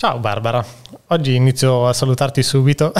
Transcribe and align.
Ciao 0.00 0.20
Barbara, 0.20 0.64
oggi 1.08 1.34
inizio 1.34 1.88
a 1.88 1.92
salutarti 1.92 2.40
subito. 2.44 2.92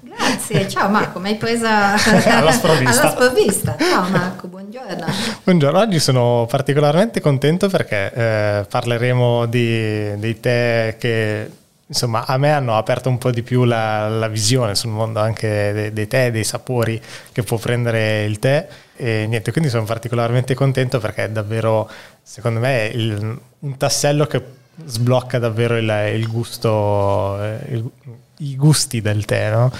Grazie, 0.00 0.66
ciao 0.66 0.88
Marco, 0.88 1.18
mi 1.18 1.28
hai 1.28 1.34
presa 1.34 1.92
alla 2.24 2.52
sprovvista. 2.52 3.02
alla 3.02 3.10
sprovvista. 3.10 3.76
Ciao 3.78 4.08
Marco, 4.08 4.46
buongiorno. 4.46 5.04
Buongiorno, 5.44 5.78
oggi 5.78 5.98
sono 5.98 6.46
particolarmente 6.48 7.20
contento 7.20 7.68
perché 7.68 8.10
eh, 8.14 8.66
parleremo 8.66 9.44
di, 9.44 10.18
dei 10.18 10.40
tè 10.40 10.96
che 10.98 11.50
insomma 11.84 12.24
a 12.24 12.38
me 12.38 12.50
hanno 12.50 12.78
aperto 12.78 13.10
un 13.10 13.18
po' 13.18 13.30
di 13.30 13.42
più 13.42 13.64
la, 13.64 14.08
la 14.08 14.28
visione 14.28 14.74
sul 14.74 14.88
mondo 14.88 15.20
anche 15.20 15.72
dei, 15.74 15.92
dei 15.92 16.06
tè, 16.06 16.30
dei 16.30 16.44
sapori 16.44 16.98
che 17.30 17.42
può 17.42 17.58
prendere 17.58 18.24
il 18.24 18.38
tè 18.38 18.66
e 18.96 19.26
niente, 19.28 19.52
quindi 19.52 19.68
sono 19.68 19.84
particolarmente 19.84 20.54
contento 20.54 20.98
perché 20.98 21.24
è 21.24 21.28
davvero, 21.28 21.90
secondo 22.22 22.58
me, 22.58 22.90
il, 22.94 23.38
un 23.58 23.76
tassello 23.76 24.26
che 24.26 24.56
sblocca 24.84 25.38
davvero 25.38 25.76
il, 25.76 26.12
il 26.14 26.28
gusto, 26.28 27.42
eh, 27.42 27.58
il, 27.70 27.90
i 28.38 28.56
gusti 28.56 29.00
del 29.00 29.24
tè, 29.24 29.50
no? 29.50 29.72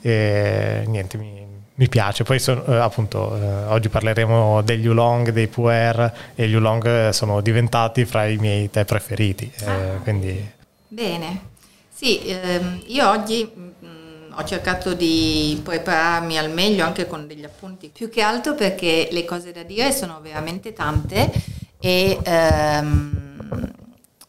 E 0.00 0.84
niente, 0.86 1.18
mi, 1.18 1.44
mi 1.76 1.88
piace. 1.88 2.24
Poi 2.24 2.38
sono, 2.38 2.64
eh, 2.66 2.76
appunto 2.76 3.36
eh, 3.36 3.64
oggi 3.66 3.88
parleremo 3.88 4.62
degli 4.62 4.88
oolong, 4.88 5.30
dei 5.30 5.46
puer 5.48 6.32
e 6.34 6.48
gli 6.48 6.54
oolong 6.54 7.10
sono 7.10 7.40
diventati 7.40 8.04
fra 8.04 8.26
i 8.26 8.36
miei 8.36 8.70
tè 8.70 8.84
preferiti. 8.84 9.50
Eh, 9.60 9.70
ah. 9.70 10.00
quindi... 10.02 10.54
Bene, 10.88 11.40
sì, 11.92 12.20
ehm, 12.26 12.82
io 12.86 13.08
oggi 13.08 13.50
mh, 13.52 13.86
mm, 13.86 14.32
ho 14.34 14.44
cercato 14.44 14.94
di 14.94 15.60
prepararmi 15.62 16.38
al 16.38 16.50
meglio 16.50 16.84
anche 16.84 17.06
con 17.06 17.26
degli 17.26 17.44
appunti, 17.44 17.90
più 17.92 18.08
che 18.08 18.22
altro 18.22 18.54
perché 18.54 19.08
le 19.10 19.24
cose 19.24 19.52
da 19.52 19.62
dire 19.62 19.92
sono 19.92 20.20
veramente 20.22 20.72
tante 20.72 21.30
e... 21.78 22.18
Ehm, 22.22 23.24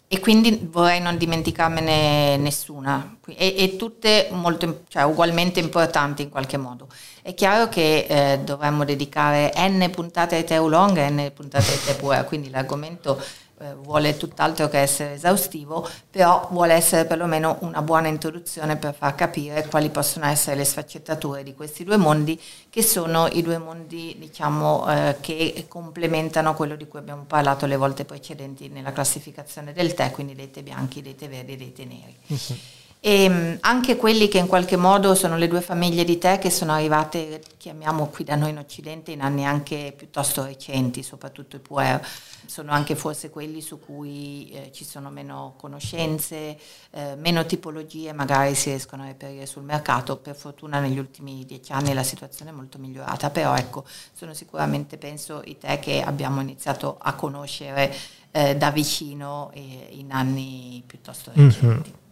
e 0.10 0.20
quindi 0.22 0.68
vorrei 0.72 1.02
non 1.02 1.18
dimenticarmene 1.18 2.38
nessuna 2.38 3.18
e, 3.26 3.56
e 3.58 3.76
tutte 3.76 4.30
molto, 4.32 4.84
cioè, 4.88 5.04
ugualmente 5.04 5.60
importanti 5.60 6.22
in 6.22 6.30
qualche 6.30 6.56
modo. 6.56 6.88
È 7.22 7.34
chiaro 7.34 7.68
che 7.68 8.06
eh, 8.08 8.40
dovremmo 8.40 8.86
dedicare 8.86 9.52
n 9.58 9.90
puntate 9.92 10.36
ai 10.36 10.46
Teulong 10.46 10.98
e 10.98 11.10
n 11.10 11.32
puntate 11.34 11.72
ai 11.74 11.80
Tepuer, 11.84 12.24
quindi 12.24 12.50
l'argomento 12.50 13.22
eh, 13.60 13.74
vuole 13.74 14.18
tutt'altro 14.18 14.70
che 14.70 14.80
essere 14.80 15.14
esaustivo, 15.14 15.88
però 16.10 16.48
vuole 16.52 16.74
essere 16.74 17.06
perlomeno 17.06 17.58
una 17.62 17.82
buona 17.82 18.08
introduzione 18.08 18.78
per 18.78 18.94
far 18.94 19.16
capire 19.16 19.68
quali 19.68 19.90
possono 19.90 20.26
essere 20.26 20.56
le 20.56 20.66
sfaccettature 20.66 21.44
di 21.44 21.56
questi 21.56 21.84
due 21.84 21.98
mondi, 21.98 22.40
che 22.70 22.84
sono 22.84 23.28
i 23.28 23.42
due 23.42 23.58
mondi 23.58 24.16
diciamo, 24.20 24.90
eh, 24.92 25.18
che 25.22 25.66
complementano 25.68 26.54
quello 26.54 26.76
di 26.76 26.88
cui 26.88 27.00
abbiamo 27.00 27.24
parlato 27.26 27.66
le 27.66 27.78
volte 27.78 28.06
precedenti 28.06 28.70
nella 28.70 28.92
classificazione 28.92 29.74
del 29.74 29.94
tè, 29.94 30.12
quindi 30.12 30.36
dei 30.36 30.52
tè 30.52 30.62
bianchi, 30.62 31.02
dei 31.02 31.16
tè 31.16 31.28
verdi 31.28 31.54
e 31.54 31.58
dei 31.58 31.74
tè 31.74 31.84
neri. 31.84 32.16
Uh-huh. 32.28 32.58
E 33.00 33.30
mm, 33.30 33.56
anche 33.62 33.96
quelli 33.96 34.28
che 34.28 34.40
in 34.40 34.48
qualche 34.48 34.76
modo 34.76 35.14
sono 35.14 35.38
le 35.38 35.48
due 35.48 35.62
famiglie 35.62 36.04
di 36.04 36.18
tè 36.18 36.40
che 36.40 36.50
sono 36.50 36.74
arrivate, 36.74 37.42
chiamiamo 37.58 38.08
qui 38.08 38.24
da 38.24 38.36
noi 38.36 38.50
in 38.50 38.58
Occidente, 38.58 39.12
in 39.12 39.22
anni 39.22 39.46
anche 39.46 39.94
piuttosto 39.96 40.44
recenti, 40.44 41.04
soprattutto 41.04 41.56
i 41.56 41.60
puer, 41.60 42.06
sono 42.48 42.72
anche 42.72 42.96
forse 42.96 43.30
quelli 43.30 43.62
su 43.62 43.80
cui 43.80 44.50
eh, 44.50 44.72
ci 44.74 44.84
sono 44.84 45.12
meno 45.12 45.54
conoscenze, 45.58 46.58
eh, 46.90 47.16
meno 47.16 47.46
tipologie, 47.46 48.14
magari 48.14 48.56
si 48.56 48.70
riescono 48.70 49.04
a 49.04 49.08
reperire 49.08 49.46
sul 49.46 49.64
mercato. 49.64 50.18
Per 50.18 50.36
fortuna 50.36 50.80
negli 50.80 50.98
ultimi 50.98 51.46
dieci 51.46 51.74
anni 51.74 51.94
la 51.94 52.04
situazione 52.04 52.50
è 52.50 52.54
molto 52.54 52.80
migliorata, 52.80 53.30
però 53.30 53.56
ecco, 53.56 53.86
sono 54.12 54.34
sicuramente, 54.34 54.98
penso, 54.98 55.42
i 55.46 55.58
tè 55.58 55.78
che 55.80 56.02
abbiamo 56.02 56.42
iniziato 56.42 56.98
a 57.00 57.14
conoscere 57.14 57.94
eh, 58.32 58.56
da 58.56 58.72
vicino 58.72 59.52
in 59.54 60.12
anni 60.12 60.84
piuttosto 60.86 61.32
recenti. 61.34 61.66
Mm-hmm. 61.66 62.06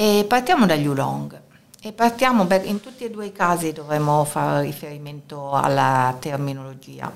E 0.00 0.24
partiamo 0.26 0.64
dagli 0.64 0.86
Oolong. 0.86 1.38
E 1.82 1.92
partiamo, 1.92 2.46
in 2.62 2.80
tutti 2.80 3.04
e 3.04 3.10
due 3.10 3.26
i 3.26 3.32
casi 3.32 3.74
dovremmo 3.74 4.24
fare 4.24 4.62
riferimento 4.62 5.52
alla 5.52 6.16
terminologia. 6.18 7.12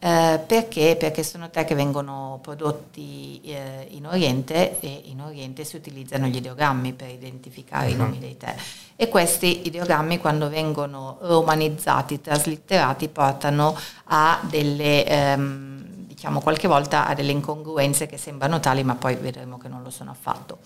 Eh, 0.00 0.40
perché? 0.44 0.96
Perché 0.98 1.22
sono 1.22 1.50
tè 1.50 1.64
che 1.64 1.76
vengono 1.76 2.40
prodotti 2.42 3.40
eh, 3.44 3.86
in 3.90 4.08
Oriente 4.08 4.80
e 4.80 5.02
in 5.04 5.20
Oriente 5.20 5.62
si 5.62 5.76
utilizzano 5.76 6.26
gli 6.26 6.34
ideogrammi 6.34 6.94
per 6.94 7.10
identificare 7.10 7.86
uh-huh. 7.86 7.92
i 7.92 7.94
mhm. 7.94 8.02
nomi 8.02 8.18
dei 8.18 8.36
tè. 8.36 8.56
E 8.96 9.08
questi 9.08 9.64
ideogrammi 9.68 10.18
quando 10.18 10.48
vengono 10.48 11.18
romanizzati, 11.20 12.20
traslitterati, 12.20 13.06
portano 13.06 13.78
a 14.06 14.40
delle... 14.42 15.06
Ehm, 15.06 15.76
diciamo 16.16 16.40
qualche 16.40 16.66
volta 16.66 17.06
a 17.06 17.14
delle 17.14 17.30
incongruenze 17.30 18.06
che 18.06 18.16
sembrano 18.16 18.58
tali 18.58 18.82
ma 18.82 18.94
poi 18.94 19.16
vedremo 19.16 19.58
che 19.58 19.68
non 19.68 19.82
lo 19.82 19.90
sono 19.90 20.10
affatto. 20.10 20.58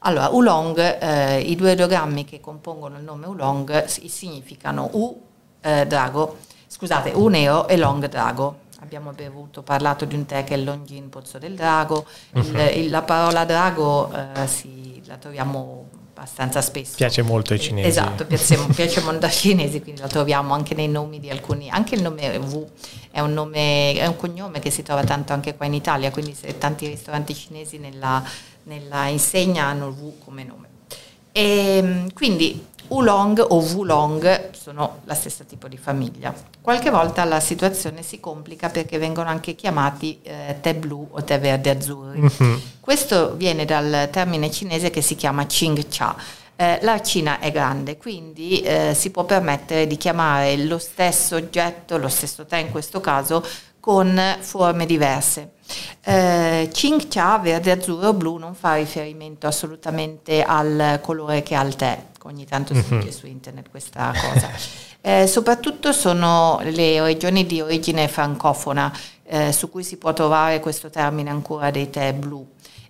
Allora, 0.00 0.32
Oolong, 0.32 0.98
eh, 1.00 1.40
i 1.40 1.56
due 1.56 1.72
ideogrammi 1.72 2.24
che 2.24 2.40
compongono 2.40 2.98
il 2.98 3.04
nome 3.04 3.26
Oolong 3.26 3.84
significano 3.86 4.90
U 4.92 5.20
eh, 5.60 5.86
drago, 5.86 6.38
scusate, 6.66 7.10
U 7.14 7.28
nero 7.28 7.66
e 7.66 7.76
Long 7.76 8.06
drago. 8.06 8.66
Abbiamo 8.80 9.10
bevuto, 9.10 9.62
parlato 9.62 10.04
di 10.04 10.14
un 10.14 10.24
tè 10.24 10.44
che 10.44 10.54
è 10.54 10.56
il 10.56 10.64
Longin 10.64 11.08
Pozzo 11.08 11.38
del 11.38 11.56
Drago. 11.56 12.06
Il, 12.34 12.54
uh-huh. 12.54 12.78
il, 12.78 12.90
la 12.90 13.02
parola 13.02 13.44
drago 13.44 14.10
eh, 14.12 14.46
si, 14.46 15.02
la 15.06 15.16
troviamo 15.16 15.88
abbastanza 16.14 16.60
spesso. 16.60 16.94
Piace 16.96 17.22
molto 17.22 17.52
ai 17.52 17.60
cinesi. 17.60 17.88
Esatto, 17.88 18.24
piace, 18.24 18.56
piace 18.74 19.00
molto 19.00 19.26
ai 19.26 19.32
cinesi, 19.32 19.80
quindi 19.82 20.00
la 20.00 20.08
troviamo 20.08 20.54
anche 20.54 20.74
nei 20.74 20.88
nomi 20.88 21.20
di 21.20 21.30
alcuni, 21.30 21.70
anche 21.70 21.94
il 21.96 22.02
nome 22.02 22.38
V 22.38 22.66
è 23.10 23.20
un, 23.20 23.32
nome, 23.32 23.94
è 23.94 24.06
un 24.06 24.16
cognome 24.16 24.58
che 24.58 24.70
si 24.70 24.82
trova 24.82 25.04
tanto 25.04 25.32
anche 25.32 25.56
qua 25.56 25.66
in 25.66 25.74
Italia, 25.74 26.10
quindi 26.10 26.34
se 26.34 26.58
tanti 26.58 26.86
ristoranti 26.86 27.34
cinesi 27.34 27.78
nella 27.78 28.22
nella 28.68 29.06
insegna 29.08 29.64
hanno 29.64 29.88
il 29.88 29.94
V 29.94 30.24
come 30.24 30.44
nome. 30.44 30.68
E, 31.32 31.76
ehm, 31.78 32.12
quindi 32.12 32.66
Oolong 32.88 33.44
o 33.50 33.60
Wulong 33.60 34.50
sono 34.52 35.00
la 35.04 35.14
stessa 35.14 35.44
tipo 35.44 35.68
di 35.68 35.76
famiglia. 35.76 36.32
Qualche 36.60 36.90
volta 36.90 37.24
la 37.24 37.40
situazione 37.40 38.02
si 38.02 38.20
complica 38.20 38.70
perché 38.70 38.98
vengono 38.98 39.28
anche 39.28 39.54
chiamati 39.54 40.20
eh, 40.22 40.56
tè 40.60 40.74
blu 40.74 41.06
o 41.10 41.22
tè 41.22 41.38
verde 41.38 41.70
azzurri. 41.70 42.20
Mm-hmm. 42.20 42.58
Questo 42.80 43.34
viene 43.34 43.64
dal 43.64 44.08
termine 44.10 44.50
cinese 44.50 44.90
che 44.90 45.02
si 45.02 45.16
chiama 45.16 45.44
Qing 45.46 45.86
Cha. 45.88 46.16
Eh, 46.56 46.78
la 46.82 47.00
Cina 47.00 47.38
è 47.38 47.52
grande, 47.52 47.96
quindi 47.96 48.60
eh, 48.62 48.92
si 48.92 49.10
può 49.10 49.24
permettere 49.24 49.86
di 49.86 49.96
chiamare 49.96 50.56
lo 50.56 50.78
stesso 50.78 51.36
oggetto, 51.36 51.98
lo 51.98 52.08
stesso 52.08 52.46
tè 52.46 52.56
in 52.56 52.70
questo 52.70 53.00
caso, 53.00 53.44
con 53.88 54.20
forme 54.40 54.84
diverse. 54.84 55.52
Eh, 56.04 56.68
Ching 56.70 57.08
Cha, 57.08 57.38
verde, 57.38 57.70
azzurro, 57.70 58.12
blu, 58.12 58.36
non 58.36 58.54
fa 58.54 58.74
riferimento 58.74 59.46
assolutamente 59.46 60.42
al 60.42 61.00
colore 61.00 61.42
che 61.42 61.54
ha 61.54 61.62
il 61.64 61.74
tè, 61.74 61.98
ogni 62.24 62.44
tanto 62.44 62.74
si 62.74 62.84
mhm. 62.86 63.00
dice 63.00 63.12
su 63.12 63.26
internet 63.26 63.70
questa 63.70 64.12
cosa. 64.12 64.50
Eh, 65.00 65.28
soprattutto 65.28 65.92
sono 65.92 66.58
le 66.64 67.00
regioni 67.00 67.46
di 67.46 67.60
origine 67.60 68.08
francofona 68.08 68.92
eh, 69.22 69.52
su 69.52 69.70
cui 69.70 69.84
si 69.84 69.96
può 69.96 70.12
trovare 70.12 70.58
questo 70.58 70.90
termine 70.90 71.30
ancora 71.30 71.70
dei 71.70 71.88
tè 71.88 72.12
blu 72.12 72.44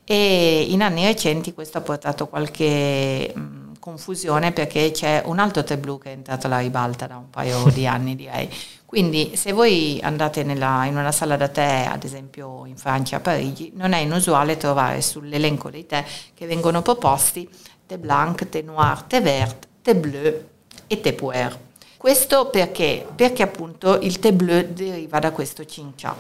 e 0.05 0.67
in 0.71 0.81
anni 0.81 1.05
recenti 1.05 1.53
questo 1.53 1.77
ha 1.77 1.81
portato 1.83 2.27
qualche 2.27 3.31
mh, 3.33 3.41
mm, 3.41 3.73
confusione 3.79 4.53
perché 4.53 4.91
c'è 4.91 5.23
un 5.27 5.39
altro 5.39 5.63
tè 5.63 5.77
blu 5.77 5.99
che 5.99 6.09
è 6.09 6.13
entrato 6.15 6.47
alla 6.47 6.61
ribalta 6.61 7.07
da 7.07 7.19
un 7.19 7.29
paio 7.29 7.69
di 7.71 7.87
anni 7.87 8.17
direi 8.17 8.49
quindi 8.89 9.37
se 9.37 9.53
voi 9.53 10.01
andate 10.03 10.43
nella, 10.45 10.87
in 10.87 10.97
una 10.97 11.13
sala 11.13 11.37
da 11.37 11.49
tè, 11.49 11.87
ad 11.93 12.05
esempio 12.05 12.65
in 12.65 12.79
Francia, 12.79 13.17
a 13.17 13.21
Parigi, 13.21 13.71
non 13.75 13.93
è 13.93 13.99
inusuale 13.99 14.57
trovare 14.57 15.03
sull'elenco 15.03 15.69
dei 15.69 15.85
tè 15.85 16.03
che 16.33 16.47
vengono 16.47 16.81
proposti 16.81 17.47
tè 17.87 17.99
blanc, 17.99 18.49
tè 18.49 18.63
noir, 18.63 19.03
tè 19.03 19.21
vert, 19.21 19.69
tè 19.83 19.95
bleu 19.95 20.43
e 20.87 21.01
tè 21.01 21.13
puer. 21.13 21.59
Questo 21.99 22.47
perché? 22.47 23.07
Perché 23.15 23.43
appunto 23.43 23.99
il 24.01 24.19
tè 24.21 24.33
bleu 24.33 24.73
deriva 24.73 25.19
da 25.19 25.33
questo 25.33 25.67
cincia. 25.67 26.17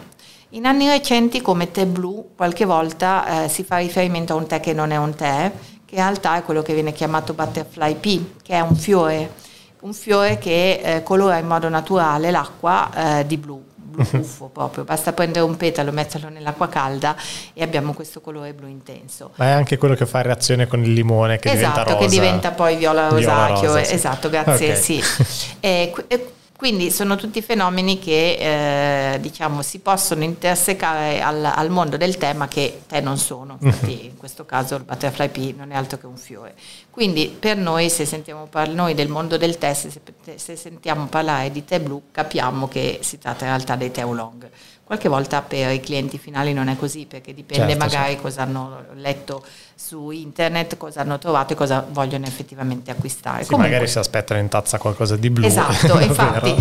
In 0.50 0.66
anni 0.66 0.88
recenti 0.88 1.40
come 1.40 1.70
tè 1.70 1.86
blu 1.86 2.32
qualche 2.36 2.66
volta 2.66 3.44
eh, 3.44 3.48
si 3.48 3.64
fa 3.64 3.78
riferimento 3.78 4.34
a 4.34 4.36
un 4.36 4.46
tè 4.46 4.60
che 4.60 4.74
non 4.74 4.90
è 4.90 4.96
un 4.98 5.14
tè, 5.14 5.50
che 5.86 5.94
in 5.94 6.02
realtà 6.02 6.36
è 6.36 6.42
quello 6.42 6.60
che 6.60 6.74
viene 6.74 6.92
chiamato 6.92 7.32
butterfly 7.32 7.94
pea, 7.94 8.21
che 8.42 8.53
è 8.53 8.60
un 8.60 8.76
fiore 8.76 9.47
un 9.80 9.92
fiore 9.92 10.39
che 10.39 10.80
eh, 10.83 11.03
colora 11.03 11.39
in 11.39 11.47
modo 11.47 11.69
naturale 11.69 12.30
l'acqua 12.30 13.19
eh, 13.21 13.27
di 13.27 13.36
blu, 13.36 13.63
blu 13.75 14.04
buffo 14.10 14.47
proprio, 14.47 14.84
basta 14.84 15.13
prendere 15.13 15.45
un 15.45 15.57
petalo, 15.57 15.92
metterlo 15.92 16.28
nell'acqua 16.28 16.69
calda 16.69 17.16
e 17.53 17.63
abbiamo 17.63 17.92
questo 17.92 18.21
colore 18.21 18.53
blu 18.54 18.66
intenso. 18.66 19.33
Ma 19.36 19.47
è 19.47 19.51
anche 19.51 19.77
quello 19.77 19.95
che 19.95 20.07
fa 20.07 20.22
reazione 20.22 20.66
con 20.66 20.83
il 20.83 20.92
limone 20.92 21.39
che 21.39 21.51
esatto, 21.51 21.59
diventa 21.59 21.83
rosa. 21.84 21.97
che 21.97 22.09
diventa 22.09 22.51
poi 22.53 22.77
viola 22.77 23.09
rosacchio, 23.09 23.60
viola 23.60 23.78
rosa, 23.78 23.84
sì. 23.84 23.95
esatto, 23.95 24.28
grazie, 24.30 24.71
okay. 24.71 24.83
sì. 24.83 25.03
E, 25.60 25.92
e, 26.07 26.33
quindi 26.59 26.91
sono 26.91 27.15
tutti 27.15 27.41
fenomeni 27.41 28.01
che 28.01 29.13
eh, 29.13 29.21
diciamo, 29.21 29.63
si 29.63 29.78
possono 29.78 30.25
intersecare 30.25 31.22
al, 31.22 31.45
al, 31.45 31.71
mondo 31.71 31.97
del 31.97 32.16
tè, 32.16 32.33
ma 32.33 32.49
che 32.49 32.81
tè 32.89 33.01
non 33.01 33.16
sono. 33.16 33.59
Infatti, 33.60 34.07
in 34.07 34.16
questo 34.16 34.45
caso 34.45 34.75
il 34.75 34.83
butterfly 34.83 35.28
pea 35.28 35.53
non 35.57 35.71
è 35.71 35.77
altro 35.77 35.99
che 35.99 36.07
un 36.07 36.16
fiore. 36.16 36.57
Quindi, 36.91 37.28
per 37.28 37.59
noi, 37.59 37.89
se 37.91 38.05
sentiamo 38.05 38.47
parlare 38.47 38.77
noi 38.77 38.95
del 38.95 39.07
mondo 39.07 39.37
del 39.37 39.57
tè, 39.57 39.72
se, 39.72 39.89
se, 40.34 40.57
sentiamo 40.57 41.07
parlare 41.07 41.53
di 41.53 41.65
tè 41.65 41.78
blu, 41.78 42.07
capiamo 42.10 42.66
che 42.66 42.99
si 43.03 43.19
tratta 43.19 43.45
in 43.45 43.53
realtà 43.53 43.77
dei 43.77 43.93
tè 43.93 44.05
oolong. 44.05 44.51
Qualche 44.88 45.10
volta 45.10 45.42
per 45.42 45.70
i 45.70 45.80
clienti 45.80 46.16
finali 46.16 46.54
non 46.54 46.68
è 46.68 46.76
così 46.78 47.04
perché 47.04 47.34
dipende 47.34 47.72
certo, 47.74 47.84
magari 47.84 48.12
certo. 48.12 48.22
cosa 48.22 48.40
hanno 48.40 48.84
letto 48.94 49.44
su 49.74 50.10
internet, 50.10 50.78
cosa 50.78 51.02
hanno 51.02 51.18
trovato 51.18 51.52
e 51.52 51.56
cosa 51.56 51.86
vogliono 51.90 52.24
effettivamente 52.24 52.90
acquistare. 52.90 53.42
Sì, 53.42 53.50
Comunque, 53.50 53.70
magari 53.70 53.90
si 53.90 53.98
aspettano 53.98 54.40
in 54.40 54.48
tazza 54.48 54.78
qualcosa 54.78 55.16
di 55.16 55.28
blu. 55.28 55.44
Esatto, 55.44 56.00
infatti, 56.00 56.54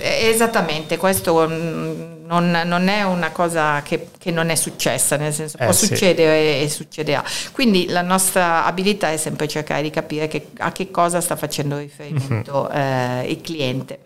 esattamente, 0.00 0.96
questo 0.96 1.46
mm, 1.46 2.24
non, 2.24 2.62
non, 2.64 2.88
è 2.88 3.02
una 3.02 3.32
cosa 3.32 3.82
che, 3.82 4.08
che, 4.16 4.30
non 4.30 4.48
è 4.48 4.54
successa, 4.54 5.16
nel 5.16 5.34
senso 5.34 5.58
eh, 5.58 5.64
può 5.64 5.74
sì. 5.74 5.88
succedere 5.88 6.60
e, 6.60 6.62
e 6.62 6.70
succederà. 6.70 7.22
Quindi 7.52 7.86
la 7.90 8.00
nostra 8.00 8.64
abilità 8.64 9.10
è 9.10 9.18
sempre 9.18 9.46
cercare 9.46 9.82
di 9.82 9.90
capire 9.90 10.26
che, 10.26 10.46
a 10.56 10.72
che 10.72 10.90
cosa 10.90 11.20
sta 11.20 11.36
facendo 11.36 11.76
riferimento 11.76 12.66
mm-hmm. 12.72 13.20
eh, 13.20 13.30
il 13.30 13.42
cliente. 13.42 13.98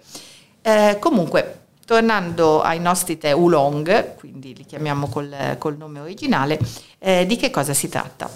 Eh, 0.62 0.96
comunque, 0.98 1.65
Tornando 1.86 2.62
ai 2.62 2.80
nostri 2.80 3.16
tè 3.16 3.32
oolong, 3.32 4.16
quindi 4.16 4.56
li 4.56 4.66
chiamiamo 4.66 5.08
col, 5.08 5.54
col 5.56 5.76
nome 5.76 6.00
originale, 6.00 6.58
eh, 6.98 7.24
di 7.26 7.36
che 7.36 7.48
cosa 7.50 7.72
si 7.74 7.88
tratta? 7.88 8.28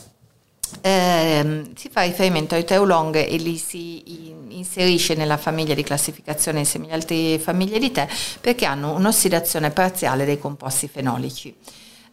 Eh, 0.81 1.73
si 1.75 1.88
fa 1.91 2.02
riferimento 2.02 2.55
ai 2.55 2.64
tè 2.64 2.79
oolong 2.79 3.17
e 3.17 3.37
li 3.38 3.56
si 3.56 4.31
inserisce 4.50 5.14
nella 5.14 5.37
famiglia 5.37 5.75
di 5.75 5.82
classificazione 5.82 6.61
insieme 6.61 6.87
alle 6.87 6.94
altre 6.94 7.38
famiglie 7.41 7.81
di 7.81 7.91
tè 7.91 8.06
perché 8.41 8.67
hanno 8.67 8.94
un'ossidazione 8.94 9.70
parziale 9.70 10.25
dei 10.25 10.38
composti 10.38 10.87
fenolici. 10.87 11.53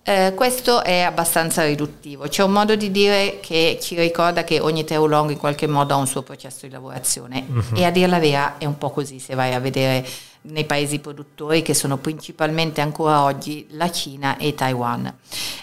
Eh, 0.01 0.33
questo 0.36 0.83
è 0.83 1.01
abbastanza 1.01 1.66
riduttivo. 1.66 2.30
C'è 2.30 2.42
un 2.42 2.51
modo 2.51 2.75
di 2.75 2.92
dire 2.92 3.40
che 3.42 3.78
ci 3.81 3.94
ricorda 4.00 4.45
che 4.45 4.62
ogni 4.62 4.86
tè 4.86 4.98
oolong 4.98 5.31
in 5.31 5.38
qualche 5.38 5.68
modo 5.68 5.94
ha 5.94 5.98
un 5.98 6.07
suo 6.07 6.22
processo 6.22 6.66
di 6.66 6.72
lavorazione 6.72 7.45
uh-huh. 7.45 7.75
e 7.75 7.83
a 7.83 7.92
dire 7.92 8.07
la 8.07 8.18
vera 8.18 8.57
è 8.57 8.63
un 8.63 8.78
po' 8.78 8.90
così 8.90 9.19
se 9.19 9.36
vai 9.36 9.54
a 9.54 9.60
vedere 9.60 10.07
nei 10.44 10.66
paesi 10.66 11.00
produttori 11.00 11.62
che 11.62 11.74
sono 11.74 11.98
principalmente 11.98 12.81
ancora 12.81 13.24
oggi 13.24 13.68
la 13.72 13.92
Cina 13.92 14.38
e 14.38 14.54
Taiwan. 14.54 15.13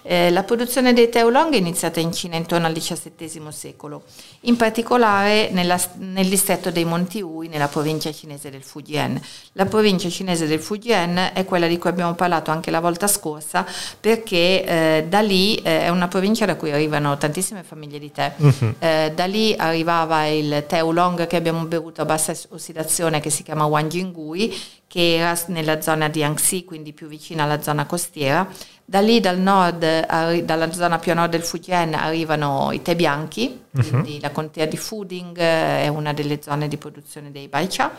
Eh, 0.02 0.30
la 0.30 0.42
produzione 0.42 0.92
dei 0.92 1.08
tè 1.08 1.24
oolong 1.24 1.54
è 1.54 1.56
iniziata 1.56 2.00
in 2.00 2.12
Cina 2.12 2.36
intorno 2.36 2.66
al 2.66 2.74
XVII 2.74 3.42
secolo, 3.50 4.02
in 4.40 4.56
particolare 4.56 5.48
nella, 5.50 5.80
nel 5.98 6.28
distretto 6.28 6.70
dei 6.70 6.84
Monti 6.84 7.22
Ui, 7.22 7.48
nella 7.48 7.68
provincia 7.68 8.12
cinese 8.12 8.50
del 8.50 8.62
Fujian. 8.62 9.20
La 9.52 9.64
provincia 9.66 10.08
cinese 10.08 10.46
del 10.46 10.60
Fujian 10.60 11.30
è 11.32 11.44
quella 11.44 11.66
di 11.66 11.78
cui 11.78 11.90
abbiamo 11.90 12.14
parlato 12.14 12.50
anche 12.50 12.70
la 12.70 12.80
volta 12.80 13.06
scorsa 13.06 13.64
perché 13.98 14.64
eh, 14.64 15.06
da 15.08 15.20
lì 15.20 15.56
eh, 15.56 15.82
è 15.82 15.88
una 15.88 16.08
provincia 16.08 16.44
da 16.44 16.56
cui 16.56 16.70
arrivano 16.70 17.16
tantissime 17.16 17.62
famiglie 17.62 17.98
di 17.98 18.10
tè. 18.10 18.32
Uh-huh. 18.36 18.74
da 18.78 19.24
lì 19.26 19.54
arrivava 19.56 20.26
il 20.26 20.64
tè 20.66 20.82
oolong 20.82 21.26
che 21.26 21.36
abbiamo 21.36 21.64
bevuto 21.64 22.02
a 22.02 22.04
bassa 22.04 22.34
ossidazione 22.50 23.20
che 23.20 23.30
si 23.30 23.42
chiama 23.42 23.64
Wanjingui 23.64 24.54
che 24.86 25.16
era 25.16 25.36
nella 25.48 25.80
zona 25.80 26.08
di 26.08 26.22
Anxi, 26.22 26.64
quindi 26.64 26.92
più 26.92 27.08
vicina 27.08 27.42
alla 27.42 27.60
zona 27.60 27.84
costiera. 27.84 28.46
Da 28.86 29.00
lì 29.00 29.18
dal 29.18 29.38
nord, 29.38 30.42
dalla 30.44 30.70
zona 30.70 30.98
più 30.98 31.12
a 31.12 31.14
nord 31.14 31.30
del 31.30 31.42
Fujian 31.42 31.94
arrivano 31.94 32.70
i 32.70 32.82
tè 32.82 32.94
bianchi, 32.94 33.60
uh-huh. 33.70 33.82
quindi 33.82 34.20
la 34.20 34.30
contea 34.30 34.66
di 34.66 34.76
Fuding 34.76 35.38
eh, 35.38 35.84
è 35.84 35.88
una 35.88 36.12
delle 36.12 36.42
zone 36.42 36.68
di 36.68 36.76
produzione 36.76 37.32
dei 37.32 37.48
Baicha 37.48 37.92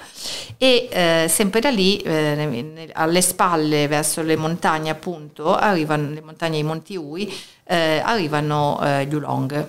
e 0.57 0.87
eh, 0.91 1.25
sempre 1.27 1.59
da 1.59 1.71
lì 1.71 1.97
eh, 1.97 2.91
alle 2.93 3.21
spalle 3.21 3.87
verso 3.87 4.21
le 4.21 4.35
montagne 4.35 4.91
appunto, 4.91 5.55
arrivano 5.55 6.11
le 6.11 6.21
montagne 6.21 6.53
dei 6.53 6.63
Monti 6.63 6.95
Ui, 6.95 7.33
eh, 7.63 7.99
arrivano 8.05 8.79
eh, 8.83 9.05
gli 9.07 9.15
Ulong. 9.15 9.67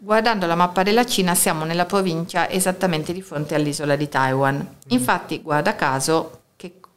Guardando 0.00 0.46
la 0.46 0.54
mappa 0.54 0.82
della 0.82 1.04
Cina 1.04 1.34
siamo 1.34 1.64
nella 1.64 1.84
provincia 1.84 2.48
esattamente 2.48 3.12
di 3.12 3.20
fronte 3.20 3.54
all'isola 3.54 3.96
di 3.96 4.08
Taiwan. 4.08 4.76
Infatti, 4.88 5.42
guarda 5.42 5.74
caso, 5.74 6.38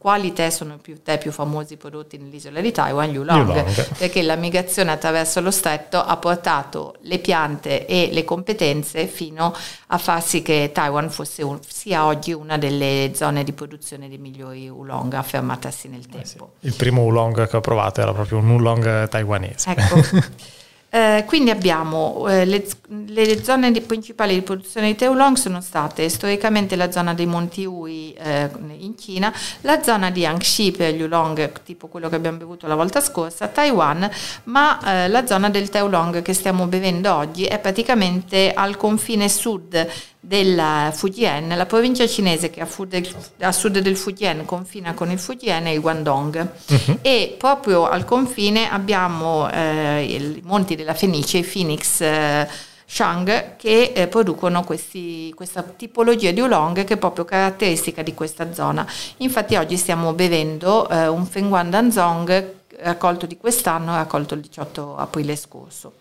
quali 0.02 0.34
tè 0.34 0.50
sono 0.50 0.80
i 0.84 1.02
tè 1.04 1.20
più 1.20 1.32
famosi 1.32 1.78
prodotti 1.78 2.18
nell'isola 2.18 2.60
di 2.60 2.72
Taiwan? 2.72 3.10
Gli 3.10 3.18
oolong, 3.18 3.50
oolong, 3.50 3.98
perché 4.00 4.24
la 4.24 4.36
migrazione 4.36 4.92
attraverso 4.92 5.42
lo 5.42 5.52
stretto 5.52 6.04
ha 6.04 6.18
portato 6.18 6.96
le 7.02 7.20
piante 7.20 7.86
e 7.86 8.10
le 8.12 8.24
competenze 8.24 9.06
fino 9.06 9.54
a 9.88 9.98
far 10.00 10.24
sì 10.24 10.42
che 10.42 10.72
Taiwan 10.74 11.12
fosse 11.12 11.44
un, 11.44 11.60
sia 11.68 12.08
oggi 12.08 12.34
una 12.34 12.58
delle 12.58 13.12
zone 13.14 13.44
di 13.44 13.54
produzione 13.54 14.10
dei 14.10 14.18
migliori 14.18 14.68
oolong 14.70 15.14
affermatasi 15.14 15.88
nel 15.88 16.08
tempo. 16.08 16.20
Eh 16.20 16.26
sì. 16.26 16.38
Il 16.62 16.74
primo 16.74 17.02
oolong 17.02 17.48
che 17.48 17.58
ho 17.58 17.62
provato 17.62 18.02
era 18.02 18.12
proprio 18.12 18.40
un 18.40 18.50
oolong 18.50 19.08
taiwanese. 19.08 19.70
Ecco. 19.70 20.02
Eh, 20.94 21.24
quindi 21.26 21.52
abbiamo 21.52 22.28
eh, 22.28 22.44
le, 22.44 22.68
le, 22.90 23.44
zone 23.46 23.72
di, 23.72 23.80
principali 23.80 24.34
di 24.34 24.42
produzione 24.42 24.88
di 24.88 24.96
Teulong 24.96 25.38
sono 25.38 25.62
state 25.62 26.10
storicamente 26.10 26.76
la 26.76 26.92
zona 26.92 27.14
dei 27.14 27.28
Monti 27.28 27.64
Ui 27.64 28.12
eh, 28.12 28.50
in 28.78 28.98
Cina, 28.98 29.34
la 29.62 29.82
zona 29.82 30.12
di 30.12 30.26
Angxi 30.26 30.74
per 30.74 30.94
gli 30.94 31.02
Oolong, 31.02 31.62
tipo 31.64 31.88
quello 31.88 32.10
che 32.10 32.16
abbiamo 32.16 32.40
bevuto 32.40 32.68
la 32.68 32.76
volta 32.76 33.00
scorsa, 33.00 33.48
Taiwan, 33.48 34.10
ma 34.46 35.06
eh, 35.06 35.08
la 35.08 35.26
zona 35.26 35.50
del 35.50 35.70
Teulong 35.70 36.22
che 36.22 36.34
stiamo 36.34 36.68
bevendo 36.68 37.16
oggi 37.16 37.46
è 37.46 37.58
praticamente 37.58 38.52
al 38.52 38.76
confine 38.76 39.30
sud 39.30 39.88
della 40.24 40.92
Fujian, 40.94 41.48
la 41.48 41.66
provincia 41.66 42.08
cinese 42.08 42.52
che 42.52 42.62
a, 42.62 42.68
a, 43.40 43.52
sud 43.52 43.80
del 43.80 43.98
Fujian 43.98 44.46
confina 44.46 44.94
con 44.94 45.10
il 45.10 45.18
Fujian 45.18 45.66
è 45.66 45.72
il 45.72 45.82
Guangdong 45.82 46.48
uh-huh. 46.70 47.00
e 47.02 47.36
proprio 47.40 47.90
al 47.90 48.06
confine 48.06 48.70
abbiamo 48.70 49.50
eh, 49.52 50.04
i 50.04 50.42
monti 50.46 50.76
della 50.76 50.94
Fenice, 50.94 51.40
i 51.40 51.44
Phoenix 51.44 52.02
eh, 52.02 52.48
Shang 52.86 53.56
che 53.56 53.94
eh, 53.96 54.08
producono 54.08 54.64
questi, 54.64 55.34
questa 55.34 55.64
tipologia 55.64 56.30
di 56.30 56.42
oolong 56.42 56.84
che 56.84 56.94
è 56.94 56.98
proprio 56.98 57.26
caratteristica 57.26 58.04
di 58.04 58.14
questa 58.14 58.54
zona. 58.54 58.86
Infatti 59.18 59.56
oggi 59.56 59.76
stiamo 59.76 60.14
bevendo 60.14 60.88
eh, 60.88 61.08
un 61.08 61.26
Fengguan 61.26 61.72
Danzong 61.72 62.60
raccolto 62.82 63.26
di 63.26 63.38
quest'anno, 63.38 63.96
raccolto 63.96 64.36
il 64.36 64.42
18 64.42 64.98
aprile 64.98 65.36
scorso. 65.36 65.94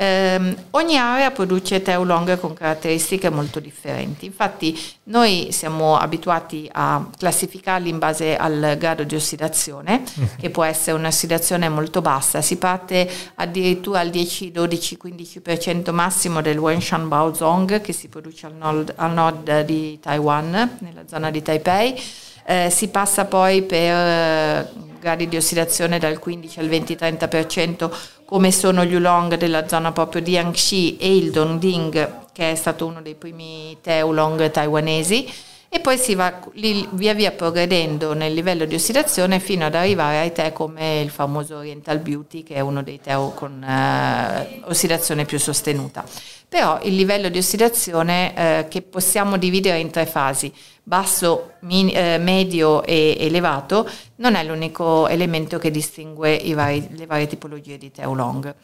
Eh, 0.00 0.54
ogni 0.70 0.96
area 0.96 1.32
produce 1.32 1.82
tè 1.82 1.98
oolong 1.98 2.38
con 2.38 2.54
caratteristiche 2.54 3.30
molto 3.30 3.58
differenti, 3.58 4.26
infatti 4.26 4.80
noi 5.04 5.48
siamo 5.50 5.96
abituati 5.96 6.70
a 6.72 7.04
classificarli 7.18 7.88
in 7.88 7.98
base 7.98 8.36
al 8.36 8.76
grado 8.78 9.02
di 9.02 9.16
ossidazione, 9.16 10.02
mm. 10.02 10.24
che 10.38 10.50
può 10.50 10.62
essere 10.62 10.96
un'ossidazione 10.96 11.68
molto 11.68 12.00
bassa, 12.00 12.42
si 12.42 12.58
parte 12.58 13.10
addirittura 13.34 13.98
al 13.98 14.10
10, 14.10 14.52
12, 14.52 14.98
15% 15.02 15.90
massimo 15.90 16.42
del 16.42 16.58
Wenshan 16.58 17.08
Baozong 17.08 17.80
che 17.80 17.92
si 17.92 18.06
produce 18.06 18.46
al 18.46 18.54
nord, 18.54 18.92
al 18.94 19.12
nord 19.12 19.62
di 19.62 19.98
Taiwan, 19.98 20.76
nella 20.78 21.08
zona 21.08 21.32
di 21.32 21.42
Taipei, 21.42 22.00
eh, 22.44 22.70
si 22.70 22.86
passa 22.86 23.24
poi 23.24 23.62
per 23.62 23.96
eh, 23.96 24.70
gradi 25.00 25.28
di 25.28 25.36
ossidazione 25.36 25.98
dal 25.98 26.20
15 26.20 26.60
al 26.60 26.66
20-30% 26.66 27.90
come 28.28 28.52
sono 28.52 28.84
gli 28.84 28.94
oolong 28.94 29.36
della 29.36 29.66
zona 29.66 29.90
proprio 29.90 30.20
di 30.20 30.36
Anxi 30.36 30.98
e 30.98 31.16
il 31.16 31.30
Dongding, 31.30 32.26
che 32.34 32.50
è 32.50 32.54
stato 32.56 32.84
uno 32.84 33.00
dei 33.00 33.14
primi 33.14 33.78
tè 33.80 34.04
oolong 34.04 34.50
taiwanesi, 34.50 35.26
e 35.70 35.80
poi 35.80 35.98
si 35.98 36.14
va 36.14 36.40
via 36.92 37.12
via 37.12 37.30
progredendo 37.32 38.14
nel 38.14 38.32
livello 38.32 38.64
di 38.64 38.74
ossidazione 38.74 39.38
fino 39.38 39.66
ad 39.66 39.74
arrivare 39.74 40.18
ai 40.18 40.32
tè 40.32 40.52
come 40.52 41.00
il 41.00 41.10
famoso 41.10 41.56
Oriental 41.56 41.98
Beauty, 41.98 42.42
che 42.42 42.54
è 42.54 42.60
uno 42.60 42.82
dei 42.82 43.00
tè 43.00 43.14
con 43.34 43.62
eh, 43.62 44.60
ossidazione 44.64 45.26
più 45.26 45.38
sostenuta. 45.38 46.04
Però 46.48 46.80
il 46.82 46.94
livello 46.94 47.28
di 47.28 47.36
ossidazione 47.36 48.34
eh, 48.34 48.66
che 48.68 48.80
possiamo 48.80 49.36
dividere 49.36 49.78
in 49.78 49.90
tre 49.90 50.06
fasi, 50.06 50.50
basso, 50.82 51.56
min, 51.60 51.90
eh, 51.92 52.16
medio 52.16 52.82
e 52.84 53.18
elevato, 53.20 53.86
non 54.16 54.34
è 54.36 54.44
l'unico 54.44 55.06
elemento 55.08 55.58
che 55.58 55.70
distingue 55.70 56.42
vari, 56.54 56.88
le 56.96 57.04
varie 57.04 57.26
tipologie 57.26 57.76
di 57.76 57.90
tè 57.90 58.06
oolong. 58.06 58.54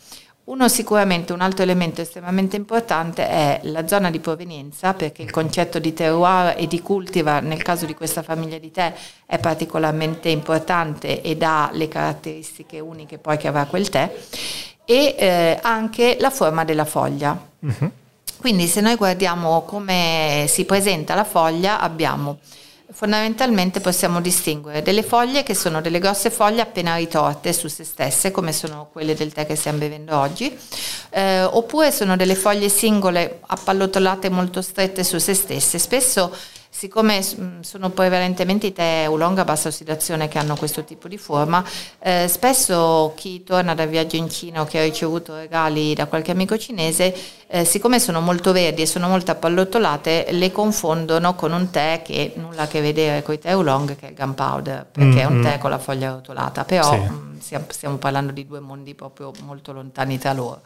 Uno 0.47 0.69
sicuramente, 0.69 1.33
un 1.33 1.41
altro 1.41 1.63
elemento 1.63 2.03
estremamente 2.03 2.57
importante 2.57 3.27
è 3.27 3.61
la 3.63 3.87
zona 3.87 4.11
di 4.11 4.19
provenienza, 4.19 4.93
perché 4.93 5.23
il 5.23 5.31
concetto 5.31 5.79
di 5.79 5.95
terroir 5.95 6.55
e 6.59 6.67
di 6.67 6.83
cultivar 6.83 7.43
nel 7.43 7.63
caso 7.63 7.87
di 7.87 7.95
questa 7.95 8.23
famiglia 8.23 8.59
di 8.59 8.71
tè 8.71 8.93
è 9.25 9.39
particolarmente 9.39 10.29
importante 10.29 11.23
e 11.23 11.37
dà 11.39 11.71
le 11.73 11.89
caratteristiche 11.89 12.79
uniche 12.79 13.17
poi 13.17 13.39
che 13.39 13.49
avrà 13.49 13.65
quel 13.65 13.89
tè, 13.89 14.15
e 14.85 15.15
eh, 15.19 15.59
anche 15.63 16.19
la 16.21 16.31
forma 16.31 16.65
della 16.65 16.85
foglia. 16.85 17.39
Uh-huh. 17.61 17.91
Quindi 18.37 18.67
se 18.67 18.83
noi 18.83 18.97
guardiamo 18.97 19.63
come 19.63 20.45
si 20.49 20.67
presenta 20.67 21.15
la 21.15 21.25
foglia 21.25 21.81
abbiamo 21.81 22.41
fondamentalmente 22.97 23.81
possiamo 23.81 24.21
distinguere 24.21 24.81
delle 24.81 25.03
foglie 25.03 25.43
che 25.43 25.55
sono 25.55 25.81
delle 25.81 25.99
grosse 25.99 26.31
foglie 26.31 26.61
appena 26.61 26.95
ritorte 26.95 27.53
su 27.53 27.67
se 27.67 27.83
stesse 27.83 28.31
come 28.31 28.53
sono 28.53 28.89
quelle 28.93 29.15
del 29.15 29.33
tè 29.33 29.47
che 29.47 29.57
stiamo 29.57 29.79
bevendo 29.79 30.17
oggi 30.17 30.57
eh, 31.11 31.43
oppure 31.43 31.91
sono 31.91 32.17
delle 32.17 32.37
foglie 32.37 32.69
singole 32.69 33.41
appallotolate 33.47 34.29
molto 34.31 34.63
strette 34.63 35.05
su 35.05 35.19
se 35.19 35.35
stesse. 35.35 35.79
Spesso 35.79 36.35
siccome 36.77 37.25
mm, 37.25 37.61
sono 37.61 37.91
prevalentemente 37.91 38.67
i 38.67 38.73
tè 38.73 39.07
oolong 39.09 39.39
a 39.39 39.45
bassa 39.45 39.69
ossidazione 39.69 40.27
che 40.27 40.39
hanno 40.39 40.57
questo 40.57 40.83
tipo 40.83 41.07
di 41.07 41.17
forma, 41.17 41.65
eh, 42.01 42.27
spesso 42.27 43.13
chi 43.15 43.45
torna 43.45 43.77
da 43.77 43.87
viaggio 43.87 44.17
in 44.17 44.29
Cina 44.29 44.61
o 44.61 44.65
che 44.65 44.81
ha 44.81 44.83
ricevuto 44.83 45.37
regali 45.37 45.95
da 45.95 46.07
qualche 46.07 46.33
amico 46.33 46.59
cinese, 46.59 47.15
eh, 47.47 47.65
siccome 47.65 48.01
sono 48.01 48.21
molto 48.21 48.51
verdi 48.51 48.83
e 48.83 48.87
sono 48.87 49.07
molto 49.07 49.31
appallottolate, 49.31 50.27
le 50.31 50.51
confondono 50.51 51.37
con 51.37 51.53
un 51.53 51.71
tè 51.71 52.03
che 52.05 52.33
nulla 52.35 52.63
a 52.63 52.67
che 52.67 52.81
vedere 52.81 53.23
con 53.23 53.35
i 53.35 53.39
tè 53.39 53.55
oolong, 53.55 53.95
che 53.95 54.09
è 54.09 54.11
il 54.11 54.17
gunpowder, 54.17 54.85
perché 54.91 55.09
mm-hmm. 55.09 55.19
è 55.19 55.25
un 55.27 55.43
tè 55.43 55.59
con 55.59 55.71
la 55.71 55.79
foglia 55.79 56.11
rotolata, 56.11 56.65
però 56.65 56.91
sì. 56.91 56.97
mh, 56.99 57.39
mm, 57.55 57.69
stiamo 57.69 57.99
parlando 57.99 58.33
di 58.33 58.45
due 58.45 58.59
mondi 58.59 58.97
proprio 58.97 59.31
molto 59.45 59.73
lontani 59.73 60.19
tra 60.19 60.33
loro. 60.33 60.63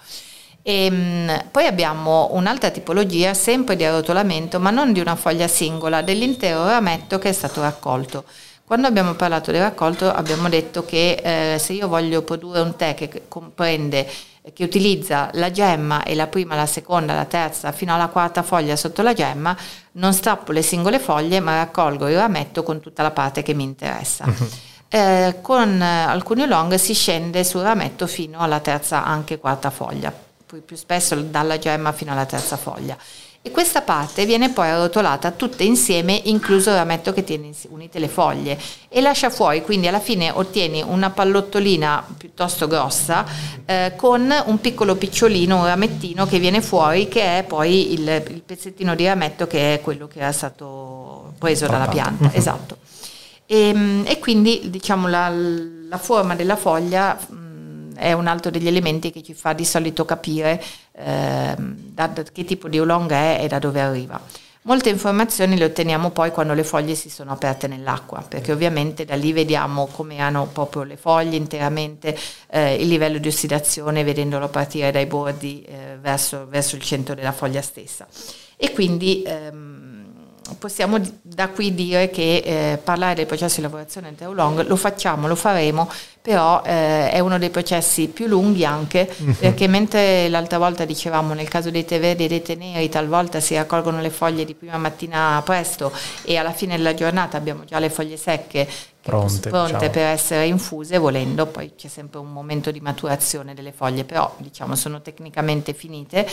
E, 0.68 0.84
ehm, 0.84 1.44
poi 1.50 1.64
abbiamo 1.64 2.28
un'altra 2.32 2.68
tipologia, 2.68 3.32
sempre 3.32 3.74
di 3.74 3.84
arrotolamento, 3.84 4.60
ma 4.60 4.68
non 4.68 4.92
di 4.92 5.00
una 5.00 5.16
foglia 5.16 5.48
singola, 5.48 6.02
dell'intero 6.02 6.66
rametto 6.66 7.18
che 7.18 7.30
è 7.30 7.32
stato 7.32 7.62
raccolto. 7.62 8.24
Quando 8.66 8.86
abbiamo 8.86 9.14
parlato 9.14 9.50
di 9.50 9.56
raccolto 9.56 10.12
abbiamo 10.12 10.50
detto 10.50 10.84
che 10.84 11.54
eh, 11.54 11.58
se 11.58 11.72
io 11.72 11.88
voglio 11.88 12.20
produrre 12.20 12.60
un 12.60 12.76
tè 12.76 12.94
che 12.94 13.22
comprende 13.28 14.06
che 14.52 14.64
utilizza 14.64 15.30
la 15.34 15.50
gemma 15.50 16.02
e 16.02 16.14
la 16.14 16.26
prima, 16.26 16.54
la 16.54 16.66
seconda, 16.66 17.14
la 17.14 17.24
terza 17.24 17.72
fino 17.72 17.94
alla 17.94 18.08
quarta 18.08 18.42
foglia 18.42 18.76
sotto 18.76 19.00
la 19.00 19.14
gemma, 19.14 19.56
non 19.92 20.12
strappo 20.12 20.52
le 20.52 20.60
singole 20.60 20.98
foglie 20.98 21.40
ma 21.40 21.56
raccolgo 21.56 22.08
il 22.08 22.16
rametto 22.16 22.62
con 22.62 22.80
tutta 22.80 23.02
la 23.02 23.10
parte 23.10 23.42
che 23.42 23.54
mi 23.54 23.64
interessa. 23.64 24.24
Uh-huh. 24.26 24.48
Eh, 24.88 25.38
con 25.40 25.80
alcuni 25.80 26.46
long 26.46 26.74
si 26.74 26.92
scende 26.92 27.44
sul 27.44 27.62
rametto 27.62 28.06
fino 28.06 28.40
alla 28.40 28.60
terza, 28.60 29.02
anche 29.04 29.38
quarta 29.38 29.70
foglia 29.70 30.26
poi 30.48 30.60
più 30.60 30.76
spesso 30.76 31.14
dalla 31.14 31.58
gemma 31.58 31.92
fino 31.92 32.10
alla 32.10 32.24
terza 32.24 32.56
foglia. 32.56 32.96
E 33.42 33.50
questa 33.50 33.82
parte 33.82 34.24
viene 34.24 34.48
poi 34.50 34.68
arrotolata 34.68 35.30
tutte 35.30 35.62
insieme, 35.62 36.18
incluso 36.24 36.70
il 36.70 36.76
rametto 36.76 37.12
che 37.12 37.22
tiene 37.22 37.50
unite 37.68 37.98
le 37.98 38.08
foglie, 38.08 38.58
e 38.88 39.02
lascia 39.02 39.28
fuori, 39.28 39.62
quindi 39.62 39.86
alla 39.86 40.00
fine 40.00 40.30
ottieni 40.30 40.82
una 40.82 41.10
pallottolina 41.10 42.02
piuttosto 42.16 42.66
grossa 42.66 43.26
eh, 43.66 43.92
con 43.94 44.34
un 44.46 44.60
piccolo 44.60 44.96
picciolino, 44.96 45.58
un 45.58 45.66
ramettino 45.66 46.26
che 46.26 46.38
viene 46.38 46.62
fuori, 46.62 47.08
che 47.08 47.38
è 47.40 47.44
poi 47.44 47.92
il, 47.92 48.08
il 48.28 48.42
pezzettino 48.44 48.94
di 48.94 49.06
rametto 49.06 49.46
che 49.46 49.74
è 49.74 49.80
quello 49.82 50.08
che 50.08 50.20
era 50.20 50.32
stato 50.32 51.34
preso 51.38 51.66
dalla 51.66 51.88
pianta. 51.88 52.32
Esatto. 52.32 52.78
E, 53.44 53.68
ehm, 53.68 54.04
e, 54.06 54.18
quindi 54.18 54.70
diciamo 54.70 55.08
la, 55.08 55.28
la 55.28 55.98
forma 55.98 56.34
della 56.34 56.56
foglia 56.56 57.18
è 57.98 58.12
un 58.12 58.28
altro 58.28 58.50
degli 58.50 58.68
elementi 58.68 59.10
che 59.10 59.22
ci 59.22 59.34
fa 59.34 59.52
di 59.52 59.64
solito 59.64 60.04
capire 60.04 60.62
eh, 60.92 61.54
da, 61.56 62.06
da 62.06 62.22
che 62.22 62.44
tipo 62.44 62.68
di 62.68 62.78
oolong 62.78 63.10
è 63.10 63.40
e 63.42 63.48
da 63.48 63.58
dove 63.58 63.80
arriva. 63.80 64.20
Molte 64.62 64.90
informazioni 64.90 65.56
le 65.56 65.64
otteniamo 65.64 66.10
poi 66.10 66.30
quando 66.30 66.52
le 66.52 66.62
foglie 66.62 66.94
si 66.94 67.08
sono 67.08 67.32
aperte 67.32 67.68
nell'acqua, 67.68 68.22
perché 68.28 68.52
ovviamente 68.52 69.06
da 69.06 69.14
lì 69.14 69.32
vediamo 69.32 69.86
come 69.86 70.18
hanno 70.18 70.46
proprio 70.52 70.82
le 70.82 70.98
foglie 70.98 71.36
interamente, 71.36 72.14
eh, 72.50 72.74
il 72.74 72.86
livello 72.86 73.16
di 73.16 73.28
ossidazione, 73.28 74.04
vedendolo 74.04 74.48
partire 74.48 74.90
dai 74.90 75.06
bordi 75.06 75.62
eh, 75.62 75.96
verso, 75.98 76.46
verso, 76.48 76.76
il 76.76 76.82
centro 76.82 77.14
della 77.14 77.32
foglia 77.32 77.62
stessa. 77.62 78.06
E 78.56 78.72
quindi 78.72 79.22
ehm, 79.24 79.77
possiamo 80.58 81.00
da 81.22 81.48
qui 81.48 81.74
dire 81.74 82.10
che 82.10 82.42
eh, 82.44 82.78
parlare 82.78 83.14
del 83.14 83.26
processo 83.26 83.56
di 83.56 83.62
lavorazione 83.62 84.08
del 84.08 84.16
Teulong 84.16 84.66
lo 84.66 84.76
facciamo, 84.76 85.26
lo 85.26 85.34
faremo, 85.34 85.90
però 86.20 86.62
eh, 86.64 87.10
è 87.10 87.20
uno 87.20 87.38
dei 87.38 87.50
processi 87.50 88.08
più 88.08 88.26
lunghi 88.26 88.64
anche, 88.64 89.08
uh-huh. 89.16 89.36
perché 89.38 89.66
mentre 89.66 90.28
l'altra 90.28 90.58
volta 90.58 90.84
dicevamo 90.84 91.34
nel 91.34 91.48
caso 91.48 91.70
dei 91.70 91.84
tè 91.84 91.98
verdi 92.00 92.24
e 92.24 92.28
dei 92.28 92.42
tè 92.42 92.54
neri 92.54 92.88
talvolta 92.88 93.40
si 93.40 93.54
raccolgono 93.54 94.00
le 94.00 94.10
foglie 94.10 94.44
di 94.44 94.54
prima 94.54 94.78
mattina 94.78 95.40
presto 95.44 95.92
e 96.22 96.36
alla 96.36 96.52
fine 96.52 96.76
della 96.76 96.94
giornata 96.94 97.36
abbiamo 97.36 97.64
già 97.64 97.78
le 97.78 97.90
foglie 97.90 98.16
secche 98.16 98.68
pronte, 99.08 99.48
pronte 99.48 99.90
per 99.90 100.06
essere 100.06 100.46
infuse, 100.46 100.98
volendo, 100.98 101.46
poi 101.46 101.72
c'è 101.76 101.88
sempre 101.88 102.20
un 102.20 102.30
momento 102.30 102.70
di 102.70 102.80
maturazione 102.80 103.54
delle 103.54 103.72
foglie, 103.72 104.04
però 104.04 104.34
diciamo 104.38 104.74
sono 104.74 105.00
tecnicamente 105.00 105.72
finite. 105.72 106.28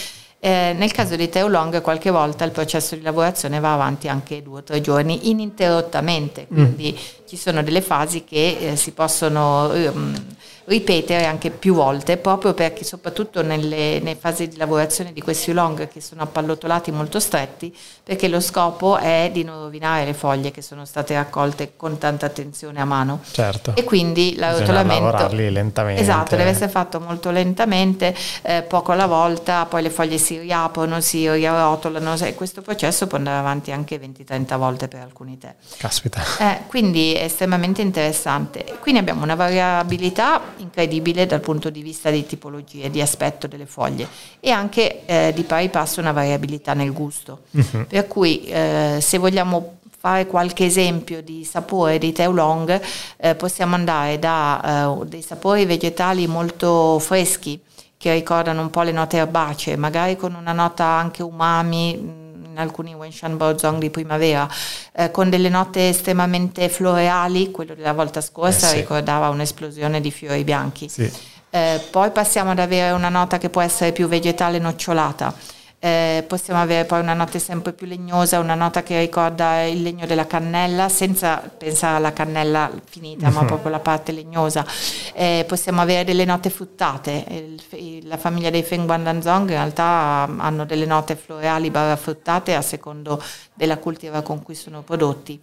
Eh, 0.46 0.74
nel 0.74 0.92
caso 0.92 1.16
di 1.16 1.28
Teolong 1.28 1.82
qualche 1.82 2.12
volta 2.12 2.46
il 2.46 2.52
processo 2.52 2.94
di 2.94 3.02
lavorazione 3.02 3.60
va 3.60 3.74
avanti 3.74 4.08
anche 4.08 4.44
due 4.44 4.60
o 4.60 4.64
tre 4.64 4.80
giorni 4.80 5.32
ininterrottamente, 5.32 6.44
mm. 6.44 6.54
quindi 6.54 6.96
mm. 6.96 7.26
ci 7.28 7.36
sono 7.36 7.64
delle 7.64 7.82
fasi 7.82 8.24
che 8.24 8.58
eh, 8.60 8.76
si 8.76 8.92
possono 8.92 9.72
um, 9.72 10.14
ripetere 10.66 11.26
anche 11.26 11.52
più 11.52 11.76
volte, 11.76 12.18
proprio 12.18 12.54
perché 12.54 12.84
soprattutto 12.84 13.42
nelle, 13.42 14.00
nelle 14.00 14.16
fasi 14.16 14.48
di 14.48 14.58
lavorazione 14.58 15.14
di 15.14 15.22
questi 15.22 15.52
long 15.54 15.88
che 15.88 16.02
sono 16.02 16.24
appallottolati 16.24 16.92
molto 16.92 17.20
stretti, 17.20 17.76
perché 18.04 18.28
lo 18.28 18.40
scopo 18.40 18.98
è 18.98 19.30
di 19.32 19.44
non 19.44 19.62
rovinare 19.62 20.06
le 20.06 20.14
foglie 20.14 20.52
che 20.52 20.62
sono 20.62 20.86
state 20.86 21.14
raccolte 21.14 21.74
con 21.76 21.98
tanta 21.98 22.26
attenzione 22.26 22.82
a 22.82 22.86
mano. 22.86 23.22
Certo. 23.32 23.76
E 23.76 23.84
quindi 23.84 24.36
l'arrotolamento... 24.36 25.04
lavorarli 25.06 25.52
lentamente. 25.52 26.02
Esatto, 26.02 26.36
deve 26.36 26.50
essere 26.50 26.70
fatto 26.70 27.00
molto 27.00 27.30
lentamente, 27.30 28.16
eh, 28.42 28.64
poco 28.64 28.92
alla 28.92 29.08
volta, 29.08 29.66
poi 29.66 29.84
le 29.84 29.90
foglie 29.90 30.18
si 30.18 30.40
riaprono, 30.40 31.00
si 31.00 31.30
riarrotolano 31.30 32.16
e 32.16 32.34
questo 32.34 32.62
processo 32.62 33.08
può 33.08 33.18
andare 33.18 33.38
avanti 33.38 33.72
anche 33.72 34.00
20-30 34.00 34.58
volte 34.58 34.88
per 34.88 35.02
alcuni 35.02 35.38
tè. 35.38 35.54
Caspita. 35.78 36.22
Eh, 36.40 36.62
quindi 36.68 37.14
è 37.14 37.24
estremamente 37.24 37.82
interessante. 37.82 38.78
Quindi 38.80 39.00
abbiamo 39.00 39.24
una 39.24 39.36
variabilità 39.36 40.42
incredibile 40.58 41.26
dal 41.26 41.40
punto 41.40 41.70
di 41.70 41.82
vista 41.82 42.10
di 42.10 42.26
tipologie, 42.26 42.90
di 42.90 43.02
aspetto 43.02 43.48
delle 43.48 43.66
foglie 43.66 44.08
e 44.40 44.52
anche 44.52 45.06
eh, 45.06 45.32
di 45.34 45.44
pari 45.44 45.70
passo 45.70 46.00
una 46.00 46.12
variabilità 46.12 46.74
nel 46.74 46.92
gusto. 46.92 47.42
Uh-huh. 47.52 47.86
Per 47.88 48.08
cui 48.08 48.46
eh, 48.46 49.00
se 49.02 49.18
vogliamo 49.18 49.78
fare 49.98 50.28
qualche 50.28 50.66
esempio 50.66 51.24
di 51.24 51.44
sapore 51.44 51.98
di 51.98 52.12
tè 52.12 52.28
oolong 52.28 52.80
eh, 53.18 53.34
possiamo 53.36 53.74
andare 53.74 54.20
da 54.20 55.00
eh, 55.02 55.06
dei 55.08 55.24
sapori 55.24 55.66
vegetali 55.66 56.28
molto 56.28 57.00
freschi 57.00 57.60
che 57.98 58.14
ricordano 58.14 58.62
un 58.62 58.70
po' 58.70 58.84
le 58.84 58.92
note 58.92 59.18
erbacee, 59.18 59.78
magari 59.78 60.16
con 60.16 60.36
una 60.36 60.52
nota 60.52 60.86
anche 60.86 61.24
umami 61.24 61.94
in 61.94 62.25
alcuni 62.58 62.94
Wenshan 62.94 63.38
Baozong 63.38 63.80
di 63.80 63.90
primavera, 63.90 64.48
eh, 64.94 65.12
con 65.12 65.30
delle 65.30 65.50
note 65.50 65.90
estremamente 65.90 66.70
floreali, 66.70 67.52
quello 67.52 67.76
della 67.76 67.94
volta 67.94 68.22
scorsa 68.22 68.68
eh 68.68 68.72
sì. 68.72 68.76
ricordava 68.78 69.30
un'esplosione 69.30 70.02
di 70.02 70.12
fiori 70.12 70.44
bianchi. 70.44 70.90
Sì. 70.90 71.12
Eh, 71.50 71.82
poi 71.90 72.12
passiamo 72.12 72.52
ad 72.52 72.60
avere 72.60 72.92
una 72.92 73.10
nota 73.10 73.38
che 73.38 73.50
può 73.50 73.62
essere 73.62 73.92
più 73.94 74.08
vegetale 74.08 74.60
nocciolata 74.60 75.34
eh, 75.86 76.24
possiamo 76.24 76.60
avere 76.60 76.86
poi 76.86 77.00
una 77.00 77.14
nota 77.14 77.38
sempre 77.38 77.72
più 77.72 77.86
legnosa, 77.86 78.40
una 78.40 78.56
nota 78.56 78.82
che 78.82 78.98
ricorda 79.00 79.62
il 79.66 79.84
legno 79.84 80.08
della 80.08 80.26
cannella, 80.26 80.90
senza 80.90 81.38
pensare 81.56 81.98
alla 81.98 82.12
cannella 82.12 82.72
finita, 82.86 83.30
ma 83.30 83.46
proprio 83.46 83.70
la 83.70 83.80
parte 83.80 84.12
legnosa. 84.12 84.66
Eh, 85.14 85.46
possiamo 85.48 85.82
avere 85.82 86.04
delle 86.04 86.26
note 86.26 86.50
fruttate, 86.50 87.24
il, 87.70 88.08
la 88.08 88.18
famiglia 88.18 88.50
dei 88.50 88.64
Feng 88.64 88.86
Guandanzong 88.88 89.42
in 89.42 89.56
realtà 89.56 90.28
hanno 90.38 90.66
delle 90.66 90.88
note 90.88 91.16
floreali 91.16 91.70
barra 91.70 91.96
fruttate 91.98 92.56
a 92.56 92.64
secondo 92.64 93.22
della 93.54 93.78
cultura 93.78 94.24
con 94.24 94.42
cui 94.42 94.56
sono 94.56 94.82
prodotti 94.82 95.40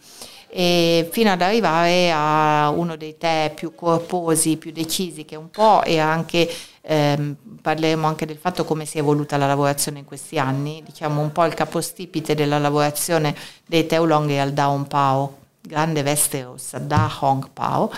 fino 0.54 1.32
ad 1.32 1.40
arrivare 1.40 2.12
a 2.12 2.68
uno 2.68 2.96
dei 2.96 3.16
tè 3.16 3.52
più 3.54 3.74
corposi, 3.74 4.58
più 4.58 4.70
decisi 4.70 5.24
che 5.24 5.34
un 5.34 5.48
po' 5.48 5.82
e 5.82 5.98
anche 5.98 6.46
ehm, 6.82 7.36
parleremo 7.62 8.06
anche 8.06 8.26
del 8.26 8.36
fatto 8.36 8.64
come 8.64 8.84
si 8.84 8.98
è 8.98 9.00
evoluta 9.00 9.36
la 9.36 9.46
lavorazione 9.46 10.00
in 10.00 10.04
questi 10.04 10.38
anni, 10.38 10.82
diciamo 10.84 11.20
un 11.20 11.32
po' 11.32 11.44
il 11.44 11.54
capostipite 11.54 12.34
della 12.34 12.58
lavorazione 12.58 13.34
dei 13.66 13.86
tè 13.86 13.98
oolong 13.98 14.30
è 14.30 14.38
al 14.38 14.52
Daon 14.52 14.86
Pao, 14.86 15.38
grande 15.60 16.02
veste 16.02 16.42
rossa, 16.42 16.78
Da 16.78 17.10
Hong 17.20 17.48
Pao 17.52 17.90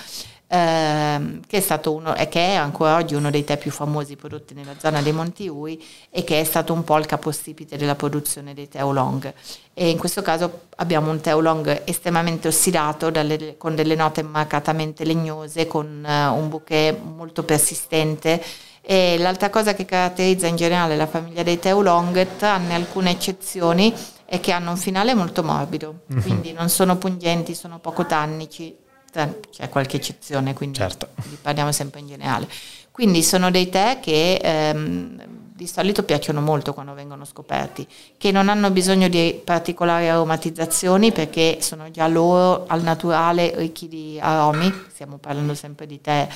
ehm, 0.55 1.41
che 1.47 1.59
è 1.59 1.61
stato 1.61 1.93
uno 1.93 2.15
e 2.15 2.29
che 2.29 2.41
è 2.41 2.55
ancora 2.55 2.97
oggi 2.97 3.15
uno 3.15 3.31
dei 3.31 3.45
tè 3.45 3.59
più 3.59 3.71
famosi 3.71 4.17
prodotti 4.17 4.55
nella 4.55 4.75
zona 4.79 5.03
dei 5.03 5.13
Monti 5.13 5.49
Ui 5.49 5.83
e 6.11 6.23
che 6.25 6.41
è 6.41 6.45
stato 6.45 6.73
un 6.73 6.85
po' 6.85 6.97
il 6.99 7.07
capostipite 7.07 7.77
della 7.77 7.97
produzione 7.97 8.55
dei 8.55 8.69
tè 8.69 8.83
oolong. 8.83 9.33
E 9.73 9.89
in 9.89 9.99
questo 9.99 10.23
caso 10.23 10.67
abbiamo 10.77 11.11
un 11.11 11.21
tè 11.21 11.35
oolong 11.35 11.83
estremamente 11.85 12.49
ossidato 12.49 13.11
dalle, 13.11 13.57
con 13.57 13.75
delle 13.75 13.97
note 13.97 14.23
marcatamente 14.23 15.05
legnose, 15.05 15.67
con 15.67 16.05
uh, 16.07 16.37
un 16.37 16.49
bouquet 16.49 16.97
molto 17.03 17.43
persistente 17.43 18.43
e 18.87 19.17
l'altra 19.19 19.49
cosa 19.49 19.73
che 19.73 19.87
caratterizza 19.87 20.47
in 20.47 20.57
generale 20.57 20.95
la 20.95 21.07
famiglia 21.07 21.43
dei 21.43 21.59
oolong, 21.63 22.37
tranne 22.37 22.75
alcune 22.75 23.11
eccezioni, 23.11 23.95
è 24.27 24.41
che 24.41 24.53
hanno 24.53 24.71
un 24.71 24.77
finale 24.77 25.15
molto 25.15 25.43
morbido, 25.43 26.01
mm-hmm. 26.13 26.23
quindi 26.23 26.53
non 26.53 26.69
sono 26.69 26.97
pungenti, 26.97 27.55
sono 27.55 27.79
poco 27.79 28.05
tannici, 28.05 28.77
c'è 29.11 29.69
qualche 29.71 29.97
eccezione, 29.97 30.55
quindi 30.55 30.77
certo. 30.77 31.09
parliamo 31.41 31.73
sempre 31.73 32.01
in 32.01 32.09
generale. 32.09 32.47
Quindi 32.91 33.23
sono 33.23 33.51
dei 33.51 33.71
tè 33.71 33.99
che 34.01 34.35
ehm, 34.43 35.23
di 35.57 35.67
solito 35.67 36.03
piacciono 36.03 36.41
molto 36.41 36.75
quando 36.75 36.95
vengono 36.95 37.25
scoperti, 37.25 37.87
che 38.19 38.33
non 38.33 38.49
hanno 38.49 38.71
bisogno 38.71 39.09
di 39.09 39.41
particolari 39.43 40.09
aromatizzazioni 40.09 41.11
perché 41.11 41.59
sono 41.61 41.91
già 41.91 42.07
loro 42.09 42.65
al 42.67 42.83
naturale 42.83 43.53
ricchi 43.57 43.89
di 43.89 44.19
aromi, 44.21 44.73
stiamo 44.91 45.17
parlando 45.17 45.55
sempre 45.55 45.87
di 45.87 46.01
tè 46.01 46.29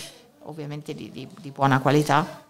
ovviamente 0.48 0.94
di, 0.94 1.10
di, 1.10 1.28
di 1.40 1.50
buona 1.50 1.80
qualità 1.80 2.46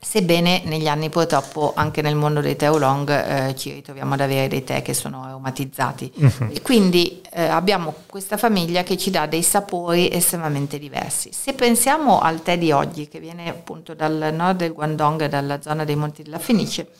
Sebbene 0.00 0.62
negli 0.64 0.86
anni 0.86 1.10
purtroppo 1.10 1.72
anche 1.74 2.02
nel 2.02 2.14
mondo 2.14 2.40
dei 2.40 2.54
tè 2.54 2.70
oolong 2.70 3.10
eh, 3.10 3.56
ci 3.56 3.72
ritroviamo 3.72 4.14
ad 4.14 4.20
avere 4.20 4.46
dei 4.46 4.62
tè 4.62 4.80
che 4.80 4.94
sono 4.94 5.24
aromatizzati. 5.24 6.12
Uh-huh. 6.14 6.50
E 6.52 6.62
quindi 6.62 7.20
eh, 7.32 7.42
abbiamo 7.42 7.92
questa 8.06 8.36
famiglia 8.36 8.84
che 8.84 8.96
ci 8.96 9.10
dà 9.10 9.26
dei 9.26 9.42
sapori 9.42 10.08
estremamente 10.08 10.78
diversi. 10.78 11.30
Se 11.32 11.52
pensiamo 11.52 12.20
al 12.20 12.42
tè 12.42 12.58
di 12.58 12.70
oggi, 12.70 13.08
che 13.08 13.18
viene 13.18 13.48
appunto 13.48 13.94
dal 13.94 14.30
nord 14.32 14.58
del 14.58 14.72
Guangdong, 14.72 15.26
dalla 15.26 15.60
zona 15.60 15.84
dei 15.84 15.96
Monti 15.96 16.22
della 16.22 16.38
Fenice, 16.38 16.90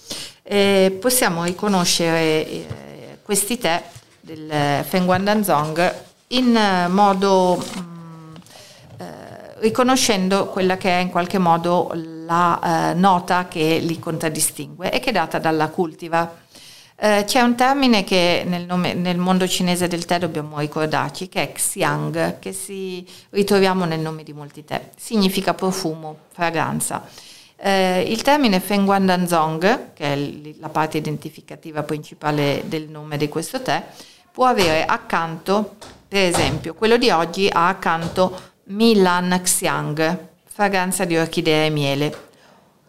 eh, 0.42 0.98
possiamo 1.00 1.44
riconoscere 1.44 2.48
eh, 2.48 2.66
questi 3.22 3.58
tè 3.58 3.80
del 4.20 4.84
Feng 4.84 5.04
Guangdanzong 5.04 5.94
in 6.28 6.86
modo... 6.90 7.96
Riconoscendo 9.60 10.46
quella 10.46 10.76
che 10.76 10.90
è 10.90 11.00
in 11.00 11.10
qualche 11.10 11.38
modo 11.38 11.90
la 11.94 12.90
eh, 12.90 12.94
nota 12.94 13.48
che 13.48 13.78
li 13.78 13.98
contraddistingue 13.98 14.90
e 14.90 15.00
che 15.00 15.10
è 15.10 15.12
data 15.12 15.38
dalla 15.38 15.68
cultiva. 15.68 16.46
Eh, 17.00 17.24
c'è 17.24 17.40
un 17.40 17.54
termine 17.54 18.02
che 18.02 18.42
nel, 18.46 18.64
nome, 18.64 18.92
nel, 18.94 19.18
mondo 19.18 19.46
cinese 19.46 19.86
del 19.86 20.04
tè 20.04 20.18
dobbiamo 20.18 20.58
ricordarci, 20.58 21.28
che 21.28 21.42
è 21.42 21.52
xiang, 21.52 22.38
che 22.38 22.52
si 22.52 23.06
ritroviamo 23.30 23.84
nel 23.84 24.00
nome 24.00 24.24
di 24.24 24.32
molti 24.32 24.64
tè. 24.64 24.90
Significa 24.96 25.54
profumo, 25.54 26.16
fragranza. 26.32 27.06
Eh, 27.56 28.02
il 28.02 28.22
termine 28.22 28.60
Feng 28.60 28.84
Guandanzong, 28.84 29.92
che 29.94 30.12
è 30.12 30.16
la 30.58 30.68
parte 30.68 30.98
identificativa 30.98 31.82
principale 31.82 32.62
del 32.66 32.88
nome 32.88 33.16
di 33.16 33.28
questo 33.28 33.62
tè, 33.62 33.84
può 34.30 34.46
avere 34.46 34.84
accanto, 34.84 35.76
per 36.06 36.22
esempio, 36.22 36.74
quello 36.74 36.96
di 36.96 37.10
oggi 37.10 37.48
ha 37.52 37.68
accanto 37.68 38.47
Milan 38.70 39.40
Xiang, 39.42 40.18
fragranza 40.44 41.04
di 41.04 41.16
orchidea 41.16 41.64
e 41.64 41.70
miele. 41.70 42.16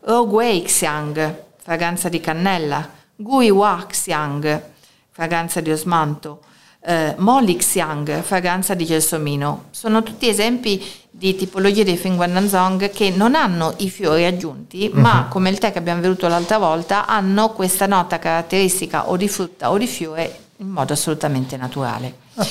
Rogwei 0.01 0.63
Xiang, 0.63 1.43
fragranza 1.61 2.09
di 2.09 2.19
cannella. 2.19 2.89
Gui 3.15 3.49
Wa 3.49 3.85
Xiang, 3.87 4.61
fragranza 5.09 5.61
di 5.61 5.71
osmanto. 5.71 6.41
Eh, 6.81 7.15
Molly 7.17 7.55
Xiang, 7.55 8.21
fragranza 8.21 8.73
di 8.73 8.85
gelsomino. 8.85 9.65
Sono 9.71 10.03
tutti 10.03 10.27
esempi 10.27 10.85
di 11.09 11.35
tipologie 11.35 11.83
di 11.83 11.95
Fingguandanzong 11.95 12.89
che 12.91 13.09
non 13.11 13.35
hanno 13.35 13.73
i 13.77 13.89
fiori 13.89 14.25
aggiunti, 14.25 14.89
uh-huh. 14.91 14.99
ma 14.99 15.27
come 15.29 15.49
il 15.49 15.59
tè 15.59 15.71
che 15.71 15.77
abbiamo 15.77 16.01
veduto 16.01 16.27
l'altra 16.27 16.57
volta, 16.57 17.05
hanno 17.05 17.51
questa 17.51 17.85
nota 17.85 18.19
caratteristica 18.19 19.09
o 19.09 19.15
di 19.15 19.27
frutta 19.27 19.71
o 19.71 19.77
di 19.77 19.87
fiore 19.87 20.39
in 20.57 20.67
modo 20.67 20.91
assolutamente 20.91 21.55
naturale. 21.55 22.15
Oh. 22.35 22.47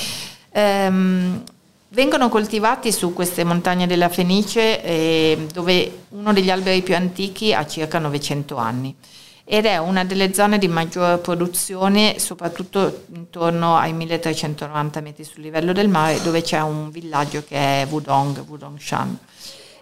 Um, 0.51 1.43
Vengono 1.91 2.29
coltivati 2.29 2.91
su 2.91 3.13
queste 3.13 3.43
montagne 3.43 3.87
della 3.87 4.09
Fenice 4.09 4.83
eh, 4.83 5.47
dove 5.51 6.03
uno 6.09 6.31
degli 6.33 6.51
alberi 6.51 6.83
più 6.83 6.95
antichi 6.95 7.51
ha 7.51 7.65
circa 7.65 7.97
900 7.97 8.55
anni 8.57 8.95
ed 9.43 9.65
è 9.65 9.77
una 9.77 10.05
delle 10.05 10.31
zone 10.31 10.59
di 10.59 10.67
maggior 10.67 11.19
produzione 11.19 12.19
soprattutto 12.19 13.05
intorno 13.15 13.75
ai 13.75 13.93
1390 13.93 15.01
metri 15.01 15.23
sul 15.23 15.41
livello 15.41 15.73
del 15.73 15.89
mare 15.89 16.21
dove 16.21 16.43
c'è 16.43 16.61
un 16.61 16.91
villaggio 16.91 17.43
che 17.43 17.55
è 17.81 17.87
Wudong, 17.89 18.45
Wudongshan. 18.47 19.17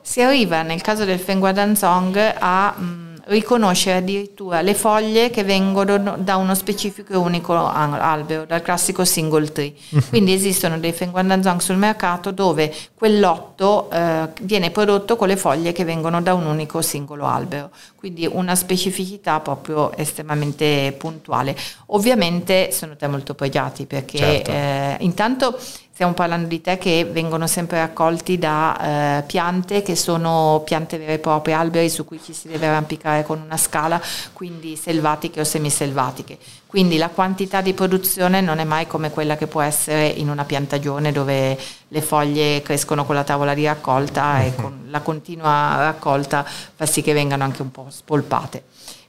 Si 0.02 0.22
arriva 0.22 0.62
nel 0.62 0.82
caso 0.82 1.04
del 1.04 1.20
Fengguadanzong 1.20 2.36
a 2.40 2.72
mh, 2.72 3.17
riconoscere 3.28 3.98
addirittura 3.98 4.62
le 4.62 4.74
foglie 4.74 5.30
che 5.30 5.44
vengono 5.44 6.18
da 6.18 6.36
uno 6.36 6.56
specifico 6.56 7.14
e 7.14 7.18
unico 7.18 7.54
albero, 7.56 8.46
dal 8.46 8.62
classico 8.62 9.06
single 9.06 9.52
tree. 9.52 9.74
Quindi 10.10 10.34
esistono 10.34 10.78
dei 10.80 10.92
Fengguandanzong 10.92 11.60
sul 11.60 11.78
mercato 11.78 12.32
dove 12.32 12.74
quel 12.94 13.20
lotto 13.20 13.90
eh, 13.92 14.30
viene 14.42 14.72
prodotto 14.72 15.16
con 15.16 15.28
le 15.28 15.38
foglie 15.38 15.72
che 15.72 15.84
vengono 15.84 16.22
da 16.22 16.34
un 16.34 16.46
unico 16.46 16.82
singolo 16.82 17.26
albero. 17.26 17.72
Quindi 17.96 18.28
una 18.32 18.56
specificità 18.56 19.40
proprio 19.40 19.96
estremamente 19.96 20.96
puntuale. 20.98 21.56
Ovviamente 21.88 22.72
sono 22.72 22.96
tè 22.96 23.08
molto 23.08 23.34
pregiati 23.34 23.86
perché 23.86 24.18
certo. 24.18 24.52
eh, 24.52 24.98
intanto 25.00 25.60
Stiamo 25.98 26.14
parlando 26.14 26.46
di 26.48 26.62
tè 26.62 26.78
che 26.78 27.10
vengono 27.12 27.48
sempre 27.48 27.80
raccolti 27.80 28.38
da 28.38 29.18
eh, 29.18 29.24
piante 29.24 29.82
che 29.82 29.96
sono 29.96 30.62
piante 30.64 31.00
vere 31.00 31.14
e 31.14 31.18
proprie, 31.18 31.56
alberi 31.56 31.90
su 31.90 32.06
cui 32.06 32.20
ci 32.24 32.34
si 32.34 32.48
deve 32.48 32.68
arrampicare 32.68 33.24
con 33.24 33.42
una 33.44 33.58
scala, 33.58 34.00
quindi 34.32 34.76
selvatiche 34.76 35.40
o 35.40 35.44
semiselvatiche. 35.44 36.38
Quindi 36.68 36.98
la 36.98 37.10
quantità 37.10 37.62
di 37.62 37.74
produzione 37.74 38.42
non 38.42 38.60
è 38.60 38.64
mai 38.64 38.86
come 38.86 39.10
quella 39.10 39.38
che 39.38 39.48
può 39.48 39.62
essere 39.62 40.06
in 40.06 40.30
una 40.30 40.46
piantagione 40.46 41.12
dove 41.12 41.58
le 41.88 42.02
foglie 42.04 42.62
crescono 42.62 43.04
con 43.04 43.16
la 43.16 43.24
tavola 43.24 43.56
di 43.56 43.66
raccolta 43.66 44.44
e 44.44 44.54
con 44.62 44.86
la 44.90 45.00
continua 45.00 45.78
raccolta 45.78 46.44
fa 46.44 46.86
sì 46.86 47.02
che 47.02 47.14
vengano 47.14 47.44
anche 47.44 47.64
un 47.64 47.72
po' 47.72 47.88
spolpate. 47.90 48.64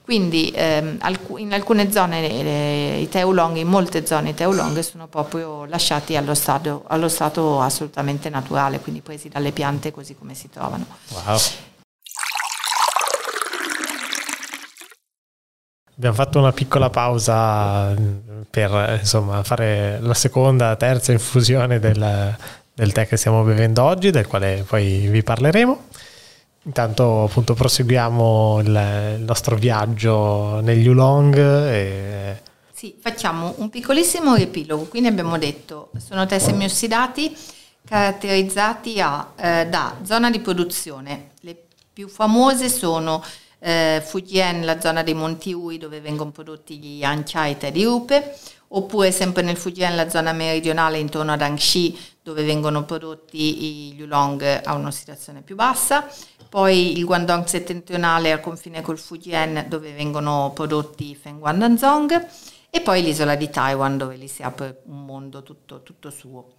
Quindi 0.08 0.50
ehm, 0.54 0.98
in 1.36 1.52
alcune 1.52 1.92
zone 1.92 2.98
i 2.98 3.08
teulonghi, 3.10 3.60
in 3.60 3.68
molte 3.68 4.06
zone 4.06 4.30
i 4.30 4.34
teulonghi 4.34 4.82
sono 4.82 5.06
proprio 5.06 5.66
lasciati 5.66 6.16
allo 6.16 6.32
stato, 6.34 6.84
allo 6.86 7.10
stato, 7.10 7.60
assolutamente 7.60 8.30
naturale, 8.30 8.80
quindi 8.80 9.02
presi 9.02 9.28
dalle 9.28 9.52
piante 9.52 9.90
così 9.90 10.16
come 10.16 10.32
si 10.32 10.48
trovano. 10.48 10.86
Wow. 11.08 11.38
Abbiamo 15.94 16.14
fatto 16.14 16.38
una 16.38 16.52
piccola 16.52 16.88
pausa 16.88 17.94
per 18.48 18.98
insomma, 19.00 19.42
fare 19.42 19.98
la 20.00 20.14
seconda, 20.14 20.74
terza 20.76 21.12
infusione 21.12 21.78
del, 21.78 22.34
del 22.72 22.92
tè 22.92 23.06
che 23.06 23.18
stiamo 23.18 23.42
bevendo 23.42 23.82
oggi, 23.82 24.10
del 24.10 24.26
quale 24.26 24.64
poi 24.66 25.06
vi 25.08 25.22
parleremo. 25.22 25.84
Intanto 26.64 27.24
appunto 27.24 27.54
proseguiamo 27.54 28.60
il, 28.60 29.14
il 29.18 29.24
nostro 29.24 29.56
viaggio 29.56 30.60
negli 30.60 30.86
Ulong. 30.86 31.36
E... 31.36 32.42
Sì, 32.72 32.94
facciamo 33.00 33.54
un 33.58 33.70
piccolissimo 33.70 34.34
riepilogo. 34.34 34.84
Quindi 34.84 35.08
abbiamo 35.08 35.38
detto 35.38 35.90
sono 35.98 36.26
tè 36.26 36.38
semiossidati 36.38 37.34
caratterizzati 37.88 39.00
a, 39.00 39.32
eh, 39.34 39.66
da 39.66 39.96
zona 40.02 40.30
di 40.30 40.40
produzione. 40.40 41.30
Le 41.40 41.56
più 41.92 42.06
famose 42.06 42.68
sono 42.68 43.22
eh, 43.60 44.02
Fujian, 44.04 44.64
la 44.64 44.78
zona 44.80 45.02
dei 45.02 45.14
Monti 45.14 45.52
Ui 45.52 45.78
dove 45.78 46.00
vengono 46.00 46.30
prodotti 46.30 46.78
gli 46.78 46.98
Yanchai 46.98 47.56
tè 47.56 47.72
di 47.72 47.84
rupe, 47.84 48.36
oppure 48.68 49.10
sempre 49.12 49.42
nel 49.42 49.56
Fujian, 49.56 49.96
la 49.96 50.08
zona 50.08 50.32
meridionale 50.32 50.98
intorno 50.98 51.32
ad 51.32 51.42
Anxi 51.42 51.98
dove 52.22 52.44
vengono 52.44 52.84
prodotti 52.84 53.94
gli 53.94 54.02
Ulong 54.02 54.60
a 54.64 54.74
una 54.74 54.90
situazione 54.90 55.42
più 55.42 55.54
bassa 55.54 56.06
poi 56.48 56.96
il 56.96 57.04
Guangdong 57.04 57.44
settentrionale 57.44 58.32
al 58.32 58.40
confine 58.40 58.80
col 58.80 58.98
Fujian 58.98 59.66
dove 59.68 59.92
vengono 59.92 60.52
prodotti 60.54 61.10
i 61.10 61.14
Feng 61.14 61.38
Guangdanzong 61.38 62.26
e 62.70 62.80
poi 62.80 63.02
l'isola 63.02 63.34
di 63.34 63.50
Taiwan 63.50 63.98
dove 63.98 64.16
lì 64.16 64.28
si 64.28 64.42
apre 64.42 64.80
un 64.86 65.04
mondo 65.04 65.42
tutto, 65.42 65.82
tutto 65.82 66.10
suo. 66.10 66.54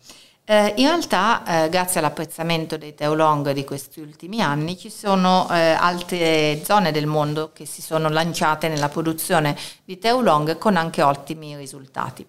Eh, 0.52 0.74
in 0.78 0.88
realtà, 0.88 1.66
eh, 1.66 1.70
grazie 1.70 2.00
all'apprezzamento 2.00 2.76
dei 2.76 2.96
Teolong 2.96 3.52
di 3.52 3.64
questi 3.64 4.00
ultimi 4.00 4.42
anni, 4.42 4.80
ci 4.80 4.90
sono 4.90 5.48
eh, 5.52 5.60
altre 5.60 6.64
zone 6.64 6.92
del 6.92 7.06
mondo 7.06 7.52
che 7.54 7.68
si 7.68 7.84
sono 7.84 8.10
lanciate 8.10 8.68
nella 8.68 8.90
produzione 8.90 9.56
di 9.86 10.00
Teolong 10.00 10.58
con 10.58 10.76
anche 10.76 11.04
ottimi 11.04 11.56
risultati. 11.56 12.26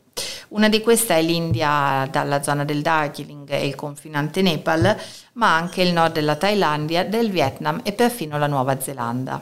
Una 0.49 0.69
di 0.69 0.83
queste 0.83 1.17
è 1.17 1.23
l'India 1.23 2.07
dalla 2.11 2.43
zona 2.43 2.67
del 2.67 2.83
Darjeeling 2.83 3.49
e 3.49 3.67
il 3.67 3.75
confinante 3.75 4.43
Nepal, 4.43 4.95
ma 5.35 5.57
anche 5.57 5.81
il 5.81 5.95
nord 5.95 6.13
della 6.13 6.37
Thailandia, 6.37 7.07
del 7.07 7.31
Vietnam 7.31 7.81
e 7.85 7.93
perfino 7.93 8.37
la 8.37 8.49
Nuova 8.49 8.79
Zelanda. 8.79 9.41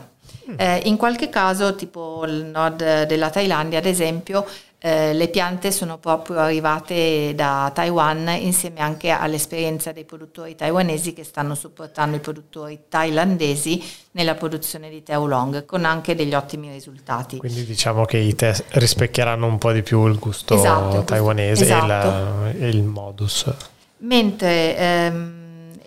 Mm. 0.50 0.54
Eh, 0.56 0.82
in 0.84 0.96
qualche 0.96 1.28
caso, 1.28 1.74
tipo 1.74 2.24
il 2.26 2.44
nord 2.44 3.06
della 3.06 3.30
Thailandia, 3.30 3.78
ad 3.78 3.86
esempio, 3.86 4.46
eh, 4.80 5.12
le 5.12 5.28
piante 5.28 5.72
sono 5.72 5.98
proprio 5.98 6.38
arrivate 6.38 7.32
da 7.34 7.70
Taiwan 7.74 8.28
insieme 8.38 8.78
anche 8.78 9.10
all'esperienza 9.10 9.90
dei 9.90 10.04
produttori 10.04 10.54
taiwanesi 10.54 11.12
che 11.12 11.24
stanno 11.24 11.56
supportando 11.56 12.16
i 12.16 12.20
produttori 12.20 12.84
thailandesi 12.88 13.82
nella 14.12 14.36
produzione 14.36 14.88
di 14.88 15.02
tè 15.02 15.18
oolong 15.18 15.64
con 15.64 15.84
anche 15.84 16.14
degli 16.14 16.32
ottimi 16.32 16.70
risultati. 16.70 17.38
Quindi 17.38 17.64
diciamo 17.64 18.04
che 18.04 18.18
i 18.18 18.36
tè 18.36 18.54
rispecchieranno 18.68 19.46
un 19.46 19.58
po' 19.58 19.72
di 19.72 19.82
più 19.82 20.06
il 20.06 20.16
gusto 20.16 20.54
esatto, 20.54 21.02
taiwanese 21.02 21.64
esatto. 21.64 21.84
e, 21.84 21.88
la, 21.88 22.50
e, 22.52 22.68
il 22.68 22.84
modus. 22.84 23.52
Mentre 23.98 24.76
ehm, 24.76 25.37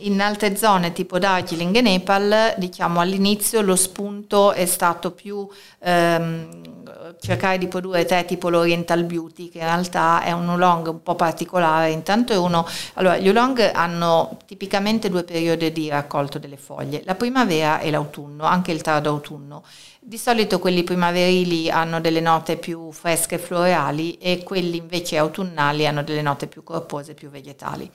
in 0.02 0.22
altre 0.22 0.56
zone 0.56 0.94
tipo 0.94 1.20
Darjeeling 1.20 1.76
e 1.76 1.82
Nepal, 1.82 2.54
diciamo 2.58 3.00
all'inizio 3.00 3.62
lo 3.62 3.76
spunto 3.76 4.52
è 4.52 4.66
stato 4.66 5.12
più 5.12 5.48
ehm, 5.80 6.82
cercare 7.20 7.58
di 7.58 7.68
produrre 7.68 8.06
tè 8.06 8.26
tipo 8.26 8.50
l'Oriental 8.50 9.04
Beauty, 9.04 9.50
che 9.50 9.60
in 9.60 9.66
realtà 9.66 10.24
è 10.24 10.32
un 10.32 10.50
oolong 10.50 10.88
un 10.88 11.04
po' 11.04 11.16
particolare. 11.16 11.92
Intanto 11.92 12.34
è 12.34 12.38
uno. 12.38 12.66
Allora, 12.96 13.18
gli 13.18 13.28
oolong 13.28 13.72
hanno 13.74 14.38
tipicamente 14.46 15.10
due 15.10 15.24
periodi 15.24 15.72
di 15.72 15.90
raccolto 15.90 16.40
delle 16.40 16.58
foglie, 16.58 17.02
la 17.06 17.16
primavera 17.16 17.80
e 17.80 17.92
l'autunno, 17.92 18.44
anche 18.44 18.72
il 18.72 18.82
tardo 18.82 19.10
autunno. 19.10 19.64
Di 20.00 20.18
solito 20.18 20.60
quelli 20.60 20.84
primaverili 20.84 21.70
hanno 21.70 22.02
delle 22.02 22.22
note 22.22 22.58
più 22.58 22.92
fresche 22.92 23.36
e 23.36 23.40
floreali 23.40 24.18
e 24.18 24.42
quelli 24.44 24.78
invece 24.78 25.18
autunnali 25.18 25.86
hanno 25.86 26.04
delle 26.04 26.24
note 26.24 26.48
più 26.48 26.64
corpose, 26.64 27.14
più 27.14 27.30
vegetali. 27.30 27.90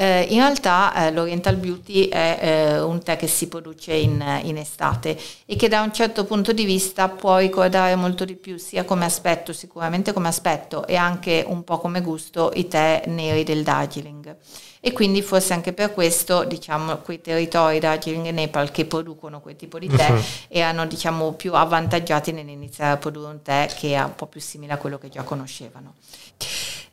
Eh, 0.00 0.28
in 0.30 0.38
realtà 0.38 0.94
eh, 0.94 1.10
l'Oriental 1.10 1.56
Beauty 1.56 2.06
è 2.06 2.38
eh, 2.40 2.80
un 2.80 3.02
tè 3.02 3.16
che 3.16 3.26
si 3.26 3.48
produce 3.48 3.94
in, 3.94 4.24
in, 4.44 4.56
estate 4.56 5.18
e 5.44 5.56
che 5.56 5.66
da 5.66 5.80
un 5.80 5.92
certo 5.92 6.24
punto 6.24 6.52
di 6.52 6.64
vista 6.64 7.08
può 7.08 7.38
ricordare 7.38 7.96
molto 7.96 8.24
di 8.24 8.36
più 8.36 8.58
sia 8.58 8.84
come 8.84 9.06
aspetto, 9.06 9.52
sicuramente 9.52 10.12
come 10.12 10.28
aspetto 10.28 10.86
e 10.86 10.94
anche 10.94 11.44
un 11.44 11.64
po' 11.64 11.80
come 11.80 12.00
gusto 12.00 12.52
i 12.54 12.68
tè 12.68 13.06
neri 13.06 13.42
del 13.42 13.64
Darjeeling. 13.64 14.36
E 14.78 14.92
quindi 14.92 15.20
forse 15.20 15.54
anche 15.54 15.72
per 15.72 15.92
questo 15.92 16.44
diciamo, 16.44 16.98
quei 16.98 17.20
territori 17.20 17.80
Darjeeling 17.80 18.26
e 18.26 18.30
Nepal 18.30 18.70
che 18.70 18.84
producono 18.84 19.40
quel 19.40 19.56
tipo 19.56 19.80
di 19.80 19.88
tè 19.88 20.10
uh-huh. 20.12 20.22
erano 20.46 20.86
diciamo, 20.86 21.32
più 21.32 21.54
avvantaggiati 21.54 22.30
nell'iniziare 22.30 22.92
a 22.92 22.96
produrre 22.98 23.32
un 23.32 23.42
tè 23.42 23.68
che 23.76 23.94
è 23.94 24.00
un 24.04 24.14
po' 24.14 24.26
più 24.26 24.40
simile 24.40 24.74
a 24.74 24.76
quello 24.76 24.96
che 24.96 25.08
già 25.08 25.24
conoscevano. 25.24 25.94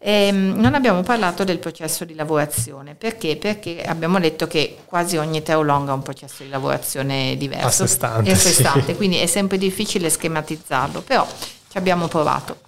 E 0.08 0.28
ehm, 0.28 0.60
non 0.60 0.76
abbiamo 0.76 1.02
parlato 1.02 1.44
del 1.44 1.58
processo 1.58 2.06
di 2.06 2.14
lavorazione, 2.14 2.94
perché? 2.94 3.38
Perché 3.38 3.82
abbiamo 3.82 4.20
detto 4.20 4.46
che 4.46 4.78
quasi 4.86 5.18
ogni 5.18 5.42
teolonga 5.42 5.94
ha 5.94 5.96
un 5.96 6.04
processo 6.04 6.44
di 6.44 6.50
lavorazione 6.50 7.36
diverso. 7.38 7.66
A 7.66 7.72
sé 7.72 7.88
stante, 7.88 8.32
a 8.32 8.36
sé 8.36 8.50
stante 8.52 8.92
sì. 8.92 8.96
quindi 8.98 9.18
è 9.18 9.26
sempre 9.26 9.58
difficile 9.58 10.12
schematizzarlo, 10.12 11.02
però 11.02 11.28
ci 11.68 11.78
abbiamo 11.80 12.08
provato. 12.08 12.60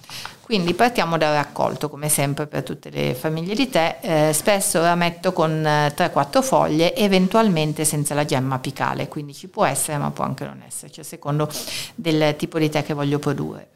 Quindi 0.41 0.73
partiamo 0.73 1.15
dal 1.19 1.35
raccolto, 1.35 1.89
come 1.91 2.09
sempre 2.09 2.47
per 2.47 2.63
tutte 2.63 2.89
le 2.89 3.13
famiglie 3.13 3.53
di 3.53 3.69
tè, 3.69 3.99
eh, 4.01 4.33
spesso 4.33 4.81
la 4.81 4.95
metto 4.95 5.31
con 5.31 5.61
3-4 5.61 6.37
eh, 6.39 6.41
foglie, 6.41 6.95
eventualmente 6.95 7.85
senza 7.85 8.15
la 8.15 8.25
gemma 8.25 8.55
apicale, 8.55 9.07
quindi 9.07 9.35
ci 9.35 9.47
può 9.47 9.63
essere 9.63 9.99
ma 9.99 10.09
può 10.09 10.23
anche 10.23 10.43
non 10.43 10.63
esserci, 10.65 11.01
a 11.01 11.03
secondo 11.03 11.47
del 11.93 12.35
tipo 12.35 12.57
di 12.57 12.67
tè 12.69 12.83
che 12.83 12.95
voglio 12.95 13.19
produrre. 13.19 13.67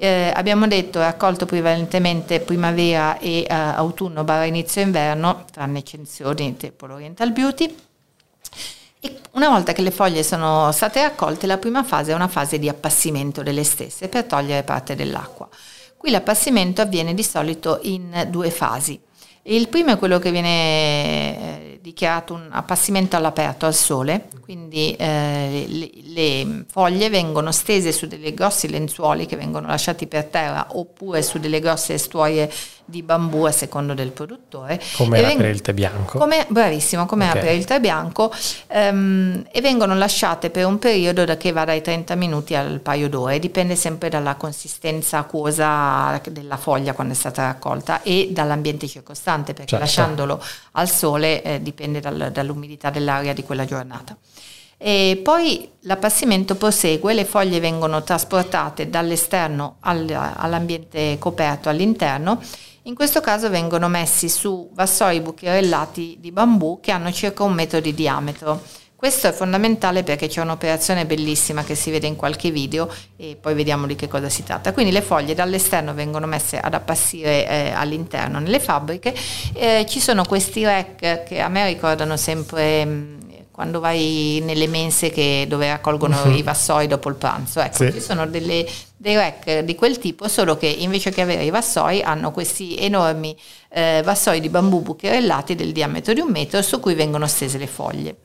Eh, 0.00 0.32
abbiamo 0.32 0.68
detto 0.68 1.00
raccolto 1.00 1.44
prevalentemente 1.44 2.38
primavera 2.38 3.18
e 3.18 3.40
eh, 3.40 3.52
autunno 3.52 4.22
barra 4.22 4.44
inizio 4.44 4.80
inverno, 4.80 5.44
tranne 5.50 5.80
eccezioni 5.80 6.56
tipo 6.56 6.86
l'Oriental 6.86 7.32
Beauty. 7.32 7.74
E 9.00 9.18
una 9.32 9.48
volta 9.48 9.72
che 9.72 9.82
le 9.82 9.90
foglie 9.90 10.22
sono 10.22 10.70
state 10.70 11.02
raccolte, 11.02 11.48
la 11.48 11.58
prima 11.58 11.82
fase 11.82 12.12
è 12.12 12.14
una 12.14 12.28
fase 12.28 12.60
di 12.60 12.68
appassimento 12.68 13.42
delle 13.42 13.64
stesse 13.64 14.06
per 14.06 14.22
togliere 14.22 14.62
parte 14.62 14.94
dell'acqua. 14.94 15.48
Qui 15.96 16.10
l'appassimento 16.10 16.80
avviene 16.80 17.12
di 17.12 17.24
solito 17.24 17.80
in 17.82 18.28
due 18.30 18.52
fasi. 18.52 19.00
Il 19.42 19.68
primo 19.68 19.90
è 19.90 19.98
quello 19.98 20.20
che 20.20 20.30
viene 20.30 21.38
eh, 21.72 21.77
dichiarato 21.80 22.34
un 22.34 22.48
appassimento 22.50 23.16
all'aperto 23.16 23.66
al 23.66 23.74
sole, 23.74 24.28
quindi 24.40 24.94
eh, 24.96 25.64
le, 25.68 25.90
le, 26.04 26.64
foglie 26.70 27.10
vengono 27.10 27.52
stese 27.52 27.92
su 27.92 28.06
delle 28.06 28.34
grossi 28.34 28.68
lenzuoli 28.68 29.26
che 29.26 29.36
vengono 29.36 29.66
lasciati 29.66 30.06
per 30.06 30.24
terra 30.24 30.66
oppure 30.70 31.22
su 31.22 31.38
delle 31.38 31.60
grosse 31.60 31.98
stuoie 31.98 32.50
di 32.88 33.02
bambù 33.02 33.44
a 33.44 33.50
secondo 33.50 33.92
del 33.92 34.12
produttore. 34.12 34.80
Come 34.96 35.20
veng- 35.20 35.36
per 35.36 35.50
il 35.50 35.60
tè 35.60 35.74
bianco. 35.74 36.16
Come, 36.16 36.46
bravissimo, 36.48 37.04
come 37.04 37.28
okay. 37.28 37.42
per 37.42 37.54
il 37.54 37.66
tè 37.66 37.80
bianco 37.80 38.32
ehm, 38.68 39.46
e 39.52 39.60
vengono 39.60 39.94
lasciate 39.94 40.48
per 40.48 40.64
un 40.64 40.78
periodo 40.78 41.26
da 41.26 41.36
che 41.36 41.52
va 41.52 41.66
dai 41.66 41.82
30 41.82 42.14
minuti 42.14 42.54
al 42.54 42.80
paio 42.80 43.10
d'ore, 43.10 43.38
dipende 43.38 43.76
sempre 43.76 44.08
dalla 44.08 44.36
consistenza 44.36 45.18
acquosa 45.18 46.18
della 46.30 46.56
foglia 46.56 46.94
quando 46.94 47.12
è 47.12 47.16
stata 47.16 47.42
raccolta 47.42 48.00
e 48.00 48.28
dall'ambiente 48.30 48.88
circostante 48.88 49.52
perché 49.52 49.76
certo. 49.76 49.84
lasciandolo 49.84 50.42
al 50.72 50.88
sole 50.88 51.42
eh, 51.42 51.62
dipende 51.68 52.00
dal, 52.00 52.30
dall'umidità 52.32 52.90
dell'aria 52.90 53.32
di 53.32 53.42
quella 53.42 53.64
giornata. 53.64 54.16
E 54.76 55.20
poi 55.22 55.68
l'appassimento 55.80 56.54
prosegue, 56.54 57.12
le 57.12 57.24
foglie 57.24 57.58
vengono 57.58 58.02
trasportate 58.02 58.88
dall'esterno 58.88 59.76
al, 59.80 60.08
all'ambiente 60.10 61.16
coperto 61.18 61.68
all'interno 61.68 62.40
in 62.88 62.94
questo 62.94 63.20
caso 63.20 63.50
vengono 63.50 63.86
messi 63.88 64.30
su 64.30 64.70
vassoi 64.72 65.20
bucherellati 65.20 66.16
di 66.20 66.32
bambù 66.32 66.80
che 66.80 66.90
hanno 66.90 67.12
circa 67.12 67.42
un 67.42 67.52
metro 67.52 67.80
di 67.80 67.92
diametro. 67.92 68.62
Questo 68.98 69.28
è 69.28 69.32
fondamentale 69.32 70.02
perché 70.02 70.26
c'è 70.26 70.40
un'operazione 70.40 71.06
bellissima 71.06 71.62
che 71.62 71.76
si 71.76 71.92
vede 71.92 72.08
in 72.08 72.16
qualche 72.16 72.50
video 72.50 72.92
e 73.16 73.36
poi 73.40 73.54
vediamo 73.54 73.86
di 73.86 73.94
che 73.94 74.08
cosa 74.08 74.28
si 74.28 74.42
tratta. 74.42 74.72
Quindi 74.72 74.90
le 74.90 75.02
foglie 75.02 75.34
dall'esterno 75.34 75.94
vengono 75.94 76.26
messe 76.26 76.58
ad 76.58 76.74
appassire 76.74 77.48
eh, 77.48 77.70
all'interno 77.70 78.40
nelle 78.40 78.58
fabbriche. 78.58 79.14
Eh, 79.52 79.86
ci 79.88 80.00
sono 80.00 80.24
questi 80.24 80.64
rack 80.64 81.22
che 81.22 81.40
a 81.40 81.46
me 81.46 81.64
ricordano 81.68 82.16
sempre 82.16 82.84
mh, 82.84 82.90
mm, 82.90 83.18
quando 83.52 83.78
vai 83.78 84.42
nelle 84.42 84.66
mense 84.66 85.10
che, 85.10 85.46
dove 85.48 85.68
raccolgono 85.68 86.20
uh-huh. 86.20 86.34
i 86.34 86.42
vassoi 86.42 86.88
dopo 86.88 87.08
il 87.08 87.14
pranzo. 87.14 87.60
Ecco, 87.60 87.84
sì. 87.84 87.92
ci 87.92 88.00
sono 88.00 88.26
delle, 88.26 88.66
dei 88.96 89.14
rack 89.14 89.60
di 89.60 89.76
quel 89.76 89.98
tipo, 89.98 90.26
solo 90.26 90.56
che 90.56 90.66
invece 90.66 91.12
che 91.12 91.20
avere 91.20 91.44
i 91.44 91.50
vassoi 91.50 92.02
hanno 92.02 92.32
questi 92.32 92.76
enormi 92.76 93.36
eh, 93.68 94.02
vassoi 94.04 94.40
di 94.40 94.48
bambù 94.48 94.82
bucherellati 94.82 95.54
del 95.54 95.70
diametro 95.70 96.12
di 96.14 96.20
un 96.20 96.32
metro 96.32 96.60
su 96.62 96.80
cui 96.80 96.94
vengono 96.94 97.28
stese 97.28 97.58
le 97.58 97.68
foglie. 97.68 98.16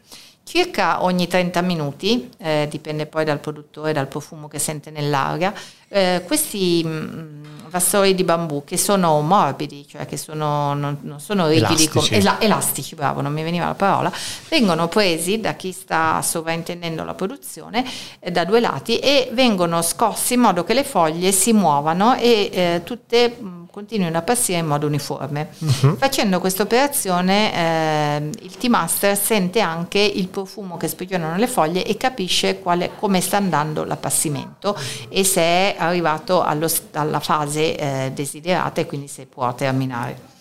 Circa 0.43 1.03
ogni 1.03 1.27
30 1.27 1.62
minuti, 1.62 2.29
eh, 2.38 2.67
dipende 2.69 3.06
poi 3.06 3.23
dal 3.23 3.39
produttore, 3.39 3.93
dal 3.93 4.08
profumo 4.08 4.47
che 4.47 4.60
sente 4.60 4.91
nell'aria, 4.91 5.53
eh, 5.93 6.23
questi 6.25 6.84
mh, 6.84 6.89
mm, 6.89 7.43
vassoi 7.73 8.13
di 8.13 8.23
bambù 8.23 8.63
che 8.63 8.77
sono 8.77 9.19
morbidi, 9.21 9.88
cioè 9.88 10.06
che 10.06 10.15
sono, 10.15 10.75
non, 10.75 10.99
non, 11.01 11.19
sono 11.19 11.47
rigidi, 11.47 11.65
elastici. 11.65 11.89
Com- 11.89 12.19
ela- 12.19 12.39
elastici, 12.39 12.95
bravo, 12.95 13.21
non 13.21 13.34
mi 13.34 13.41
veniva 13.41 13.65
la 13.65 13.73
parola, 13.73 14.12
vengono 14.47 14.88
presi 14.88 15.39
da 15.39 15.53
chi 15.53 15.71
sta 15.71 16.21
sovrintendendo 16.21 17.03
la 17.03 17.15
produzione 17.15 17.84
eh, 18.19 18.29
da 18.29 18.45
due 18.45 18.60
lati 18.60 18.99
e 18.99 19.29
vengono 19.34 19.82
scossi 19.82 20.36
in 20.36 20.41
modo 20.41 20.63
che 20.63 20.75
le 20.75 20.84
foglie 20.84 21.32
si 21.32 21.51
muovano 21.51 22.15
e 22.15 22.49
eh, 22.51 22.82
tutte 22.84 23.38
mm, 23.41 23.63
continuino 23.71 24.19
a 24.19 24.21
passare 24.21 24.60
in 24.60 24.67
modo 24.67 24.86
uniforme. 24.86 25.49
Uh-huh. 25.58 25.97
Facendo 25.97 26.39
questa 26.39 26.62
operazione 26.62 27.56
eh, 27.56 28.29
il 28.43 28.56
T-Master 28.56 29.17
sente 29.17 29.62
anche 29.62 29.97
il 29.97 30.27
profumo 30.27 30.77
che 30.77 30.88
sprigionano 30.88 31.38
le 31.38 31.47
foglie 31.47 31.84
e 31.84 31.97
capisce 31.97 32.60
quale, 32.60 32.91
come 32.99 33.19
sta 33.19 33.38
andando 33.38 33.84
l'appassimento 33.84 34.77
e 35.10 35.23
se 35.23 35.41
è 35.41 35.75
arrivato 35.86 36.41
allo, 36.41 36.67
alla 36.93 37.19
fase 37.19 37.78
eh, 37.78 38.12
desiderata 38.13 38.82
e 38.82 38.86
quindi 38.86 39.08
se 39.08 39.26
può 39.26 39.54
terminare. 39.54 40.32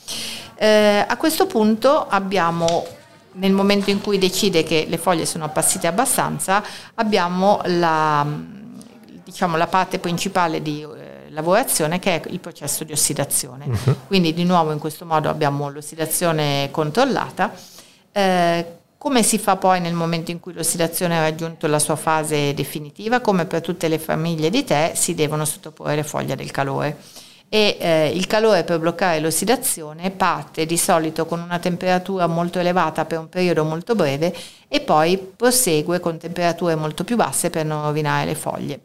Eh, 0.56 1.04
a 1.06 1.16
questo 1.16 1.46
punto 1.46 2.06
abbiamo 2.08 2.86
nel 3.34 3.52
momento 3.52 3.90
in 3.90 4.00
cui 4.00 4.18
decide 4.18 4.62
che 4.62 4.86
le 4.88 4.98
foglie 4.98 5.26
sono 5.26 5.44
appassite 5.44 5.86
abbastanza, 5.86 6.62
abbiamo 6.94 7.60
la, 7.64 8.26
diciamo, 9.24 9.56
la 9.56 9.66
parte 9.66 9.98
principale 9.98 10.60
di 10.60 10.82
eh, 10.82 11.30
lavorazione 11.30 11.98
che 11.98 12.20
è 12.20 12.28
il 12.28 12.40
processo 12.40 12.84
di 12.84 12.92
ossidazione. 12.92 13.66
Uh-huh. 13.66 13.96
Quindi 14.06 14.34
di 14.34 14.44
nuovo 14.44 14.72
in 14.72 14.78
questo 14.78 15.06
modo 15.06 15.28
abbiamo 15.28 15.70
l'ossidazione 15.70 16.68
controllata. 16.70 17.52
Eh, 18.12 18.76
come 19.02 19.24
si 19.24 19.36
fa 19.36 19.56
poi 19.56 19.80
nel 19.80 19.94
momento 19.94 20.30
in 20.30 20.38
cui 20.38 20.52
l'ossidazione 20.52 21.18
ha 21.18 21.22
raggiunto 21.22 21.66
la 21.66 21.80
sua 21.80 21.96
fase 21.96 22.54
definitiva? 22.54 23.20
Come 23.20 23.46
per 23.46 23.60
tutte 23.60 23.88
le 23.88 23.98
famiglie 23.98 24.48
di 24.48 24.62
tè 24.62 24.92
si 24.94 25.16
devono 25.16 25.44
sottoporre 25.44 25.96
le 25.96 26.04
foglie 26.04 26.36
del 26.36 26.52
calore 26.52 26.98
e 27.48 27.78
eh, 27.80 28.12
il 28.14 28.28
calore 28.28 28.62
per 28.62 28.78
bloccare 28.78 29.18
l'ossidazione 29.18 30.12
parte 30.12 30.66
di 30.66 30.76
solito 30.76 31.26
con 31.26 31.40
una 31.40 31.58
temperatura 31.58 32.28
molto 32.28 32.60
elevata 32.60 33.04
per 33.04 33.18
un 33.18 33.28
periodo 33.28 33.64
molto 33.64 33.96
breve 33.96 34.32
e 34.68 34.80
poi 34.82 35.18
prosegue 35.18 35.98
con 35.98 36.18
temperature 36.18 36.76
molto 36.76 37.02
più 37.02 37.16
basse 37.16 37.50
per 37.50 37.64
non 37.64 37.82
rovinare 37.82 38.26
le 38.26 38.36
foglie 38.36 38.82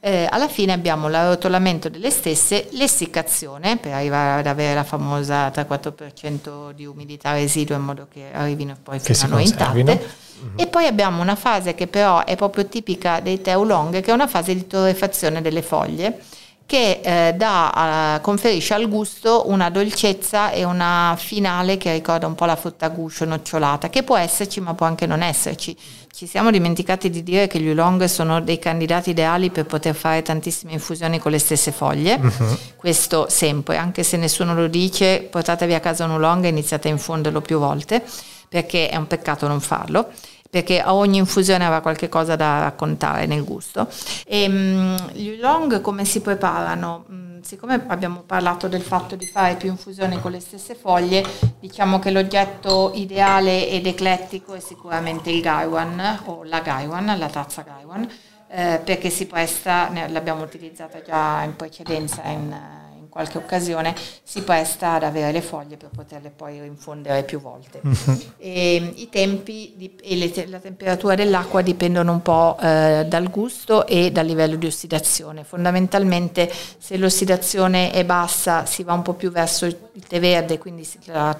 eh, 0.00 0.28
alla 0.30 0.48
fine 0.48 0.72
abbiamo 0.72 1.08
l'arrotolamento 1.08 1.88
delle 1.88 2.10
stesse, 2.10 2.68
l'essiccazione 2.72 3.78
per 3.78 3.92
arrivare 3.92 4.40
ad 4.40 4.46
avere 4.46 4.74
la 4.74 4.84
famosa 4.84 5.48
3-4% 5.48 6.72
di 6.72 6.86
umidità 6.86 7.32
residua 7.32 7.76
in 7.76 7.82
modo 7.82 8.06
che 8.10 8.30
arrivino 8.32 8.76
poi 8.82 9.00
fino 9.00 9.18
a 9.22 9.26
noi 9.26 9.44
intatte. 9.44 9.82
Mm-hmm. 9.82 10.54
E 10.56 10.66
poi 10.68 10.86
abbiamo 10.86 11.20
una 11.20 11.34
fase 11.34 11.74
che 11.74 11.88
però 11.88 12.24
è 12.24 12.36
proprio 12.36 12.66
tipica 12.66 13.18
dei 13.18 13.40
tè 13.40 13.56
oolong, 13.56 14.00
che 14.00 14.10
è 14.10 14.14
una 14.14 14.28
fase 14.28 14.54
di 14.54 14.66
torrefazione 14.68 15.42
delle 15.42 15.62
foglie 15.62 16.22
che 16.68 17.00
eh, 17.02 17.32
dà, 17.32 18.18
uh, 18.18 18.20
conferisce 18.20 18.74
al 18.74 18.90
gusto 18.90 19.44
una 19.46 19.70
dolcezza 19.70 20.50
e 20.50 20.64
una 20.64 21.16
finale 21.18 21.78
che 21.78 21.90
ricorda 21.94 22.26
un 22.26 22.34
po' 22.34 22.44
la 22.44 22.56
frutta 22.56 22.90
guscio 22.90 23.24
nocciolata, 23.24 23.88
che 23.88 24.02
può 24.02 24.18
esserci 24.18 24.60
ma 24.60 24.74
può 24.74 24.84
anche 24.84 25.06
non 25.06 25.22
esserci. 25.22 25.74
Ci 26.12 26.26
siamo 26.26 26.50
dimenticati 26.50 27.08
di 27.08 27.22
dire 27.22 27.46
che 27.46 27.58
gli 27.58 27.68
oolong 27.70 28.04
sono 28.04 28.42
dei 28.42 28.58
candidati 28.58 29.10
ideali 29.10 29.48
per 29.48 29.64
poter 29.64 29.94
fare 29.94 30.20
tantissime 30.20 30.72
infusioni 30.72 31.18
con 31.18 31.32
le 31.32 31.38
stesse 31.38 31.72
foglie, 31.72 32.20
uh-huh. 32.20 32.58
questo 32.76 33.28
sempre, 33.30 33.78
anche 33.78 34.02
se 34.02 34.18
nessuno 34.18 34.52
lo 34.52 34.66
dice, 34.66 35.26
portatevi 35.30 35.72
a 35.72 35.80
casa 35.80 36.04
un 36.04 36.10
oolong 36.10 36.44
e 36.44 36.48
iniziate 36.48 36.88
a 36.88 36.90
infonderlo 36.90 37.40
più 37.40 37.58
volte, 37.58 38.04
perché 38.46 38.90
è 38.90 38.96
un 38.96 39.06
peccato 39.06 39.48
non 39.48 39.62
farlo 39.62 40.08
perché 40.50 40.80
a 40.80 40.94
ogni 40.94 41.18
infusione 41.18 41.64
aveva 41.64 41.80
qualche 41.80 42.08
cosa 42.08 42.36
da 42.36 42.60
raccontare 42.60 43.26
nel 43.26 43.44
gusto. 43.44 43.88
E, 44.26 44.46
um, 44.46 45.10
gli 45.12 45.30
oolong 45.30 45.80
come 45.80 46.04
si 46.04 46.20
preparano? 46.20 47.04
Um, 47.08 47.42
siccome 47.42 47.84
abbiamo 47.86 48.22
parlato 48.26 48.68
del 48.68 48.82
fatto 48.82 49.16
di 49.16 49.26
fare 49.26 49.56
più 49.56 49.68
infusioni 49.68 50.20
con 50.20 50.30
le 50.30 50.40
stesse 50.40 50.74
foglie, 50.74 51.24
diciamo 51.60 51.98
che 51.98 52.10
l'oggetto 52.10 52.92
ideale 52.94 53.68
ed 53.68 53.86
eclettico 53.86 54.54
è 54.54 54.60
sicuramente 54.60 55.30
il 55.30 55.40
Gaiwan 55.40 56.20
o 56.26 56.44
la 56.44 56.60
Gaiwan, 56.60 57.16
la 57.18 57.28
tazza 57.28 57.62
Gaiwan, 57.62 58.08
eh, 58.50 58.80
perché 58.82 59.10
si 59.10 59.26
presta, 59.26 59.90
l'abbiamo 60.08 60.42
utilizzata 60.42 61.00
già 61.02 61.42
in 61.42 61.56
precedenza 61.56 62.22
in 62.24 62.87
qualche 63.18 63.38
occasione 63.38 63.96
si 64.22 64.42
presta 64.42 64.92
ad 64.92 65.02
avere 65.02 65.32
le 65.32 65.42
foglie 65.42 65.76
per 65.76 65.88
poterle 65.88 66.30
poi 66.30 66.60
rinfondere 66.60 67.24
più 67.24 67.40
volte. 67.40 67.80
e, 68.38 68.92
I 68.94 69.08
tempi 69.10 69.72
di, 69.74 69.96
e 70.00 70.14
le, 70.14 70.46
la 70.46 70.60
temperatura 70.60 71.16
dell'acqua 71.16 71.60
dipendono 71.60 72.12
un 72.12 72.22
po' 72.22 72.56
eh, 72.60 73.06
dal 73.08 73.28
gusto 73.28 73.88
e 73.88 74.12
dal 74.12 74.24
livello 74.24 74.54
di 74.54 74.66
ossidazione. 74.66 75.42
Fondamentalmente 75.42 76.48
se 76.78 76.96
l'ossidazione 76.96 77.90
è 77.90 78.04
bassa 78.04 78.66
si 78.66 78.84
va 78.84 78.92
un 78.92 79.02
po' 79.02 79.14
più 79.14 79.32
verso 79.32 79.66
il 79.66 80.06
tè 80.06 80.20
verde, 80.20 80.58
quindi 80.58 80.88
la, 81.06 81.36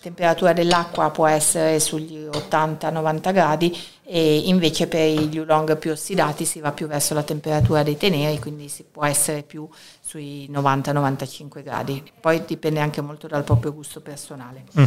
temperatura 0.00 0.52
dell'acqua 0.52 1.10
può 1.10 1.26
essere 1.26 1.78
sugli 1.78 2.26
80-90 2.26 3.32
gradi 3.32 3.78
e 4.02 4.38
invece 4.46 4.86
per 4.86 5.06
gli 5.08 5.38
oolong 5.38 5.76
più 5.76 5.92
ossidati 5.92 6.44
si 6.44 6.60
va 6.60 6.72
più 6.72 6.86
verso 6.86 7.14
la 7.14 7.22
temperatura 7.22 7.82
dei 7.82 7.96
teneri, 7.96 8.38
quindi 8.38 8.68
si 8.68 8.84
può 8.90 9.04
essere 9.04 9.42
più 9.42 9.68
sui 10.00 10.48
90-95 10.50 11.62
gradi. 11.62 12.02
Poi 12.20 12.42
dipende 12.44 12.80
anche 12.80 13.00
molto 13.00 13.28
dal 13.28 13.44
proprio 13.44 13.72
gusto 13.72 14.00
personale. 14.00 14.64
Mm. 14.78 14.84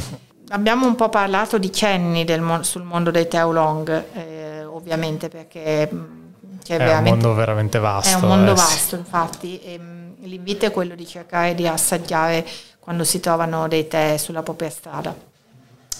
Abbiamo 0.49 0.85
un 0.85 0.95
po' 0.95 1.09
parlato 1.09 1.57
di 1.57 1.71
cenni 1.71 2.25
mon- 2.39 2.65
sul 2.65 2.83
mondo 2.83 3.11
dei 3.11 3.27
tè 3.27 3.45
oolong, 3.45 4.03
eh, 4.13 4.65
ovviamente 4.65 5.29
perché 5.29 5.89
cioè 6.63 6.77
è 6.77 6.97
un 6.97 7.03
mondo 7.03 7.33
veramente 7.33 7.79
vasto. 7.79 8.17
È 8.17 8.21
un 8.21 8.27
mondo 8.27 8.51
eh, 8.51 8.55
vasto, 8.55 8.95
infatti. 8.95 9.59
E, 9.61 9.79
l'invito 10.23 10.65
è 10.65 10.71
quello 10.71 10.95
di 10.95 11.05
cercare 11.05 11.53
di 11.53 11.67
assaggiare 11.67 12.45
quando 12.83 13.05
si 13.05 13.21
trovano 13.21 13.69
dei 13.69 13.87
tè 13.87 14.17
sulla 14.17 14.43
propria 14.43 14.69
strada. 14.69 15.15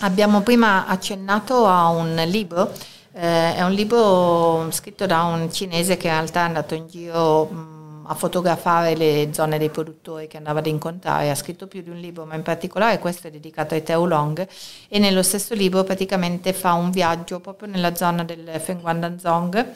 Abbiamo 0.02 0.42
prima 0.42 0.86
accennato 0.86 1.66
a 1.66 1.88
un 1.88 2.22
libro, 2.26 2.74
eh, 3.14 3.56
è 3.56 3.64
un 3.64 3.72
libro 3.72 4.68
scritto 4.72 5.06
da 5.06 5.24
un 5.24 5.50
cinese 5.50 5.96
che 5.96 6.08
in 6.08 6.14
realtà 6.14 6.42
è 6.42 6.44
andato 6.44 6.74
in 6.74 6.88
giro 6.88 7.46
mh, 7.46 8.06
a 8.08 8.16
fotografare 8.16 8.98
le 8.98 9.30
zone 9.32 9.58
dei 9.58 9.70
produttori 9.70 10.28
che 10.28 10.36
andava 10.36 10.60
ad 10.60 10.68
incontrare, 10.68 11.30
ha 11.30 11.36
scritto 11.36 11.68
più 11.68 11.82
di 11.82 11.90
un 11.90 12.00
libro, 12.00 12.26
ma 12.26 12.36
in 12.36 12.42
particolare 12.42 13.00
questo 13.00 13.28
è 13.28 13.32
dedicato 13.32 13.76
ai 13.76 13.84
tè 13.84 13.98
oolong 13.98 14.46
e 14.90 15.00
nello 15.00 15.24
stesso 15.24 15.54
libro 15.54 15.86
praticamente 15.86 16.52
fa 16.52 16.74
un 16.74 16.92
viaggio 16.92 17.40
proprio 17.40 17.70
nella 17.70 17.96
zona 17.96 18.26
del 18.26 18.60
Fengguandanzong 18.60 19.74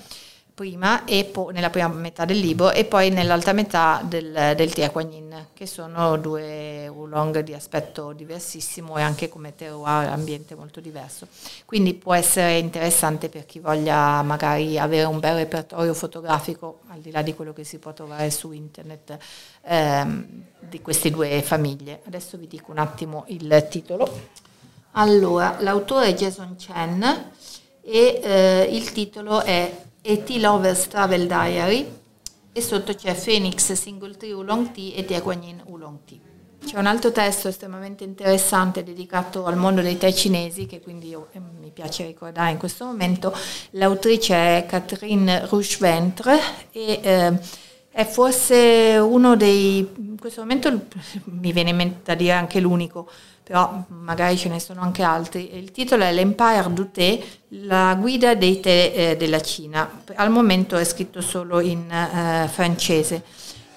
prima 0.58 1.06
e 1.06 1.24
poi 1.24 1.54
nella 1.54 1.70
prima 1.70 1.88
metà 1.88 2.26
del 2.26 2.40
libro 2.40 2.72
e 2.72 2.84
poi 2.84 3.12
nell'altra 3.12 3.54
metà 3.54 4.02
del, 4.04 4.54
del 4.56 4.74
Tiaquagnin, 4.74 5.50
che 5.54 5.68
sono 5.68 6.18
due 6.18 6.88
oolong 6.88 7.42
di 7.42 7.54
aspetto 7.54 8.12
diversissimo 8.12 8.98
e 8.98 9.04
anche 9.04 9.30
come 9.30 9.54
terroir 9.54 10.08
ambiente 10.10 10.56
molto 10.56 10.80
diverso. 10.80 11.28
Quindi 11.64 11.94
può 11.94 12.16
essere 12.16 12.58
interessante 12.58 13.30
per 13.30 13.46
chi 13.46 13.60
voglia 13.60 14.24
magari 14.24 14.80
avere 14.80 15.06
un 15.06 15.20
bel 15.20 15.36
repertorio 15.36 15.94
fotografico, 15.94 16.80
al 16.88 17.02
di 17.02 17.12
là 17.12 17.22
di 17.22 17.36
quello 17.36 17.54
che 17.54 17.64
si 17.64 17.78
può 17.78 17.94
trovare 17.94 18.32
su 18.32 18.52
internet, 18.52 19.16
ehm, 19.62 20.26
di 20.58 20.82
queste 20.82 21.12
due 21.12 21.40
famiglie. 21.44 22.02
Adesso 22.08 22.36
vi 22.36 22.48
dico 22.48 22.72
un 22.72 22.80
attimo 22.80 23.26
il 23.28 23.68
titolo. 23.70 24.12
Allora, 24.94 25.58
l'autore 25.60 26.08
è 26.08 26.14
Jason 26.16 26.56
Chen 26.56 27.32
e 27.84 28.20
eh, 28.24 28.68
il 28.72 28.92
titolo 28.92 29.44
è 29.44 29.86
E.T. 30.10 30.38
Lovers 30.38 30.88
Travel 30.88 31.28
Diary 31.28 31.86
e 32.54 32.62
sotto 32.62 32.94
c'è 32.94 33.14
Phoenix 33.14 33.74
Single 33.74 34.16
Tree 34.16 34.32
Oolong 34.32 34.72
Tea 34.72 34.96
e 34.96 35.04
Tiaguanyin 35.04 35.64
Oolong 35.66 35.98
Tea. 36.06 36.20
C'è 36.66 36.78
un 36.78 36.86
altro 36.86 37.12
testo 37.12 37.50
estremamente 37.50 38.06
interessante 38.06 38.86
dedicato 38.86 39.44
al 39.44 39.58
mondo 39.58 39.82
dei 39.82 39.98
tè 39.98 40.14
cinesi, 40.14 40.66
che 40.66 40.80
quindi 40.80 41.10
io, 41.10 41.28
eh, 41.34 41.42
mi 41.60 41.72
piace 41.72 42.06
ricordare 42.06 42.52
in 42.52 42.58
questo 42.58 42.86
momento. 42.86 43.36
L'autrice 43.72 44.34
è 44.34 44.66
Catherine 44.66 45.46
Roucheventre 45.46 46.40
e 46.72 47.00
eh, 47.04 47.40
è 47.92 48.06
forse 48.06 48.98
uno 49.02 49.36
dei, 49.36 49.80
in 49.98 50.18
questo 50.20 50.42
momento 50.42 50.70
mi 51.26 51.52
viene 51.52 51.72
in 51.72 51.76
mente 51.76 52.00
da 52.04 52.16
dire 52.16 52.34
anche 52.34 52.60
l'unico, 52.60 53.10
però 53.44 53.84
magari 53.88 54.38
ce 54.38 54.50
ne 54.50 54.60
sono 54.60 54.82
anche 54.82 55.04
altri. 55.04 55.56
Il 55.56 55.72
titolo 55.72 56.04
è 56.04 56.12
L'Empire 56.12 56.72
du 56.74 56.92
Thé, 56.92 57.24
la 57.50 57.96
guida 57.96 58.36
dei 58.36 58.60
tè 58.60 58.94
eh, 58.94 59.18
della 59.18 59.42
Cina. 59.42 60.04
Al 60.16 60.30
momento 60.30 60.76
è 60.76 60.84
scritto 60.84 61.22
solo 61.22 61.60
in 61.60 61.90
eh, 61.90 62.48
francese. 62.50 63.24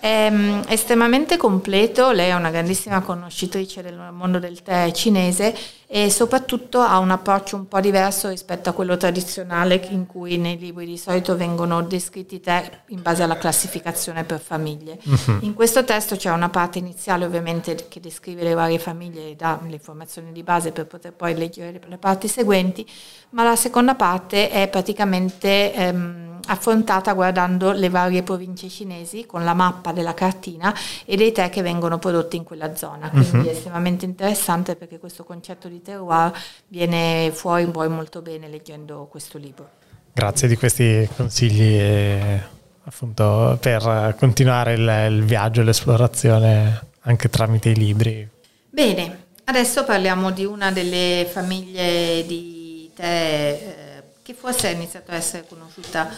È 0.00 0.28
um, 0.30 0.62
estremamente 0.66 1.36
completo, 1.36 2.10
lei 2.10 2.30
è 2.30 2.34
una 2.34 2.50
grandissima 2.50 3.00
conoscitrice 3.02 3.82
del 3.82 3.96
mondo 4.12 4.38
del 4.38 4.62
tè 4.62 4.90
cinese 4.92 5.54
e 5.92 6.08
soprattutto 6.08 6.78
ha 6.78 7.00
un 7.00 7.10
approccio 7.10 7.56
un 7.56 7.66
po' 7.66 7.80
diverso 7.80 8.28
rispetto 8.28 8.70
a 8.70 8.72
quello 8.72 8.96
tradizionale 8.96 9.84
in 9.90 10.06
cui 10.06 10.38
nei 10.38 10.56
libri 10.56 10.86
di 10.86 10.96
solito 10.96 11.36
vengono 11.36 11.82
descritti 11.82 12.38
tè 12.38 12.82
in 12.90 13.02
base 13.02 13.24
alla 13.24 13.36
classificazione 13.36 14.22
per 14.22 14.38
famiglie. 14.38 15.00
Uh-huh. 15.02 15.38
In 15.40 15.52
questo 15.54 15.82
testo 15.82 16.14
c'è 16.14 16.30
una 16.30 16.48
parte 16.48 16.78
iniziale 16.78 17.24
ovviamente 17.24 17.88
che 17.88 17.98
descrive 17.98 18.44
le 18.44 18.54
varie 18.54 18.78
famiglie 18.78 19.30
e 19.30 19.34
dà 19.34 19.58
le 19.66 19.74
informazioni 19.74 20.30
di 20.30 20.44
base 20.44 20.70
per 20.70 20.86
poter 20.86 21.12
poi 21.12 21.34
leggere 21.34 21.80
le 21.84 21.98
parti 21.98 22.28
seguenti, 22.28 22.88
ma 23.30 23.42
la 23.42 23.56
seconda 23.56 23.96
parte 23.96 24.48
è 24.48 24.68
praticamente... 24.68 25.72
Um, 25.76 26.29
affrontata 26.50 27.12
guardando 27.12 27.70
le 27.70 27.88
varie 27.88 28.22
province 28.22 28.68
cinesi 28.68 29.24
con 29.24 29.44
la 29.44 29.54
mappa 29.54 29.92
della 29.92 30.14
cartina 30.14 30.74
e 31.04 31.16
dei 31.16 31.32
tè 31.32 31.48
che 31.48 31.62
vengono 31.62 31.98
prodotti 31.98 32.36
in 32.36 32.44
quella 32.44 32.74
zona. 32.74 33.08
Quindi 33.08 33.36
uh-huh. 33.36 33.44
è 33.44 33.50
estremamente 33.50 34.04
interessante 34.04 34.74
perché 34.74 34.98
questo 34.98 35.24
concetto 35.24 35.68
di 35.68 35.80
terroir 35.80 36.32
viene 36.68 37.30
fuori 37.32 37.66
poi 37.66 37.88
molto 37.88 38.20
bene 38.20 38.48
leggendo 38.48 39.06
questo 39.10 39.38
libro. 39.38 39.68
Grazie 40.12 40.48
di 40.48 40.56
questi 40.56 41.08
consigli 41.16 41.78
e, 41.78 42.42
appunto, 42.82 43.56
per 43.60 44.16
continuare 44.18 44.74
il, 44.74 45.12
il 45.12 45.24
viaggio 45.24 45.60
e 45.60 45.64
l'esplorazione 45.64 46.88
anche 47.02 47.30
tramite 47.30 47.68
i 47.70 47.76
libri. 47.76 48.28
Bene, 48.68 49.26
adesso 49.44 49.84
parliamo 49.84 50.32
di 50.32 50.44
una 50.44 50.72
delle 50.72 51.28
famiglie 51.30 52.26
di 52.26 52.90
tè 52.94 53.02
eh, 53.02 54.02
che 54.22 54.34
forse 54.34 54.66
ha 54.66 54.70
iniziato 54.70 55.12
a 55.12 55.14
essere 55.14 55.46
conosciuta 55.48 56.08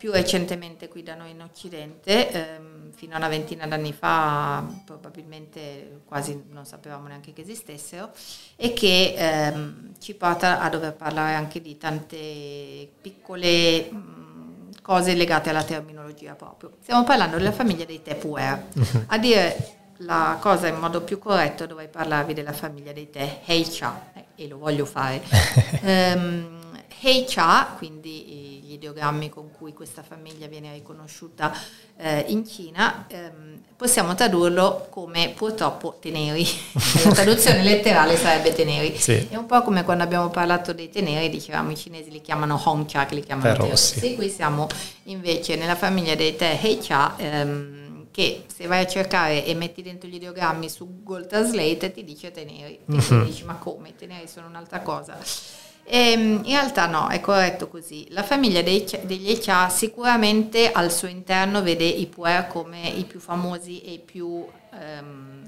più 0.00 0.12
recentemente 0.12 0.88
qui 0.88 1.02
da 1.02 1.14
noi 1.14 1.32
in 1.32 1.42
Occidente, 1.42 2.30
ehm, 2.30 2.90
fino 2.94 3.12
a 3.12 3.18
una 3.18 3.28
ventina 3.28 3.66
d'anni 3.66 3.92
fa 3.92 4.64
probabilmente 4.86 6.00
quasi 6.06 6.42
non 6.48 6.64
sapevamo 6.64 7.06
neanche 7.06 7.34
che 7.34 7.42
esistessero, 7.42 8.10
e 8.56 8.72
che 8.72 9.12
ehm, 9.14 9.96
ci 9.98 10.14
porta 10.14 10.62
a 10.62 10.70
dover 10.70 10.94
parlare 10.94 11.34
anche 11.34 11.60
di 11.60 11.76
tante 11.76 12.88
piccole 12.98 13.90
mh, 13.90 14.80
cose 14.80 15.12
legate 15.12 15.50
alla 15.50 15.64
terminologia 15.64 16.34
proprio. 16.34 16.72
Stiamo 16.80 17.04
parlando 17.04 17.36
della 17.36 17.52
famiglia 17.52 17.84
dei 17.84 18.00
puer. 18.18 18.68
A 19.08 19.18
dire 19.18 19.76
la 19.98 20.38
cosa 20.40 20.66
in 20.68 20.78
modo 20.78 21.02
più 21.02 21.18
corretto 21.18 21.66
dovrei 21.66 21.88
parlarvi 21.88 22.32
della 22.32 22.54
famiglia 22.54 22.92
dei 22.92 23.10
tè 23.10 23.42
Hei 23.44 23.68
Cha, 23.68 24.12
eh, 24.14 24.44
e 24.44 24.48
lo 24.48 24.56
voglio 24.56 24.86
fare. 24.86 25.20
um, 25.84 26.58
Hei 27.02 27.24
Cha, 27.26 27.74
quindi 27.76 28.49
gli 28.70 28.74
ideogrammi 28.74 29.28
con 29.28 29.50
cui 29.50 29.72
questa 29.72 30.04
famiglia 30.04 30.46
viene 30.46 30.72
riconosciuta 30.72 31.52
eh, 31.96 32.24
in 32.28 32.46
Cina, 32.46 33.06
ehm, 33.08 33.60
possiamo 33.76 34.14
tradurlo 34.14 34.86
come 34.90 35.32
purtroppo 35.34 35.98
teneri. 36.00 36.46
La 37.04 37.10
traduzione 37.10 37.64
letterale 37.64 38.16
sarebbe 38.16 38.52
teneri. 38.52 38.96
Sì. 38.96 39.26
È 39.28 39.34
un 39.34 39.46
po' 39.46 39.62
come 39.62 39.82
quando 39.82 40.04
abbiamo 40.04 40.28
parlato 40.28 40.72
dei 40.72 40.88
teneri, 40.88 41.28
dicevamo 41.28 41.72
i 41.72 41.76
cinesi 41.76 42.10
li 42.10 42.20
chiamano 42.20 42.60
Hong 42.64 42.86
Cha, 42.86 43.06
che 43.06 43.16
li 43.16 43.24
chiamano 43.24 43.52
terrossi. 43.52 44.14
Qui 44.14 44.28
siamo 44.28 44.68
invece 45.04 45.56
nella 45.56 45.76
famiglia 45.76 46.14
dei 46.14 46.36
tè 46.36 46.56
Hei 46.62 46.78
Cha, 46.78 47.14
ehm, 47.16 48.06
che 48.12 48.44
se 48.54 48.66
vai 48.68 48.84
a 48.84 48.86
cercare 48.86 49.44
e 49.44 49.54
metti 49.54 49.82
dentro 49.82 50.08
gli 50.08 50.14
ideogrammi 50.14 50.68
su 50.68 51.02
Google 51.02 51.26
Translate 51.26 51.90
ti 51.90 52.04
dice 52.04 52.30
teneri. 52.30 52.78
E 52.86 52.92
mm-hmm. 52.92 53.24
dici 53.24 53.42
ma 53.42 53.54
come? 53.54 53.96
Teneri 53.96 54.28
sono 54.28 54.46
un'altra 54.46 54.80
cosa. 54.80 55.18
E 55.84 56.12
ehm, 56.12 56.42
in 56.44 56.52
realtà 56.52 56.86
no, 56.86 57.08
è 57.08 57.20
corretto 57.20 57.68
così. 57.68 58.06
La 58.10 58.22
famiglia 58.22 58.62
dei, 58.62 58.86
degli 59.02 59.30
Echa 59.30 59.68
sicuramente 59.68 60.70
al 60.70 60.92
suo 60.92 61.08
interno 61.08 61.62
vede 61.62 61.84
i 61.84 62.06
puer 62.06 62.46
come 62.46 62.88
i 62.88 63.04
più 63.04 63.20
famosi 63.20 63.80
e 63.82 63.92
i 63.92 63.98
più, 63.98 64.46
ehm, 64.72 65.42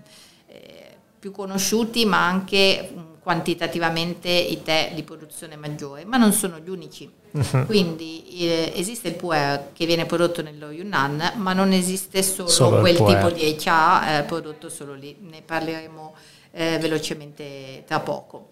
eh, 0.47 0.97
più 1.19 1.31
conosciuti, 1.31 2.05
ma 2.05 2.27
anche 2.27 2.91
mm, 2.93 3.01
quantitativamente 3.23 4.29
i 4.29 4.63
tè 4.63 4.93
di 4.95 5.05
produzione 5.05 5.55
maggiore, 5.55 6.05
ma 6.05 6.17
non 6.17 6.33
sono 6.33 6.59
gli 6.59 6.69
unici. 6.69 7.09
Uh-huh. 7.31 7.65
Quindi 7.65 8.25
eh, 8.41 8.73
esiste 8.75 9.09
il 9.09 9.15
puer 9.15 9.71
che 9.73 9.87
viene 9.87 10.07
prodotto 10.07 10.43
nello 10.43 10.71
Yunnan, 10.71 11.35
ma 11.37 11.53
non 11.53 11.73
esiste 11.73 12.23
solo, 12.23 12.49
solo 12.49 12.81
quel 12.81 12.97
tipo 12.97 13.31
di 13.31 13.43
Echa 13.43 14.19
eh, 14.19 14.23
prodotto 14.25 14.69
solo 14.69 14.95
lì. 14.95 15.17
Ne 15.21 15.43
parleremo 15.43 16.15
eh, 16.51 16.79
velocemente 16.79 17.85
tra 17.87 18.01
poco. 18.01 18.52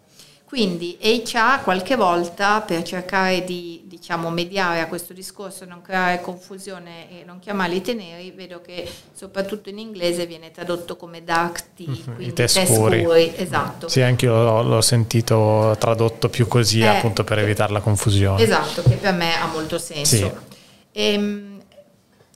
Quindi 0.50 0.98
HR 1.00 1.62
qualche 1.62 1.94
volta 1.94 2.60
per 2.60 2.82
cercare 2.82 3.44
di 3.44 3.84
diciamo, 3.86 4.30
mediare 4.30 4.80
a 4.80 4.88
questo 4.88 5.12
discorso, 5.12 5.64
non 5.64 5.80
creare 5.80 6.20
confusione 6.20 7.08
e 7.08 7.24
non 7.24 7.38
chiamarli 7.38 7.80
teneri, 7.80 8.32
vedo 8.32 8.60
che 8.60 8.84
soprattutto 9.12 9.68
in 9.68 9.78
inglese 9.78 10.26
viene 10.26 10.50
tradotto 10.50 10.96
come 10.96 11.22
dark 11.22 11.66
tea, 11.76 11.86
mm-hmm, 11.88 12.14
quindi 12.16 12.32
tè 12.32 12.48
scuri. 12.48 13.04
scuri. 13.04 13.32
Esatto. 13.36 13.86
Sì, 13.86 14.00
anche 14.00 14.24
io 14.24 14.42
l'ho, 14.42 14.62
l'ho 14.64 14.80
sentito 14.80 15.76
tradotto 15.78 16.28
più 16.28 16.48
così 16.48 16.80
eh, 16.80 16.86
appunto 16.86 17.22
per 17.22 17.38
evitare 17.38 17.72
la 17.72 17.80
confusione. 17.80 18.42
Esatto, 18.42 18.82
che 18.82 18.96
per 18.96 19.12
me 19.12 19.38
ha 19.38 19.46
molto 19.46 19.78
senso. 19.78 20.16
Sì. 20.16 20.32
E, 20.90 21.12
ehm, 21.12 21.50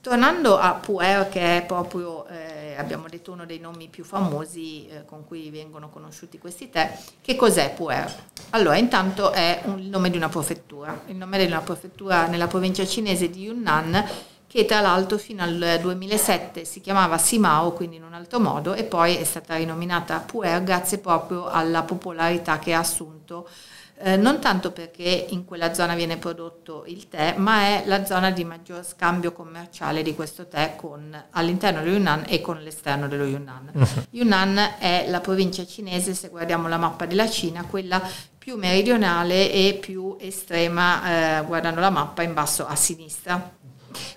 Tornando 0.05 0.59
a 0.59 0.73
Puer, 0.73 1.29
che 1.29 1.57
è 1.57 1.63
proprio, 1.65 2.27
eh, 2.27 2.44
abbiamo 2.77 3.07
detto, 3.09 3.31
uno 3.31 3.45
dei 3.45 3.59
nomi 3.59 3.87
più 3.87 4.03
famosi 4.03 4.87
eh, 4.87 5.05
con 5.05 5.25
cui 5.25 5.49
vengono 5.49 5.89
conosciuti 5.89 6.37
questi 6.37 6.69
tè, 6.69 6.97
che 7.21 7.35
cos'è 7.35 7.73
Puer? 7.73 8.13
Allora, 8.51 8.77
intanto 8.77 9.31
è 9.31 9.61
un, 9.65 9.79
il 9.79 9.87
nome 9.87 10.09
di 10.09 10.17
una 10.17 10.29
prefettura, 10.29 11.01
il 11.07 11.15
nome 11.15 11.37
di 11.37 11.45
una 11.45 11.61
prefettura 11.61 12.27
nella 12.27 12.47
provincia 12.47 12.85
cinese 12.85 13.29
di 13.29 13.43
Yunnan, 13.43 14.03
che 14.47 14.65
tra 14.65 14.79
l'altro 14.79 15.17
fino 15.17 15.43
al 15.43 15.79
2007 15.81 16.63
si 16.63 16.79
chiamava 16.79 17.17
Simao, 17.17 17.73
quindi 17.73 17.97
in 17.97 18.03
un 18.03 18.13
altro 18.13 18.39
modo, 18.39 18.73
e 18.73 18.83
poi 18.83 19.17
è 19.17 19.23
stata 19.23 19.55
rinominata 19.55 20.19
Puer 20.19 20.63
grazie 20.63 20.99
proprio 20.99 21.47
alla 21.47 21.83
popolarità 21.83 22.57
che 22.59 22.73
ha 22.73 22.79
assunto 22.79 23.49
eh, 23.97 24.17
non 24.17 24.41
tanto 24.41 24.71
perché 24.71 25.27
in 25.29 25.45
quella 25.45 25.73
zona 25.73 25.95
viene 25.95 26.17
prodotto 26.17 26.83
il 26.87 27.07
tè, 27.07 27.35
ma 27.37 27.61
è 27.61 27.83
la 27.85 28.05
zona 28.05 28.29
di 28.29 28.43
maggior 28.43 28.85
scambio 28.85 29.31
commerciale 29.31 30.01
di 30.01 30.13
questo 30.13 30.47
tè 30.47 30.75
con, 30.75 31.15
all'interno 31.31 31.79
dello 31.79 31.93
Yunnan 31.93 32.23
e 32.27 32.41
con 32.41 32.61
l'esterno 32.61 33.07
dello 33.07 33.25
Yunnan. 33.25 33.71
Uh-huh. 33.73 34.03
Yunnan 34.09 34.75
è 34.79 35.05
la 35.07 35.21
provincia 35.21 35.65
cinese, 35.65 36.13
se 36.13 36.27
guardiamo 36.27 36.67
la 36.67 36.77
mappa 36.77 37.05
della 37.05 37.29
Cina, 37.29 37.63
quella 37.63 38.01
più 38.37 38.57
meridionale 38.57 39.49
e 39.51 39.77
più 39.79 40.17
estrema, 40.19 41.39
eh, 41.39 41.45
guardando 41.45 41.79
la 41.79 41.89
mappa 41.89 42.21
in 42.21 42.33
basso 42.33 42.67
a 42.67 42.75
sinistra. 42.75 43.53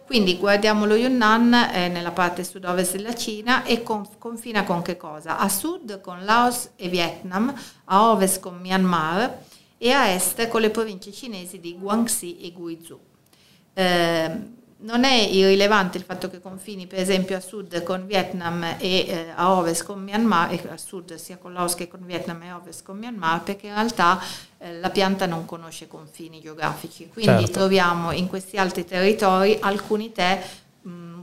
Quindi 0.05 0.39
guardiamo 0.39 0.87
lo 0.87 0.97
Yunnan 0.97 1.55
eh, 1.55 1.87
nella 1.87 2.11
parte 2.11 2.43
sud-ovest 2.43 2.97
della 2.97 3.15
Cina 3.15 3.63
e 3.63 3.85
conf- 3.85 4.19
confina 4.19 4.65
con 4.65 4.83
che 4.83 4.97
cosa? 4.97 5.39
A 5.39 5.49
sud 5.49 6.01
con 6.01 6.25
Laos 6.25 6.71
e 6.75 6.89
Vietnam, 6.89 7.55
a 7.85 8.11
ovest 8.11 8.41
con 8.41 8.59
Myanmar 8.59 9.47
e 9.79 9.91
a 9.93 10.09
est 10.09 10.49
con 10.49 10.61
le 10.61 10.71
province 10.71 11.13
cinesi 11.13 11.61
di 11.61 11.77
Guangxi 11.79 12.41
e 12.41 12.53
Guizhou. 12.53 13.01
Eh, 13.73 14.57
non 14.81 15.03
è 15.03 15.15
irrilevante 15.15 15.99
il 15.99 16.05
fatto 16.05 16.31
che 16.31 16.41
confini 16.41 16.87
per 16.87 17.01
esempio 17.01 17.37
a 17.37 17.41
sud 17.41 17.83
con 17.83 18.07
Vietnam 18.07 18.63
e 18.79 19.07
eh, 19.09 19.33
a 19.35 19.53
ovest 19.53 19.85
con 19.85 20.01
Myanmar, 20.01 20.53
e 20.53 20.61
a 20.69 20.77
sud 20.77 21.15
sia 21.15 21.37
con 21.37 21.53
Laos 21.53 21.75
che 21.75 21.89
con 21.89 22.05
Vietnam 22.05 22.43
e 22.43 22.49
a 22.49 22.57
ovest 22.57 22.85
con 22.85 22.97
Myanmar, 22.97 23.43
perché 23.43 23.67
in 23.67 23.75
realtà 23.75 24.21
eh, 24.59 24.79
la 24.79 24.91
pianta 24.91 25.27
non 25.27 25.45
conosce 25.47 25.89
confini 25.89 26.41
geografici, 26.41 27.09
quindi 27.09 27.45
certo. 27.45 27.59
troviamo 27.59 28.13
in 28.13 28.29
questi 28.29 28.57
altri 28.57 28.85
territori 28.85 29.59
alcuni 29.61 30.13
tè 30.13 30.45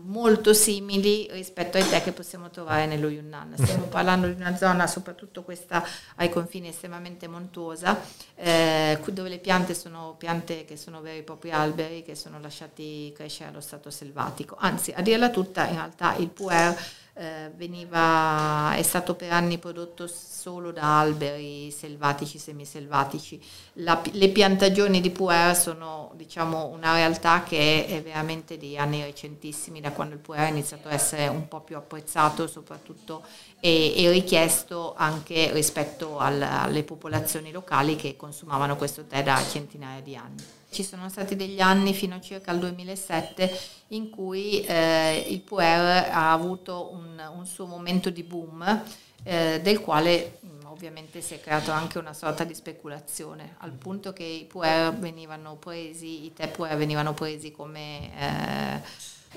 molto 0.06 0.54
simili 0.54 1.28
rispetto 1.32 1.78
ai 1.78 1.88
tè 1.88 2.02
che 2.04 2.12
possiamo 2.12 2.50
trovare 2.50 2.86
nello 2.86 3.10
Yunnan. 3.10 3.56
Stiamo 3.58 3.86
parlando 3.90 4.28
di 4.28 4.34
una 4.34 4.56
zona, 4.56 4.88
soprattutto 4.88 5.44
questa 5.44 5.84
ai 6.16 6.30
confini 6.30 6.68
estremamente 6.68 7.28
montuosa, 7.28 8.00
eh, 8.36 9.00
dove 9.12 9.30
le 9.30 9.40
piante 9.40 9.74
sono 9.74 10.16
piante 10.18 10.66
che 10.66 10.78
sono 10.78 11.02
veri 11.02 11.20
e 11.20 11.24
propri 11.24 11.52
alberi 11.52 12.04
che 12.04 12.16
sono 12.16 12.40
lasciati 12.40 13.12
crescere 13.16 13.50
allo 13.50 13.62
stato 13.62 13.90
selvatico. 13.90 14.56
Anzi, 14.60 14.92
a 14.92 15.02
dirla 15.02 15.30
tutta, 15.30 15.68
in 15.68 15.76
realtà 15.76 16.16
il 16.16 16.30
puer 16.30 16.78
eh, 17.18 17.50
veniva, 17.56 18.74
è 18.76 18.82
stato 18.82 19.16
per 19.16 19.32
anni 19.32 19.58
prodotto 19.58 20.06
solo 20.06 20.72
da 20.72 21.00
alberi 21.00 21.72
selvatici, 21.72 22.38
semiselvatici. 22.38 23.42
La, 23.76 24.02
le 24.12 24.30
piantagioni 24.30 25.00
di 25.00 25.10
puer 25.10 25.56
sono 25.56 26.12
diciamo, 26.16 26.66
una 26.66 26.94
realtà 26.94 27.44
che 27.44 27.86
è 27.86 28.02
veramente 28.04 28.58
di 28.58 28.78
anni 28.78 29.02
recentissimi, 29.02 29.80
da 29.80 29.92
quando 29.92 30.16
il 30.16 30.20
puer 30.20 30.40
ha 30.40 30.48
iniziato 30.48 30.90
a 30.90 30.94
essere 30.94 31.28
un 31.30 31.48
po' 31.48 31.62
più 31.62 31.78
apprezzato 31.78 32.48
soprattutto 32.48 33.24
e, 33.62 33.94
e 33.96 34.10
richiesto 34.12 34.94
anche 34.96 35.52
rispetto 35.54 36.20
al, 36.20 36.42
alle 36.42 36.84
popolazioni 36.84 37.52
locali 37.52 37.96
che 37.96 38.18
consumavano 38.18 38.76
questo 38.76 39.06
tè 39.06 39.24
da 39.24 39.42
centinaia 39.42 40.02
di 40.02 40.16
anni. 40.18 40.55
Ci 40.76 40.84
sono 40.84 41.08
stati 41.08 41.38
degli 41.38 41.62
anni 41.62 41.94
fino 41.94 42.20
circa 42.20 42.52
al 42.52 42.60
2007 42.60 43.60
in 43.88 44.10
cui 44.10 44.60
eh, 44.66 45.26
il 45.30 45.40
puer 45.40 46.10
ha 46.12 46.34
avuto 46.34 46.92
un, 46.92 47.32
un, 47.34 47.46
suo 47.46 47.66
momento 47.66 48.10
di 48.10 48.24
boom 48.24 48.84
eh, 49.24 49.62
del 49.64 49.80
quale 49.80 50.40
ovviamente 50.66 51.22
si 51.22 51.34
è 51.34 51.40
creato 51.40 51.72
anche 51.72 51.98
una 51.98 52.12
sorta 52.12 52.44
di 52.44 52.54
speculazione, 52.54 53.56
al 53.60 53.72
punto 53.72 54.12
che 54.12 54.26
i 54.26 54.44
puer 54.44 54.94
venivano 54.96 55.56
presi, 55.56 56.26
i 56.26 56.34
tè 56.34 56.50
puer 56.50 56.76
venivano 56.76 57.14
presi 57.14 57.52
come 57.54 58.12
eh, 58.20 58.82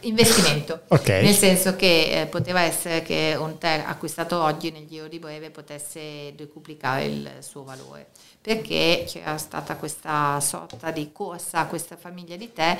investimento, 0.02 0.82
okay. 0.88 1.22
nel 1.22 1.34
senso 1.34 1.76
che 1.76 2.20
eh, 2.20 2.26
poteva 2.26 2.60
essere 2.60 3.02
che 3.02 3.36
un 3.38 3.58
tè 3.58 3.82
acquistato 3.86 4.40
oggi 4.40 4.70
nel 4.70 4.86
giro 4.86 5.08
di 5.08 5.18
breve 5.18 5.50
potesse 5.50 6.34
decuplicare 6.36 7.04
il 7.04 7.30
suo 7.40 7.64
valore, 7.64 8.06
perché 8.40 9.04
c'era 9.06 9.36
stata 9.38 9.76
questa 9.76 10.38
sorta 10.40 10.90
di 10.90 11.10
corsa 11.12 11.60
a 11.60 11.66
questa 11.66 11.96
famiglia 11.96 12.36
di 12.36 12.52
tè 12.52 12.76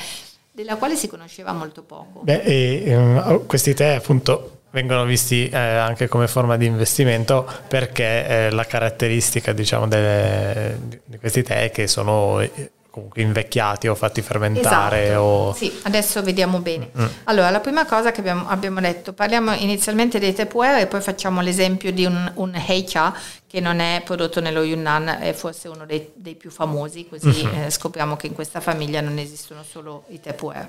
della 0.50 0.76
quale 0.76 0.96
si 0.96 1.08
conosceva 1.08 1.52
molto 1.52 1.82
poco. 1.82 2.20
Beh, 2.22 2.42
e, 2.42 2.96
um, 2.96 3.46
questi 3.46 3.74
tè 3.74 3.94
appunto 3.94 4.58
vengono 4.70 5.04
visti 5.04 5.48
eh, 5.48 5.56
anche 5.56 6.08
come 6.08 6.28
forma 6.28 6.56
di 6.56 6.66
investimento 6.66 7.48
perché 7.68 8.26
eh, 8.26 8.50
la 8.50 8.64
caratteristica 8.64 9.52
diciamo 9.52 9.86
delle, 9.86 10.78
di 11.04 11.18
questi 11.18 11.42
tè 11.42 11.64
è 11.64 11.70
che 11.70 11.86
sono 11.86 12.40
eh, 12.40 12.72
comunque 12.98 13.22
invecchiati 13.22 13.88
o 13.88 13.94
fatti 13.94 14.20
fermentare. 14.20 15.04
Esatto. 15.04 15.20
O... 15.20 15.52
Sì, 15.54 15.72
adesso 15.82 16.22
vediamo 16.22 16.58
bene. 16.58 16.90
Mm. 16.98 17.06
Allora, 17.24 17.50
la 17.50 17.60
prima 17.60 17.86
cosa 17.86 18.10
che 18.10 18.20
abbiamo, 18.20 18.48
abbiamo, 18.48 18.80
detto, 18.80 19.12
parliamo 19.12 19.52
inizialmente 19.54 20.18
dei 20.18 20.34
tepuer 20.34 20.80
e 20.80 20.86
poi 20.86 21.00
facciamo 21.00 21.40
l'esempio 21.40 21.92
di 21.92 22.04
un, 22.04 22.30
un 22.34 22.54
heicha 22.54 23.14
che 23.46 23.60
non 23.60 23.78
è 23.78 24.02
prodotto 24.04 24.40
nello 24.40 24.62
Yunnan, 24.62 25.08
è 25.20 25.32
forse 25.32 25.68
uno 25.68 25.86
dei, 25.86 26.10
dei 26.14 26.34
più 26.34 26.50
famosi, 26.50 27.06
così 27.08 27.44
mm-hmm. 27.44 27.62
eh, 27.62 27.70
scopriamo 27.70 28.16
che 28.16 28.26
in 28.26 28.34
questa 28.34 28.60
famiglia 28.60 29.00
non 29.00 29.18
esistono 29.18 29.62
solo 29.62 30.04
i 30.08 30.20
tepuer. 30.20 30.68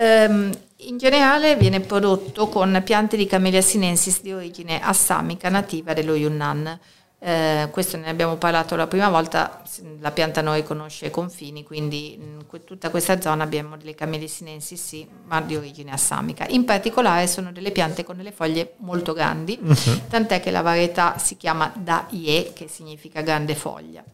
Um, 0.00 0.52
in 0.76 0.96
generale 0.96 1.56
viene 1.56 1.80
prodotto 1.80 2.46
con 2.46 2.80
piante 2.84 3.16
di 3.16 3.26
Camellia 3.26 3.60
sinensis 3.60 4.22
di 4.22 4.32
origine 4.32 4.80
assamica 4.80 5.48
nativa 5.48 5.92
dello 5.92 6.14
Yunnan. 6.14 6.78
Eh, 7.20 7.68
questo 7.72 7.96
ne 7.96 8.08
abbiamo 8.08 8.36
parlato 8.36 8.76
la 8.76 8.86
prima 8.86 9.08
volta, 9.08 9.62
la 9.98 10.12
pianta 10.12 10.40
non 10.40 10.54
riconosce 10.54 11.06
i 11.06 11.10
confini, 11.10 11.64
quindi 11.64 12.14
in 12.14 12.44
tutta 12.64 12.90
questa 12.90 13.20
zona 13.20 13.42
abbiamo 13.42 13.76
delle 13.76 13.94
camelie 13.94 14.28
sinensis, 14.28 14.80
sì, 14.80 15.08
ma 15.26 15.40
di 15.40 15.56
origine 15.56 15.90
assamica. 15.90 16.46
In 16.48 16.64
particolare 16.64 17.26
sono 17.26 17.50
delle 17.50 17.72
piante 17.72 18.04
con 18.04 18.16
delle 18.16 18.30
foglie 18.30 18.74
molto 18.78 19.12
grandi, 19.14 19.58
uh-huh. 19.60 20.06
tant'è 20.08 20.40
che 20.40 20.52
la 20.52 20.62
varietà 20.62 21.18
si 21.18 21.36
chiama 21.36 21.72
Da 21.74 22.06
Ye, 22.10 22.52
che 22.54 22.68
significa 22.68 23.20
grande 23.20 23.56
foglia. 23.56 24.04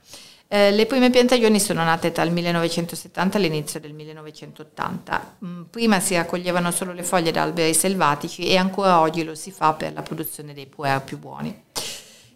Eh, 0.49 0.71
le 0.71 0.87
prime 0.87 1.11
piantagioni 1.11 1.59
sono 1.59 1.83
nate 1.83 2.13
tra 2.13 2.23
il 2.23 2.31
1970 2.31 3.37
e 3.37 3.41
l'inizio 3.41 3.81
del 3.81 3.93
1980. 3.93 5.37
Mm, 5.45 5.63
prima 5.65 6.01
si 6.01 6.15
raccoglievano 6.15 6.71
solo 6.71 6.93
le 6.93 7.03
foglie 7.03 7.33
da 7.33 7.43
alberi 7.43 7.75
selvatici 7.75 8.47
e 8.47 8.57
ancora 8.57 9.01
oggi 9.01 9.25
lo 9.25 9.35
si 9.35 9.51
fa 9.51 9.73
per 9.73 9.93
la 9.93 10.03
produzione 10.03 10.55
dei 10.55 10.67
puer 10.67 11.03
più 11.03 11.19
buoni. 11.19 11.63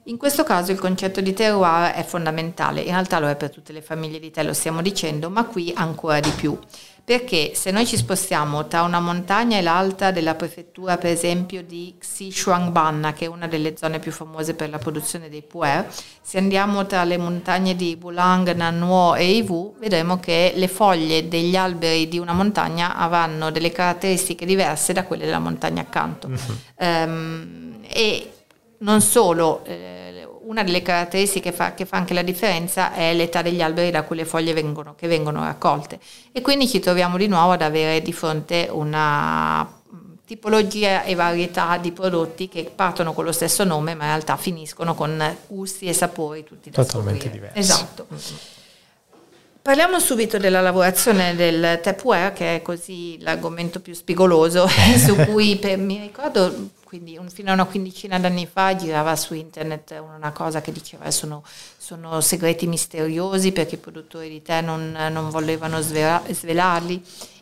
In 0.08 0.16
questo 0.16 0.42
caso 0.42 0.72
il 0.72 0.78
concetto 0.78 1.20
di 1.20 1.34
terroir 1.34 1.92
è 1.92 2.02
fondamentale, 2.02 2.80
in 2.80 2.92
realtà 2.92 3.18
lo 3.18 3.28
è 3.28 3.36
per 3.36 3.50
tutte 3.50 3.74
le 3.74 3.82
famiglie 3.82 4.18
di 4.18 4.30
tè, 4.30 4.42
lo 4.42 4.54
stiamo 4.54 4.80
dicendo, 4.80 5.28
ma 5.28 5.44
qui 5.44 5.70
ancora 5.76 6.18
di 6.18 6.30
più. 6.30 6.58
Perché 7.04 7.52
se 7.54 7.70
noi 7.70 7.86
ci 7.86 7.96
spostiamo 7.96 8.66
tra 8.68 8.82
una 8.82 9.00
montagna 9.00 9.58
e 9.58 9.62
l'altra 9.62 10.10
della 10.10 10.34
prefettura, 10.34 10.96
per 10.96 11.10
esempio 11.10 11.62
di 11.62 11.94
Xishuangbanna, 11.98 13.12
che 13.12 13.26
è 13.26 13.28
una 13.28 13.46
delle 13.46 13.76
zone 13.76 13.98
più 13.98 14.10
famose 14.10 14.54
per 14.54 14.70
la 14.70 14.78
produzione 14.78 15.28
dei 15.28 15.42
puer, 15.42 15.86
se 16.22 16.38
andiamo 16.38 16.86
tra 16.86 17.04
le 17.04 17.18
montagne 17.18 17.76
di 17.76 17.96
Bulang, 17.96 18.54
Nanhuo 18.54 19.14
e 19.14 19.24
Yiwu, 19.24 19.76
vedremo 19.78 20.18
che 20.20 20.52
le 20.54 20.68
foglie 20.68 21.28
degli 21.28 21.56
alberi 21.56 22.08
di 22.08 22.18
una 22.18 22.32
montagna 22.32 22.96
avranno 22.96 23.50
delle 23.50 23.72
caratteristiche 23.72 24.46
diverse 24.46 24.94
da 24.94 25.04
quelle 25.04 25.26
della 25.26 25.38
montagna 25.38 25.82
accanto. 25.82 26.28
Mm-hmm. 26.28 27.08
Um, 27.08 27.78
e 27.88 28.32
non 28.78 29.00
solo, 29.00 29.64
eh, 29.64 30.26
una 30.48 30.62
delle 30.62 30.82
caratteristiche 30.82 31.52
fa, 31.52 31.74
che 31.74 31.84
fa 31.84 31.96
anche 31.96 32.14
la 32.14 32.22
differenza 32.22 32.92
è 32.92 33.12
l'età 33.14 33.42
degli 33.42 33.60
alberi 33.60 33.90
da 33.90 34.02
cui 34.02 34.16
le 34.16 34.24
foglie 34.24 34.52
vengono, 34.54 34.94
che 34.94 35.06
vengono 35.06 35.44
raccolte 35.44 35.98
e 36.32 36.40
quindi 36.40 36.66
ci 36.66 36.80
troviamo 36.80 37.16
di 37.16 37.26
nuovo 37.26 37.52
ad 37.52 37.62
avere 37.62 38.00
di 38.00 38.12
fronte 38.12 38.68
una 38.70 39.76
tipologia 40.24 41.04
e 41.04 41.14
varietà 41.14 41.78
di 41.78 41.92
prodotti 41.92 42.48
che 42.48 42.70
partono 42.74 43.12
con 43.12 43.24
lo 43.24 43.32
stesso 43.32 43.64
nome 43.64 43.94
ma 43.94 44.04
in 44.04 44.10
realtà 44.10 44.36
finiscono 44.36 44.94
con 44.94 45.36
gusti 45.46 45.86
e 45.86 45.92
sapori 45.92 46.44
tutti 46.44 46.70
totalmente 46.70 47.26
scoprire. 47.26 47.50
diversi. 47.52 47.58
Esatto. 47.58 48.06
Parliamo 49.60 49.98
subito 49.98 50.38
della 50.38 50.62
lavorazione 50.62 51.34
del 51.34 51.80
Tupperware, 51.82 52.32
che 52.32 52.56
è 52.56 52.62
così 52.62 53.18
l'argomento 53.20 53.80
più 53.80 53.92
spigoloso, 53.92 54.66
su 54.96 55.14
cui 55.26 55.56
per, 55.56 55.76
mi 55.76 55.98
ricordo 55.98 56.70
quindi 56.88 57.18
un, 57.18 57.28
fino 57.28 57.50
a 57.50 57.52
una 57.52 57.66
quindicina 57.66 58.18
d'anni 58.18 58.46
fa 58.50 58.74
girava 58.74 59.14
su 59.14 59.34
internet 59.34 60.02
una 60.16 60.32
cosa 60.32 60.62
che 60.62 60.72
diceva 60.72 61.10
sono, 61.10 61.42
sono 61.76 62.22
segreti 62.22 62.66
misteriosi 62.66 63.52
perché 63.52 63.74
i 63.74 63.78
produttori 63.78 64.30
di 64.30 64.40
tè 64.40 64.62
non, 64.62 64.96
non 65.10 65.28
volevano 65.28 65.82
svela, 65.82 66.22
svelarli. 66.30 66.94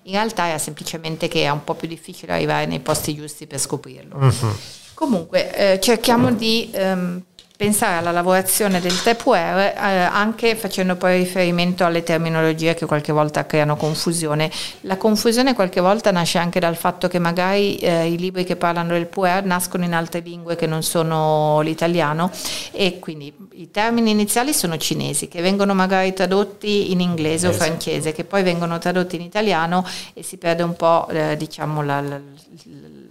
In 0.03 0.15
realtà 0.15 0.49
era 0.49 0.59
semplicemente 0.59 1.29
che 1.29 1.45
è 1.45 1.49
un 1.51 1.63
po' 1.63 1.75
più 1.75 1.87
difficile 1.87 2.33
arrivare 2.33 2.67
nei 2.67 2.81
posti 2.81 3.15
giusti 3.15 3.47
per 3.47 3.61
scoprirlo. 3.61 4.17
Uh-huh. 4.17 4.57
Comunque 4.95 5.55
eh, 5.75 5.81
cerchiamo 5.81 6.33
di 6.33 6.69
ehm, 6.73 7.23
pensare 7.57 7.97
alla 7.97 8.11
lavorazione 8.11 8.81
del 8.81 8.93
puer 9.17 9.59
eh, 9.59 9.79
anche 9.79 10.55
facendo 10.57 10.97
poi 10.97 11.19
riferimento 11.19 11.87
alle 11.87 12.03
terminologie 12.03 12.75
che 12.75 12.85
qualche 12.85 13.13
volta 13.13 13.47
creano 13.47 13.77
confusione. 13.77 14.51
La 14.83 14.99
confusione 14.99 15.55
qualche 15.55 15.81
volta 15.81 16.11
nasce 16.11 16.39
anche 16.39 16.61
dal 16.61 16.77
fatto 16.77 17.09
che 17.09 17.19
magari 17.19 17.77
eh, 17.79 18.13
i 18.13 18.19
libri 18.19 18.45
che 18.45 18.57
parlano 18.57 18.93
del 18.93 19.07
puer 19.07 19.45
nascono 19.45 19.85
in 19.85 19.95
altre 19.95 20.21
lingue 20.21 20.55
che 20.55 20.67
non 20.67 20.83
sono 20.83 21.61
l'italiano 21.63 22.31
e 22.73 22.99
quindi 22.99 23.33
i 23.53 23.71
termini 23.71 24.11
iniziali 24.11 24.53
sono 24.53 24.77
cinesi 24.77 25.29
che 25.29 25.41
vengono 25.41 25.73
magari 25.73 26.13
tradotti 26.13 26.93
in 26.93 27.01
inglese 27.01 27.49
o 27.49 27.53
francese 27.53 28.13
che 28.13 28.25
poi 28.25 28.43
vengono 28.43 28.79
tradotti 28.79 29.17
in 29.17 29.23
italiano 29.23 29.87
e 30.13 30.23
si 30.23 30.37
perde 30.37 30.63
un 30.63 30.77
po' 30.77 31.09
eh, 31.09 31.37
diciamo 31.39 31.83
la, 31.83 32.01
la, 32.03 32.17
il 32.65 33.09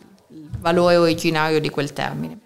valore 0.60 0.98
originario 0.98 1.60
di 1.60 1.70
quel 1.70 1.94
termine. 1.94 2.40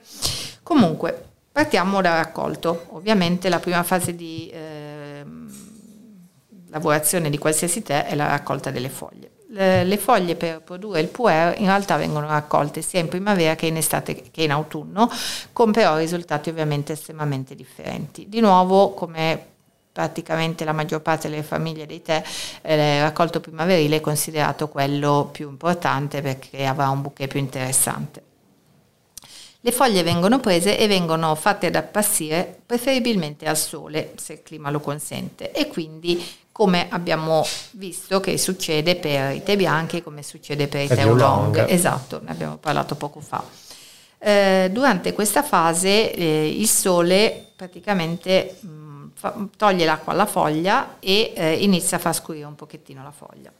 Comunque, 0.64 1.29
Partiamo 1.52 2.02
dal 2.02 2.18
raccolto. 2.18 2.88
Ovviamente 2.90 3.50
la 3.50 3.60
prima 3.60 3.84
fase 3.84 4.16
di 4.16 4.50
eh, 4.50 5.26
lavorazione 6.70 7.30
di 7.30 7.38
qualsiasi 7.38 7.82
tè 7.82 8.06
è 8.06 8.16
la 8.16 8.28
raccolta 8.28 8.72
delle 8.72 8.90
foglie. 8.90 9.32
Le, 9.52 9.84
le, 9.84 9.98
foglie 9.98 10.36
per 10.36 10.62
produrre 10.62 11.00
il 11.00 11.08
puer 11.08 11.60
in 11.60 11.66
realtà 11.66 11.98
vengono 11.98 12.28
raccolte 12.28 12.84
sia 12.84 13.00
in 13.00 13.08
primavera 13.08 13.56
che 13.56 13.66
in 13.66 13.78
estate 13.78 14.30
che 14.30 14.44
in 14.44 14.52
autunno, 14.52 15.10
con 15.52 15.72
però 15.72 15.98
risultati 15.98 16.50
ovviamente 16.50 16.94
estremamente 16.94 17.56
differenti. 17.56 18.30
Di 18.30 18.42
nuovo, 18.42 18.94
come 18.94 19.44
praticamente 19.92 20.64
la 20.64 20.72
maggior 20.72 21.02
parte 21.02 21.30
delle 21.30 21.42
famiglie 21.42 21.88
dei 21.88 22.02
tè, 22.02 22.24
eh, 22.62 22.98
il 22.98 23.02
raccolto 23.02 23.40
primaverile 23.40 23.98
è 23.98 24.02
considerato 24.02 24.70
quello 24.70 25.30
più 25.32 25.50
importante 25.50 26.22
perché 26.22 26.66
avrà 26.66 26.90
un 26.90 27.02
bouquet 27.02 27.28
più 27.28 27.40
interessante. 27.40 28.29
Le 29.62 29.72
foglie 29.74 30.04
vengono 30.04 30.40
prese 30.40 30.78
e 30.78 30.88
vengono 30.88 31.36
fatte 31.36 31.68
ad 31.68 31.76
appassire 31.76 32.62
preferibilmente 32.66 33.46
al 33.46 33.58
sole, 33.58 34.14
se 34.16 34.34
il 34.34 34.44
clima 34.44 34.70
lo 34.70 34.80
consente, 34.80 35.52
e 35.52 35.68
quindi 35.68 36.24
come 36.54 36.88
abbiamo 36.90 37.46
visto 37.72 38.22
che 38.22 38.38
succede 38.38 38.96
per 38.96 39.36
i 39.36 39.44
tè 39.44 39.58
bianchi, 39.58 40.02
come 40.02 40.24
succede 40.24 40.68
per 40.70 40.84
i 40.84 40.88
tè 40.88 41.06
oolong. 41.06 41.66
Esatto, 41.68 42.22
ne 42.24 42.32
abbiamo 42.32 42.56
parlato 42.56 42.96
poco 42.96 43.20
fa. 43.20 43.44
Eh, 44.18 44.70
durante 44.72 45.14
questa 45.14 45.44
fase 45.44 46.14
eh, 46.14 46.50
il 46.50 46.68
sole 46.68 47.52
praticamente 47.56 48.58
mh, 48.60 48.68
mm, 48.68 49.08
fa, 49.14 49.36
toglie 49.56 49.86
l'acqua 49.86 50.12
alla 50.12 50.26
foglia 50.26 50.98
e 51.00 51.34
eh, 51.36 51.54
inizia 51.64 51.98
a 51.98 52.00
far 52.00 52.14
scurire 52.14 52.46
un 52.46 52.56
pochettino 52.56 53.04
la 53.04 53.12
foglia. 53.12 53.52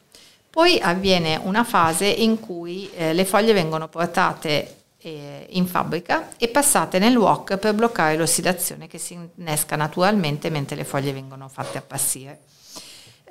Poi 0.50 0.80
avviene 0.82 1.40
una 1.44 1.64
fase 1.64 2.06
in 2.06 2.40
cui 2.40 2.90
eh, 2.96 3.14
le 3.14 3.24
foglie 3.24 3.54
vengono 3.54 3.88
portate 3.88 4.79
in 5.02 5.66
fabbrica 5.66 6.30
e 6.38 6.50
passate 6.50 7.00
nel 7.00 7.16
wok 7.16 7.58
per 7.58 7.74
bloccare 7.74 8.18
l'ossidazione 8.18 8.88
che 8.88 8.98
si 8.98 9.14
innesca 9.36 9.78
naturalmente 9.78 10.50
mentre 10.50 10.76
le 10.76 10.84
foglie 10.84 11.14
vengono 11.14 11.48
fatte 11.48 11.78
appassire. 11.78 12.40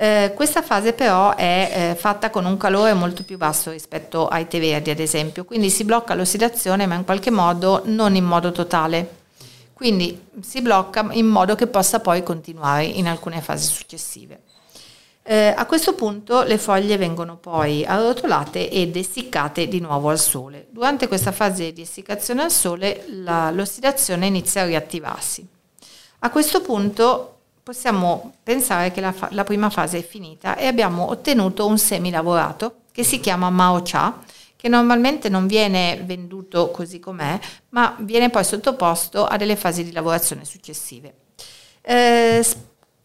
Eh, 0.01 0.33
questa 0.35 0.63
fase 0.63 0.93
però 0.93 1.35
è 1.35 1.91
eh, 1.91 1.95
fatta 1.97 2.31
con 2.31 2.45
un 2.45 2.57
calore 2.57 2.95
molto 2.95 3.25
più 3.25 3.37
basso 3.37 3.73
rispetto 3.73 4.29
ai 4.29 4.47
tè 4.47 4.61
verdi 4.61 4.91
ad 4.91 5.01
esempio, 5.01 5.45
quindi 5.45 5.71
si 5.71 5.83
blocca 5.85 6.15
l'ossidazione 6.15 6.87
ma 6.87 6.95
in 6.95 7.05
qualche 7.05 7.33
modo 7.33 7.83
non 7.87 8.15
in 8.15 8.25
modo 8.25 8.53
totale, 8.53 9.17
quindi 9.75 10.27
si 10.41 10.63
blocca 10.63 11.07
in 11.11 11.27
modo 11.27 11.57
che 11.57 11.67
possa 11.67 11.99
poi 11.99 12.23
continuare 12.23 12.85
in 12.85 13.09
alcune 13.09 13.41
fasi 13.41 13.67
successive. 13.67 14.41
Eh, 15.31 15.53
a 15.55 15.67
questo 15.67 15.93
punto 15.93 16.43
le 16.43 16.57
foglie 16.57 16.97
vengono 16.97 17.37
poi 17.37 17.85
arrotolate 17.85 18.71
ed 18.71 18.97
essiccate 18.97 19.69
di 19.69 19.79
nuovo 19.79 20.09
al 20.09 20.19
sole. 20.19 20.69
Durante 20.71 21.07
questa 21.07 21.33
fase 21.33 21.75
di 21.75 21.83
essiccazione 21.83 22.45
al 22.45 22.51
sole 22.51 23.05
la, 23.09 23.51
l'ossidazione 23.51 24.25
inizia 24.25 24.63
a 24.63 24.65
riattivarsi. 24.65 25.47
A 26.21 26.31
questo 26.31 26.63
punto 26.63 27.41
possiamo 27.63 28.37
pensare 28.43 28.91
che 28.91 29.03
la, 29.03 29.13
fa- 29.13 29.29
la, 29.33 29.45
prima 29.45 29.69
fase 29.69 29.99
è 29.99 30.03
finita 30.03 30.57
e 30.57 30.67
abbiamo 30.67 31.11
ottenuto 31.11 31.67
un 31.67 31.77
semilavorato 31.77 32.77
che 32.91 33.05
si 33.05 33.21
chiama 33.21 33.51
Mao 33.51 33.83
Cha, 33.83 34.21
che 34.57 34.69
normalmente 34.69 35.29
non 35.29 35.47
viene 35.47 36.03
venduto 36.07 36.71
così 36.71 37.01
com'è, 37.01 37.39
ma 37.69 37.95
viene 37.99 38.31
poi 38.31 38.45
sottoposto 38.45 39.27
a 39.27 39.37
delle 39.37 39.57
fasi 39.57 39.85
di 39.85 39.93
lavorazione 39.93 40.47
successive. 40.47 41.13
Eh, 41.83 42.43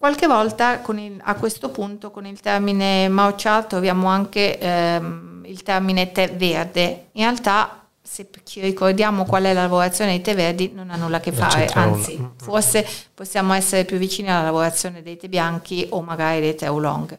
Qualche 0.03 0.27
volta 0.27 0.81
il, 0.95 1.21
a 1.23 1.35
questo 1.35 1.69
punto 1.69 2.11
con 2.11 2.25
il 2.25 2.37
termine 2.41 3.07
Maucha 3.07 3.63
troviamo 3.63 4.09
anche 4.09 4.59
ehm, 4.59 5.45
il 5.45 5.63
termine 5.63 6.11
tè 6.11 6.29
verde. 6.35 7.05
In 7.13 7.23
realtà 7.23 7.85
se 8.01 8.27
ci 8.43 8.59
ricordiamo 8.59 9.23
qual 9.23 9.43
è 9.43 9.53
la 9.53 9.61
lavorazione 9.61 10.11
dei 10.11 10.19
tè 10.19 10.35
verdi 10.35 10.73
non 10.75 10.89
ha 10.89 10.97
nulla 10.97 11.15
a 11.15 11.19
che 11.21 11.31
fare, 11.31 11.67
anzi 11.67 12.21
forse 12.35 12.85
possiamo 13.13 13.53
essere 13.53 13.85
più 13.85 13.95
vicini 13.95 14.29
alla 14.29 14.43
lavorazione 14.43 15.01
dei 15.03 15.15
tè 15.15 15.29
bianchi 15.29 15.87
o 15.91 16.01
magari 16.01 16.41
dei 16.41 16.55
tè 16.55 16.69
oolong. 16.69 17.17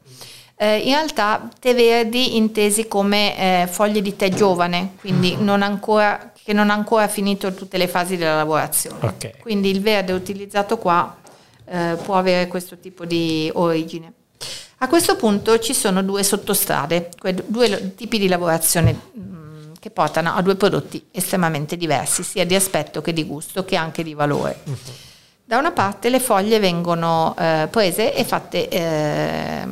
Eh, 0.56 0.80
in 0.80 0.92
realtà 0.92 1.48
tè 1.58 1.74
verdi 1.74 2.36
intesi 2.36 2.86
come 2.86 3.62
eh, 3.62 3.66
foglie 3.66 4.02
di 4.02 4.14
tè 4.14 4.28
giovane, 4.28 4.90
quindi 5.00 5.36
non 5.36 5.62
ancora, 5.62 6.32
che 6.34 6.52
non 6.52 6.68
ha 6.68 6.74
ancora 6.74 7.08
finito 7.08 7.54
tutte 7.54 7.78
le 7.78 7.88
fasi 7.88 8.18
della 8.18 8.36
lavorazione. 8.36 8.98
Okay. 9.00 9.32
Quindi 9.40 9.70
il 9.70 9.80
verde 9.80 10.12
utilizzato 10.12 10.76
qua 10.76 11.22
eh, 11.66 11.96
può 12.02 12.16
avere 12.16 12.48
questo 12.48 12.78
tipo 12.78 13.04
di 13.04 13.50
origine. 13.54 14.12
A 14.78 14.88
questo 14.88 15.16
punto 15.16 15.58
ci 15.58 15.72
sono 15.72 16.02
due 16.02 16.22
sottostrade, 16.22 17.10
due 17.46 17.94
tipi 17.94 18.18
di 18.18 18.28
lavorazione 18.28 18.92
mh, 18.92 19.20
mm, 19.20 19.72
che 19.80 19.90
portano 19.90 20.34
a 20.34 20.42
due 20.42 20.56
prodotti 20.56 21.06
estremamente 21.10 21.76
diversi, 21.76 22.22
sia 22.22 22.44
di 22.44 22.54
aspetto 22.54 23.00
che 23.00 23.12
di 23.12 23.24
gusto 23.24 23.64
che 23.64 23.76
anche 23.76 24.02
di 24.02 24.14
valore. 24.14 24.60
Uh-huh. 24.64 24.76
Da 25.46 25.58
una 25.58 25.72
parte 25.72 26.08
le 26.08 26.20
foglie 26.20 26.58
vengono 26.58 27.34
eh, 27.38 27.68
prese 27.70 28.14
e 28.14 28.24
fatte, 28.24 28.68
eh, 28.68 29.62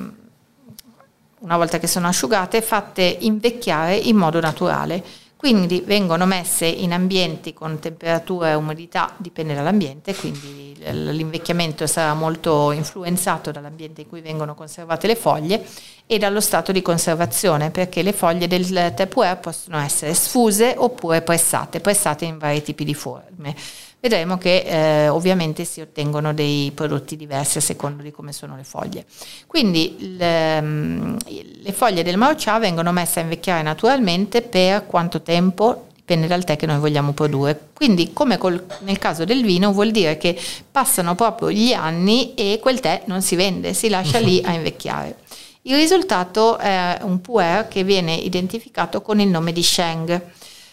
una 1.41 1.57
volta 1.57 1.79
che 1.79 1.87
sono 1.87 2.09
asciugate, 2.09 2.63
fatte 2.63 3.03
invecchiare 3.21 3.97
in 3.97 4.17
modo 4.17 4.39
naturale 4.41 5.03
quindi 5.43 5.83
vengono 5.85 6.25
messe 6.25 6.67
in 6.67 6.93
ambienti 6.93 7.53
con 7.53 7.81
temperatura 7.81 8.51
e 8.51 8.55
umidità, 8.55 9.13
dipende 9.17 9.57
dall'ambiente, 9.57 10.15
quindi 10.15 10.77
l'invecchiamento 10.89 11.85
sarà 11.89 12.15
molto 12.15 12.71
influenzato 12.71 13.51
dall'ambiente 13.51 14.03
in 14.03 14.09
cui 14.09 14.21
vengono 14.21 14.55
conservate 14.55 15.09
le 15.09 15.17
foglie 15.17 15.67
e 16.07 16.19
dallo 16.19 16.41
stato 16.41 16.71
di 16.71 16.81
conservazione, 16.81 17.73
perché 17.73 18.03
le 18.03 18.13
foglie 18.13 18.47
del 18.47 19.09
puer 19.09 19.41
possono 19.41 19.79
essere 19.79 20.15
sfuse 20.15 20.77
oppure 20.77 21.23
pressate, 21.23 21.81
pressate 21.81 22.25
in 22.25 22.39
vari 22.39 22.63
tipi 22.63 22.85
di 22.85 22.95
forme 22.95 23.57
vedremo 24.03 24.37
che 24.37 24.65
eh, 24.67 25.09
ovviamente 25.09 25.65
si 25.65 25.81
ottengono 25.81 26.35
dei 26.35 26.73
prodotti 26.75 27.17
diversi 27.17 27.59
a 27.59 27.61
seconda 27.61 28.03
di 28.03 28.11
come 28.11 28.33
sono 28.33 28.57
le 28.57 28.65
foglie. 28.65 29.05
Quindi 29.47 30.17
le, 30.17 30.61
mm, 30.61 31.17
le 31.63 31.73
foglie 31.73 32.03
del 32.03 32.17
Maucha 32.17 32.59
vengono 32.59 32.91
messe 32.91 33.21
a 33.21 33.23
invecchiare 33.23 33.63
naturalmente 33.63 34.43
per 34.43 34.87
quanto 34.87 35.23
tempo? 35.23 35.87
Dipende 35.95 36.27
dal 36.27 36.43
tè 36.43 36.57
che 36.57 36.67
noi 36.67 36.81
vogliamo 36.81 37.13
produrre. 37.13 37.69
Quindi, 37.73 38.13
come 38.13 38.39
col, 38.39 38.67
nel 38.81 38.99
caso 38.99 39.25
del 39.25 39.45
vino, 39.45 39.73
vuol 39.73 39.93
dire 39.93 40.19
che 40.19 40.37
passano 40.69 41.15
proprio 41.15 41.53
gli 41.53 41.73
anni 41.73 42.35
e 42.35 42.59
quel 42.61 42.81
tè 42.81 43.03
non 43.05 43.23
si 43.23 43.37
vende, 43.37 43.73
si 43.73 43.89
lascia 43.89 44.19
lì 44.19 44.43
a 44.45 44.53
invecchiare. 44.53 45.19
Il 45.63 45.77
risultato 45.77 46.59
è 46.59 46.99
un 47.03 47.21
puer 47.21 47.69
che 47.69 47.85
viene 47.85 48.17
identificato 48.17 49.01
con 49.01 49.21
il 49.21 49.29
nome 49.29 49.53
di 49.53 49.63
Sheng. 49.63 50.21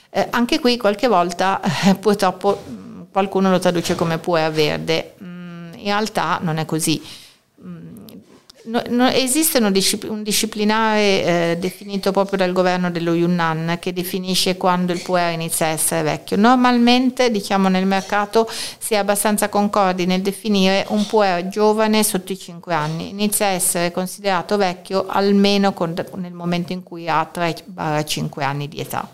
Eh, 0.10 0.28
anche 0.32 0.60
qui 0.60 0.78
qualche 0.78 1.08
volta 1.08 1.62
eh, 1.86 1.94
purtroppo 1.94 2.88
qualcuno 3.12 3.50
lo 3.50 3.60
traduce 3.60 3.96
come 3.96 4.18
puer 4.18 4.52
verde, 4.52 5.16
mm, 5.22 5.74
in 5.76 5.84
realtà 5.86 6.40
non 6.42 6.58
è 6.58 6.66
così. 6.66 7.02
Mm, 7.64 7.90
no, 8.66 8.82
no, 8.90 9.08
esiste 9.08 9.58
un, 9.60 9.72
discipl- 9.72 10.10
un 10.10 10.24
disciplinare 10.24 11.02
eh, 11.02 11.58
definito 11.60 12.12
proprio 12.12 12.38
dal 12.38 12.52
governo 12.52 12.92
dello 12.92 13.14
Yunnan 13.14 13.78
che 13.80 13.94
definisce 13.94 14.58
quando 14.58 14.92
il 14.92 15.02
puer 15.02 15.34
inizia 15.34 15.68
a 15.68 15.70
essere 15.70 16.04
vecchio. 16.04 16.38
Normalmente, 16.38 17.32
diciamo 17.32 17.68
nel 17.68 17.86
mercato, 17.86 18.48
si 18.78 18.94
è 18.94 18.98
abbastanza 18.98 19.50
concordi 19.50 20.06
nel 20.06 20.22
definire 20.22 20.86
un 20.90 21.06
puer 21.06 21.48
giovane 21.48 22.04
sotto 22.04 22.32
i 22.32 22.38
5 22.38 22.74
anni. 22.74 23.10
Inizia 23.10 23.48
a 23.48 23.50
essere 23.50 23.92
considerato 23.92 24.58
vecchio 24.58 25.06
almeno 25.08 25.74
con, 25.74 25.94
nel 26.16 26.34
momento 26.34 26.74
in 26.74 26.84
cui 26.84 27.10
ha 27.10 27.30
3-5 27.34 28.44
anni 28.44 28.68
di 28.68 28.80
età. 28.80 29.10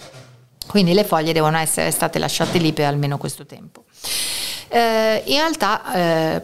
Quindi 0.68 0.94
le 0.94 1.04
foglie 1.04 1.32
devono 1.32 1.58
essere 1.58 1.92
state 1.92 2.20
lasciate 2.20 2.58
lì 2.58 2.74
per 2.74 2.88
almeno 2.88 3.18
questo 3.18 3.46
tempo. 3.46 3.85
Eh, 4.68 5.24
in 5.26 5.38
realtà 5.38 5.94
eh, 5.94 6.42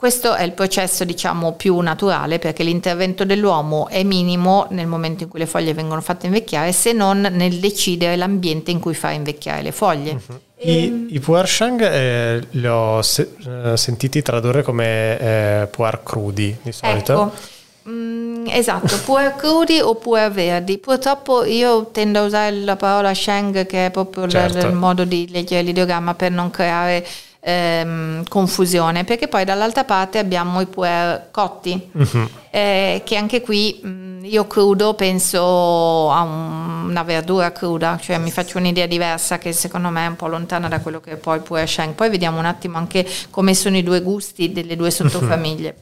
questo 0.00 0.34
è 0.34 0.44
il 0.44 0.52
processo 0.52 1.04
diciamo 1.04 1.52
più 1.52 1.78
naturale 1.80 2.38
perché 2.38 2.62
l'intervento 2.62 3.26
dell'uomo 3.26 3.86
è 3.88 4.02
minimo 4.02 4.66
nel 4.70 4.86
momento 4.86 5.24
in 5.24 5.28
cui 5.28 5.40
le 5.40 5.46
foglie 5.46 5.74
vengono 5.74 6.00
fatte 6.00 6.24
invecchiare 6.24 6.72
se 6.72 6.92
non 6.92 7.20
nel 7.20 7.58
decidere 7.58 8.16
l'ambiente 8.16 8.70
in 8.70 8.80
cui 8.80 8.94
fare 8.94 9.14
invecchiare 9.14 9.60
le 9.60 9.72
foglie. 9.72 10.12
Uh-huh. 10.12 10.40
I, 10.62 11.08
I 11.10 11.20
puer 11.20 11.46
shang 11.46 11.82
eh, 11.82 12.46
li 12.50 12.66
ho 12.66 13.02
se- 13.02 13.34
eh, 13.46 13.76
sentiti 13.76 14.22
tradurre 14.22 14.62
come 14.62 15.18
eh, 15.18 15.66
puer 15.66 16.02
crudi 16.02 16.56
di 16.62 16.72
solito. 16.72 17.12
Ecco. 17.12 17.58
Mm, 17.90 18.46
esatto, 18.48 19.00
puer 19.04 19.34
crudi 19.34 19.80
o 19.80 19.96
puer 19.96 20.30
verdi. 20.30 20.78
Purtroppo 20.78 21.44
io 21.44 21.88
tendo 21.90 22.20
a 22.20 22.22
usare 22.22 22.54
la 22.56 22.76
parola 22.76 23.12
Sheng 23.12 23.66
che 23.66 23.86
è 23.86 23.90
proprio 23.90 24.28
certo. 24.28 24.66
il 24.66 24.74
modo 24.74 25.04
di 25.04 25.28
leggere 25.30 25.62
l'ideogramma 25.62 26.14
per 26.14 26.30
non 26.30 26.50
creare 26.50 27.04
ehm, 27.40 28.24
confusione, 28.28 29.04
perché 29.04 29.28
poi 29.28 29.44
dall'altra 29.44 29.84
parte 29.84 30.18
abbiamo 30.18 30.60
i 30.60 30.66
puer 30.66 31.28
cotti, 31.30 31.90
uh-huh. 31.92 32.28
eh, 32.50 33.02
che 33.04 33.16
anche 33.16 33.40
qui 33.40 33.80
mh, 33.82 34.24
io 34.24 34.46
crudo 34.46 34.94
penso 34.94 36.10
a 36.12 36.22
un, 36.22 36.88
una 36.90 37.02
verdura 37.02 37.52
cruda, 37.52 37.98
cioè 38.00 38.18
mi 38.18 38.30
faccio 38.30 38.58
un'idea 38.58 38.86
diversa 38.86 39.38
che 39.38 39.52
secondo 39.52 39.88
me 39.88 40.04
è 40.04 40.08
un 40.08 40.16
po' 40.16 40.28
lontana 40.28 40.68
da 40.68 40.80
quello 40.80 41.00
che 41.00 41.12
è 41.12 41.16
poi 41.16 41.36
il 41.36 41.42
puer 41.42 41.68
sheng. 41.68 41.94
Poi 41.94 42.10
vediamo 42.10 42.38
un 42.38 42.44
attimo 42.44 42.76
anche 42.76 43.06
come 43.30 43.54
sono 43.54 43.76
i 43.76 43.82
due 43.82 44.02
gusti 44.02 44.52
delle 44.52 44.76
due 44.76 44.90
sottofamiglie. 44.90 45.76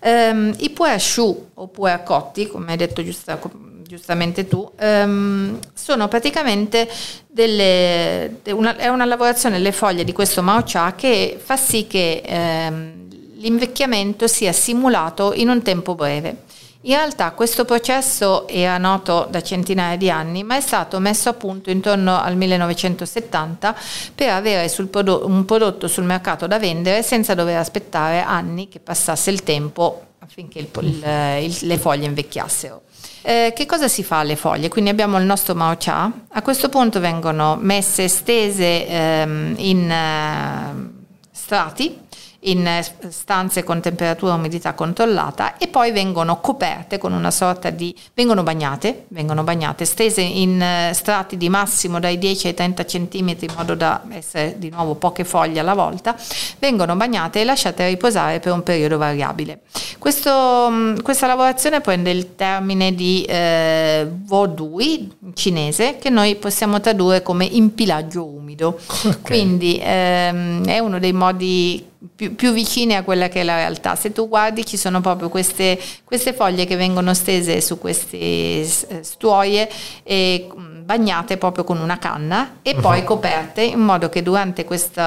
Uh-huh. 0.00 0.10
Um, 0.10 0.54
I 0.58 0.70
puer 0.70 1.00
shu 1.00 1.48
o 1.54 1.68
puer 1.68 2.02
cotti, 2.02 2.46
come 2.46 2.70
hai 2.70 2.76
detto 2.76 3.04
giustamente, 3.04 3.50
giustamente 3.92 4.48
tu, 4.48 4.70
ehm, 4.78 5.58
sono 5.74 6.08
praticamente 6.08 6.88
delle, 7.26 8.40
una, 8.46 8.74
è 8.74 8.88
una 8.88 9.04
lavorazione 9.04 9.58
delle 9.58 9.70
foglie 9.70 10.02
di 10.02 10.12
questo 10.12 10.40
Mao 10.42 10.62
Cha 10.64 10.94
che 10.94 11.38
fa 11.38 11.58
sì 11.58 11.86
che 11.86 12.22
ehm, 12.24 13.08
l'invecchiamento 13.34 14.26
sia 14.26 14.52
simulato 14.52 15.34
in 15.34 15.50
un 15.50 15.60
tempo 15.60 15.94
breve. 15.94 16.44
In 16.84 16.94
realtà 16.94 17.32
questo 17.32 17.66
processo 17.66 18.48
era 18.48 18.78
noto 18.78 19.28
da 19.30 19.42
centinaia 19.42 19.98
di 19.98 20.08
anni, 20.08 20.42
ma 20.42 20.56
è 20.56 20.62
stato 20.62 20.98
messo 20.98 21.28
a 21.28 21.34
punto 21.34 21.68
intorno 21.68 22.18
al 22.18 22.34
1970 22.34 23.76
per 24.14 24.30
avere 24.30 24.72
prodotto, 24.88 25.26
un 25.26 25.44
prodotto 25.44 25.86
sul 25.86 26.04
mercato 26.04 26.46
da 26.46 26.58
vendere 26.58 27.02
senza 27.02 27.34
dover 27.34 27.58
aspettare 27.58 28.22
anni 28.22 28.70
che 28.70 28.80
passasse 28.80 29.30
il 29.30 29.42
tempo 29.42 30.06
affinché 30.22 30.60
il, 30.60 30.68
il, 30.80 31.04
il, 31.42 31.66
le 31.66 31.78
foglie 31.78 32.06
invecchiassero. 32.06 32.82
Eh, 33.22 33.52
che 33.54 33.66
cosa 33.66 33.88
si 33.88 34.02
fa 34.02 34.18
alle 34.18 34.36
foglie? 34.36 34.68
Quindi 34.68 34.90
abbiamo 34.90 35.18
il 35.18 35.24
nostro 35.24 35.54
Mao 35.54 35.76
Cha, 35.78 36.10
a 36.28 36.42
questo 36.42 36.68
punto 36.68 37.00
vengono 37.00 37.56
messe 37.60 38.08
stese 38.08 38.86
ehm, 38.86 39.54
in 39.58 39.90
eh, 39.90 40.90
strati 41.30 42.01
in 42.44 42.66
eh, 42.66 42.84
stanze 43.08 43.62
con 43.62 43.80
temperatura 43.80 44.32
e 44.32 44.36
umidità 44.36 44.74
controllata 44.74 45.56
e 45.56 45.68
poi 45.68 45.92
vengono 45.92 46.40
coperte 46.40 46.98
con 46.98 47.12
una 47.12 47.30
sorta 47.30 47.70
di 47.70 47.94
vengono 48.14 48.42
bagnate, 48.42 49.04
vengono 49.08 49.44
bagnate, 49.44 49.84
stese 49.84 50.20
in 50.22 50.60
eh, 50.60 50.92
strati 50.94 51.36
di 51.36 51.48
massimo 51.48 52.00
dai 52.00 52.18
10 52.18 52.48
ai 52.48 52.54
30 52.54 52.84
cm 52.84 53.36
in 53.40 53.54
modo 53.56 53.74
da 53.74 54.02
essere 54.10 54.54
di 54.58 54.70
nuovo 54.70 54.94
poche 54.94 55.24
foglie 55.24 55.60
alla 55.60 55.74
volta, 55.74 56.16
vengono 56.58 56.96
bagnate 56.96 57.40
e 57.40 57.44
lasciate 57.44 57.86
riposare 57.88 58.40
per 58.40 58.52
un 58.52 58.62
periodo 58.62 58.98
variabile. 58.98 59.60
Questo, 59.98 60.68
mm, 60.68 60.96
questa 61.02 61.26
lavorazione 61.26 61.80
prende 61.80 62.10
il 62.10 62.34
termine 62.34 62.94
di 62.94 63.24
eh, 63.28 64.08
Vodui 64.10 65.10
cinese 65.34 65.98
che 65.98 66.10
noi 66.10 66.34
possiamo 66.36 66.80
tradurre 66.80 67.22
come 67.22 67.44
impilaggio 67.44 68.24
umido. 68.24 68.78
Okay. 69.02 69.20
Quindi 69.22 69.78
ehm, 69.80 70.64
è 70.64 70.78
uno 70.78 70.98
dei 70.98 71.12
modi 71.12 71.90
più, 72.14 72.34
più, 72.34 72.52
vicine 72.52 72.96
a 72.96 73.02
quella 73.02 73.28
che 73.28 73.40
è 73.40 73.44
la 73.44 73.56
realtà. 73.56 73.94
Se 73.94 74.12
tu 74.12 74.28
guardi 74.28 74.64
ci 74.64 74.76
sono 74.76 75.00
proprio 75.00 75.28
queste, 75.28 75.78
queste 76.04 76.32
foglie 76.32 76.64
che 76.64 76.76
vengono 76.76 77.14
stese 77.14 77.60
su 77.60 77.78
queste 77.78 78.18
eh, 78.18 78.66
stuoie 79.02 79.68
e 80.02 80.48
mm, 80.52 80.84
bagnate 80.84 81.36
proprio 81.36 81.64
con 81.64 81.78
una 81.78 81.98
canna 81.98 82.58
e 82.62 82.72
uh-huh. 82.74 82.80
poi 82.80 83.04
coperte 83.04 83.62
in 83.62 83.80
modo 83.80 84.08
che 84.08 84.22
durante 84.22 84.64
questo 84.64 85.02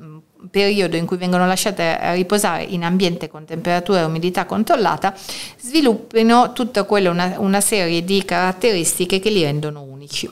mm, 0.00 0.16
periodo 0.50 0.96
in 0.96 1.06
cui 1.06 1.16
vengono 1.16 1.46
lasciate 1.46 1.98
riposare 2.14 2.62
in 2.62 2.84
ambiente 2.84 3.28
con 3.28 3.44
temperatura 3.44 4.00
e 4.00 4.04
umidità 4.04 4.44
controllata, 4.44 5.14
sviluppino 5.58 6.52
tutta 6.52 6.84
quella 6.84 7.10
una, 7.10 7.34
una 7.38 7.60
serie 7.60 8.04
di 8.04 8.24
caratteristiche 8.24 9.18
che 9.18 9.30
li 9.30 9.42
rendono 9.42 9.82
unici. 9.82 10.30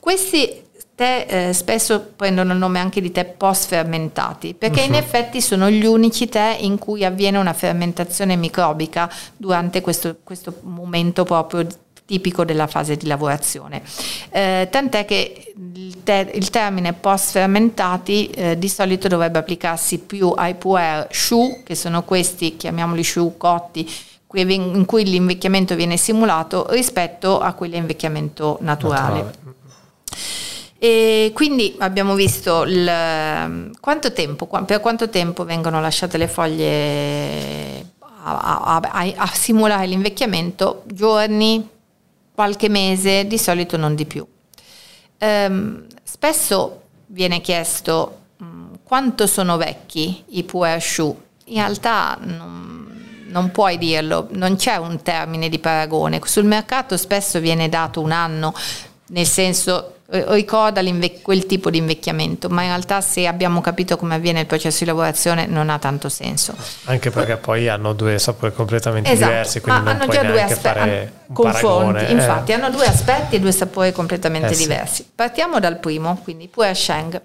Questi 0.00 0.70
tè 1.02 1.26
eh, 1.28 1.52
spesso 1.52 2.12
prendono 2.14 2.52
il 2.52 2.58
nome 2.58 2.78
anche 2.78 3.00
di 3.00 3.10
tè 3.10 3.24
post 3.24 3.66
fermentati, 3.66 4.54
perché 4.54 4.80
uh-huh. 4.80 4.86
in 4.86 4.92
mhm. 4.92 4.98
effetti 4.98 5.40
sono 5.40 5.68
gli 5.68 5.84
unici 5.84 6.28
tè 6.28 6.56
in 6.60 6.78
cui 6.78 7.04
avviene 7.04 7.38
una 7.38 7.52
fermentazione 7.52 8.36
microbica 8.36 9.10
durante 9.36 9.80
questo, 9.80 10.18
questo 10.22 10.60
momento 10.62 11.24
proprio 11.24 11.66
tipico 12.06 12.44
della 12.44 12.68
fase 12.68 12.96
di 12.96 13.06
lavorazione. 13.06 13.82
Eh, 14.30 14.68
tant'è 14.70 15.04
che 15.04 15.54
il, 15.74 16.04
te- 16.04 16.30
il 16.34 16.50
termine 16.50 16.92
post 16.92 17.32
fermentati 17.32 18.28
eh, 18.28 18.56
di 18.56 18.68
solito 18.68 19.08
dovrebbe 19.08 19.38
applicarsi 19.38 19.98
più 19.98 20.32
ai 20.36 20.54
puer 20.54 21.08
shu, 21.10 21.62
che 21.64 21.74
sono 21.74 22.04
questi, 22.04 22.56
chiamiamoli 22.56 23.02
shu 23.02 23.36
cotti, 23.36 23.90
in 24.34 24.84
cui 24.86 25.04
l'invecchiamento 25.04 25.74
viene 25.74 25.96
simulato 25.96 26.66
rispetto 26.70 27.40
a 27.40 27.52
quelli 27.54 27.74
a 27.74 27.78
invecchiamento 27.78 28.58
naturale. 28.60 29.22
naturale. 29.22 29.52
E 30.84 31.30
quindi 31.32 31.76
abbiamo 31.78 32.16
visto 32.16 32.64
il, 32.64 33.70
quanto 33.78 34.12
tempo, 34.12 34.48
per 34.64 34.80
quanto 34.80 35.08
tempo 35.08 35.44
vengono 35.44 35.80
lasciate 35.80 36.18
le 36.18 36.26
foglie 36.26 37.86
a, 38.00 38.62
a, 38.64 38.80
a, 38.90 39.12
a 39.14 39.26
simulare 39.28 39.86
l'invecchiamento, 39.86 40.82
giorni, 40.86 41.68
qualche 42.34 42.68
mese, 42.68 43.28
di 43.28 43.38
solito 43.38 43.76
non 43.76 43.94
di 43.94 44.06
più. 44.06 44.26
Um, 45.20 45.86
spesso 46.02 46.80
viene 47.06 47.40
chiesto 47.40 48.22
um, 48.38 48.70
quanto 48.82 49.28
sono 49.28 49.56
vecchi 49.56 50.24
i 50.30 50.42
puer 50.42 50.82
shu. 50.82 51.16
In 51.44 51.58
realtà 51.58 52.18
non, 52.20 53.22
non, 53.28 53.52
puoi 53.52 53.78
dirlo, 53.78 54.26
non 54.32 54.56
c'è 54.56 54.78
un 54.78 55.00
termine 55.00 55.48
di 55.48 55.60
paragone. 55.60 56.18
Sul 56.24 56.42
mercato 56.42 56.96
spesso 56.96 57.38
viene 57.38 57.68
dato 57.68 58.00
un 58.00 58.10
anno, 58.10 58.52
nel 59.10 59.26
senso 59.28 59.98
ricorda 60.12 60.82
quel 61.22 61.46
tipo 61.46 61.70
di 61.70 61.78
invecchiamento, 61.78 62.48
ma 62.48 62.62
in 62.62 62.68
realtà 62.68 63.00
se 63.00 63.26
abbiamo 63.26 63.60
capito 63.60 63.96
come 63.96 64.14
avviene 64.14 64.40
il 64.40 64.46
processo 64.46 64.80
di 64.80 64.86
lavorazione 64.86 65.46
non 65.46 65.70
ha 65.70 65.78
tanto 65.78 66.08
senso. 66.08 66.54
Anche 66.84 67.10
perché 67.10 67.36
poi 67.36 67.68
hanno 67.68 67.94
due 67.94 68.18
sapori 68.18 68.52
completamente 68.52 69.10
esatto, 69.10 69.30
diversi, 69.30 69.60
quindi 69.60 69.84
non 69.84 69.98
puoi 70.04 70.22
neanche 70.22 70.42
aspe- 70.52 70.56
fare 70.56 71.12
un 71.26 71.34
confronti. 71.34 72.04
Eh. 72.04 72.10
Infatti 72.12 72.52
hanno 72.52 72.70
due 72.70 72.86
aspetti 72.86 73.36
e 73.36 73.40
due 73.40 73.52
sapori 73.52 73.92
completamente 73.92 74.52
eh, 74.52 74.56
diversi. 74.56 75.02
Sì. 75.02 75.08
Partiamo 75.14 75.60
dal 75.60 75.78
primo, 75.78 76.18
quindi 76.22 76.48
puer 76.48 76.76
sheng. 76.76 77.20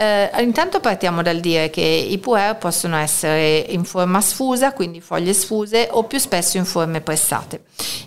Eh, 0.00 0.30
intanto 0.42 0.78
partiamo 0.78 1.22
dal 1.22 1.40
dire 1.40 1.70
che 1.70 1.80
i 1.80 2.18
puer 2.18 2.56
possono 2.56 2.96
essere 2.96 3.56
in 3.68 3.84
forma 3.84 4.20
sfusa, 4.20 4.72
quindi 4.72 5.00
foglie 5.00 5.32
sfuse, 5.32 5.88
o 5.90 6.04
più 6.04 6.18
spesso 6.18 6.56
in 6.56 6.64
forme 6.64 7.00
pressate. 7.00 7.62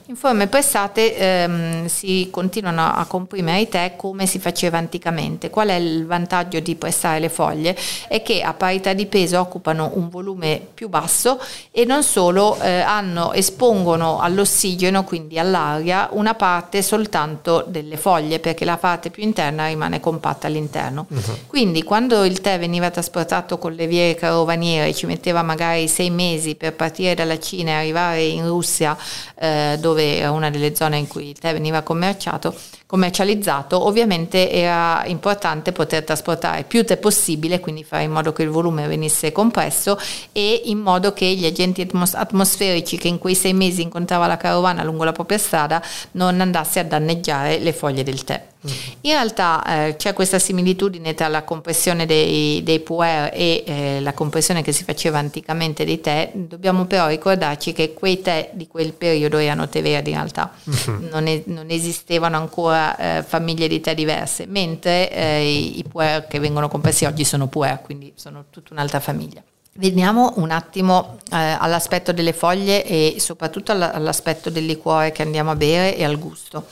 In 0.06 0.16
forme 0.16 0.48
pressate 0.48 1.18
ehm, 1.18 1.88
si 1.88 2.30
continuano 2.32 2.94
a 2.94 3.06
comprimere 3.06 3.62
i 3.62 3.68
tè 3.68 3.96
come 4.12 4.26
si 4.26 4.40
faceva 4.40 4.78
anticamente. 4.78 5.50
Qual 5.50 5.70
è 5.70 5.76
il 5.76 6.06
vantaggio 6.06 6.60
di 6.60 6.76
pressare 6.76 7.20
le 7.20 7.30
foglie? 7.30 7.78
È 8.10 8.22
che 8.22 8.42
a 8.42 8.54
parità 8.54 8.92
di 8.92 9.06
peso 9.06 9.40
occupano 9.40 9.92
un 9.94 10.10
volume 10.10 10.62
più 10.74 10.90
basso 10.90 11.40
e 11.72 11.86
non 11.86 12.04
solo 12.04 12.60
eh, 12.60 12.82
hanno, 12.82 13.32
espongono 13.32 14.20
all'ossigeno, 14.20 15.06
quindi 15.06 15.40
all'aria, 15.40 16.10
una 16.12 16.34
parte 16.34 16.82
soltanto 16.82 17.64
delle 17.66 17.96
foglie 17.96 18.40
perché 18.40 18.66
la 18.66 18.76
parte 18.76 19.12
più 19.12 19.24
interna 19.24 19.68
rimane 19.68 20.02
compatta 20.02 20.48
all'interno. 20.48 21.06
Uh-huh. 21.08 21.48
Quindi 21.48 21.82
quando 21.84 22.26
il 22.26 22.42
tè 22.42 22.60
veniva 22.60 22.90
trasportato 22.90 23.58
con 23.58 23.72
le 23.72 23.88
vie 23.88 24.14
carovaniere 24.16 24.94
ci 24.94 25.06
metteva 25.06 25.42
magari 25.42 25.88
sei 25.88 26.10
mesi 26.10 26.56
per 26.56 26.74
partire 26.74 27.14
dalla 27.14 27.40
Cina 27.40 27.72
e 27.72 27.76
arrivare 27.76 28.24
in 28.24 28.46
Russia 28.46 28.98
eh, 29.40 29.78
dove 29.80 30.18
era 30.18 30.32
una 30.32 30.50
delle 30.50 30.76
zone 30.76 30.98
in 30.98 31.08
cui 31.08 31.30
il 31.30 31.40
tè 31.40 31.54
veniva 31.54 31.82
commerciato, 31.82 32.54
commercializzato, 32.92 33.86
ovviamente 33.88 34.52
era 34.52 35.06
importante 35.06 35.72
poter 35.72 36.04
trasportare 36.04 36.64
più 36.64 36.84
tè 36.84 36.98
possibile, 36.98 37.62
quindi 37.62 37.86
fare 37.86 38.04
in 38.04 38.12
modo 38.12 38.34
che 38.34 38.44
il 38.44 38.50
volume 38.50 38.86
venisse 38.86 39.32
compresso 39.32 39.98
e 40.34 40.64
in 40.66 40.80
modo 40.80 41.14
che 41.14 41.26
gli 41.28 41.46
agenti 41.46 41.80
atmos- 41.80 42.16
atmosferici 42.16 42.98
che 42.98 43.08
in 43.08 43.18
quei 43.18 43.34
sei 43.34 43.54
mesi 43.54 43.82
incontrava 43.82 44.28
la 44.28 44.36
carovana 44.36 44.84
lungo 44.84 45.06
la 45.06 45.14
propria 45.14 45.38
strada 45.38 45.82
non 46.12 46.42
andasse 46.42 46.80
a 46.80 46.84
danneggiare 46.84 47.60
le 47.60 47.72
foglie 47.72 48.04
del 48.04 48.26
tè. 48.26 48.44
In 48.64 49.12
realtà 49.12 49.64
eh, 49.64 49.96
c'è 49.96 50.14
questa 50.14 50.38
similitudine 50.38 51.16
tra 51.16 51.28
la 51.28 51.44
compressione 51.44 52.06
dei, 52.06 52.62
dei 52.64 52.80
puer 52.80 53.32
e 53.34 53.64
eh, 53.66 54.02
la 54.02 54.14
compressione 54.14 54.62
che 54.62 54.72
si 54.72 54.84
faceva 54.84 55.18
anticamente 55.18 55.84
dei 55.84 56.00
tè, 56.00 56.32
dobbiamo 56.34 56.86
però 56.86 57.08
ricordarci 57.08 57.74
che 57.74 57.94
quei 57.94 58.22
tè 58.22 58.52
di 58.54 58.68
quel 58.68 58.94
periodo 58.94 59.38
erano 59.38 59.68
tè 59.68 59.82
verdi 59.82 60.12
in 60.12 60.18
realtà, 60.18 60.54
mm-hmm. 60.70 61.08
non, 61.10 61.28
è, 61.28 61.42
non, 61.46 61.70
esistevano 61.70 62.38
ancora 62.38 62.98
eh, 62.98 63.24
famiglie 63.24 63.68
di 63.68 63.80
tè 63.82 63.96
diverse, 63.96 64.46
mentre 64.46 65.12
eh, 65.12 65.44
i, 65.44 65.80
i 65.80 65.84
puer 65.84 66.28
che 66.28 66.40
vengono 66.40 66.68
compressi 66.68 67.06
oggi 67.06 67.24
sono 67.24 67.48
puer, 67.48 67.82
quindi 67.82 68.14
sono 68.16 68.46
tutta 68.50 68.74
un'altra 68.74 69.00
famiglia. 69.00 69.42
Veniamo 69.76 70.34
un 70.36 70.52
attimo 70.52 71.18
eh, 71.32 71.38
all'aspetto 71.38 72.12
delle 72.12 72.34
foglie 72.34 72.86
e 72.86 73.16
soprattutto 73.20 73.72
all'aspetto 73.72 74.50
del 74.50 74.66
liquore 74.66 75.14
che 75.14 75.22
andiamo 75.22 75.52
a 75.52 75.56
bere 75.56 75.96
e 75.96 76.04
al 76.04 76.20
gusto. 76.20 76.68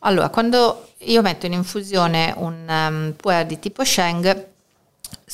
Allora, 0.00 0.30
quando 0.30 0.88
io 0.98 1.22
metto 1.22 1.46
in 1.46 1.52
infusione 1.52 2.34
un 2.36 2.64
um, 2.68 3.14
puer 3.16 3.46
di 3.46 3.60
tipo 3.60 3.84
Sheng, 3.84 4.48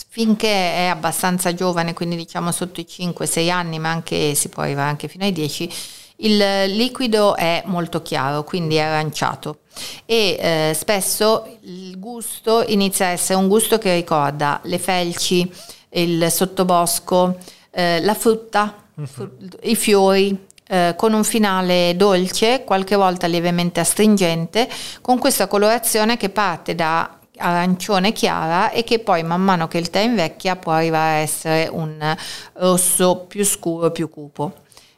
finché 0.08 0.48
è 0.48 0.86
abbastanza 0.86 1.54
giovane, 1.54 1.94
quindi 1.94 2.16
diciamo 2.16 2.52
sotto 2.52 2.80
i 2.80 2.86
5-6 2.86 3.50
anni, 3.50 3.78
ma 3.78 3.90
anche, 3.90 4.34
si 4.34 4.50
può 4.50 4.62
arrivare 4.62 4.90
anche 4.90 5.08
fino 5.08 5.24
ai 5.24 5.32
10, 5.32 5.72
il 6.16 6.36
liquido 6.68 7.34
è 7.34 7.62
molto 7.64 8.02
chiaro, 8.02 8.44
quindi 8.44 8.76
è 8.76 8.80
aranciato 8.80 9.60
e 10.06 10.36
eh, 10.38 10.74
spesso 10.74 11.58
il 11.62 11.98
gusto 11.98 12.64
inizia 12.68 13.06
a 13.06 13.10
essere 13.10 13.38
un 13.38 13.48
gusto 13.48 13.78
che 13.78 13.94
ricorda 13.94 14.60
le 14.64 14.78
felci, 14.78 15.50
il 15.90 16.30
sottobosco, 16.30 17.38
eh, 17.70 18.00
la 18.02 18.14
frutta, 18.14 18.74
uh-huh. 18.94 19.30
i 19.62 19.76
fiori, 19.76 20.46
eh, 20.68 20.94
con 20.96 21.12
un 21.12 21.24
finale 21.24 21.94
dolce, 21.96 22.64
qualche 22.64 22.96
volta 22.96 23.26
lievemente 23.26 23.80
astringente, 23.80 24.68
con 25.00 25.18
questa 25.18 25.46
colorazione 25.46 26.16
che 26.16 26.28
parte 26.28 26.74
da 26.74 27.18
arancione 27.38 28.12
chiara 28.12 28.70
e 28.70 28.82
che 28.82 28.98
poi 28.98 29.22
man 29.22 29.42
mano 29.42 29.68
che 29.68 29.78
il 29.78 29.90
tè 29.90 30.00
invecchia 30.00 30.56
può 30.56 30.72
arrivare 30.72 31.18
a 31.18 31.20
essere 31.20 31.68
un 31.70 32.16
rosso 32.54 33.26
più 33.28 33.44
scuro, 33.44 33.90
più 33.90 34.08
cupo. 34.08 34.54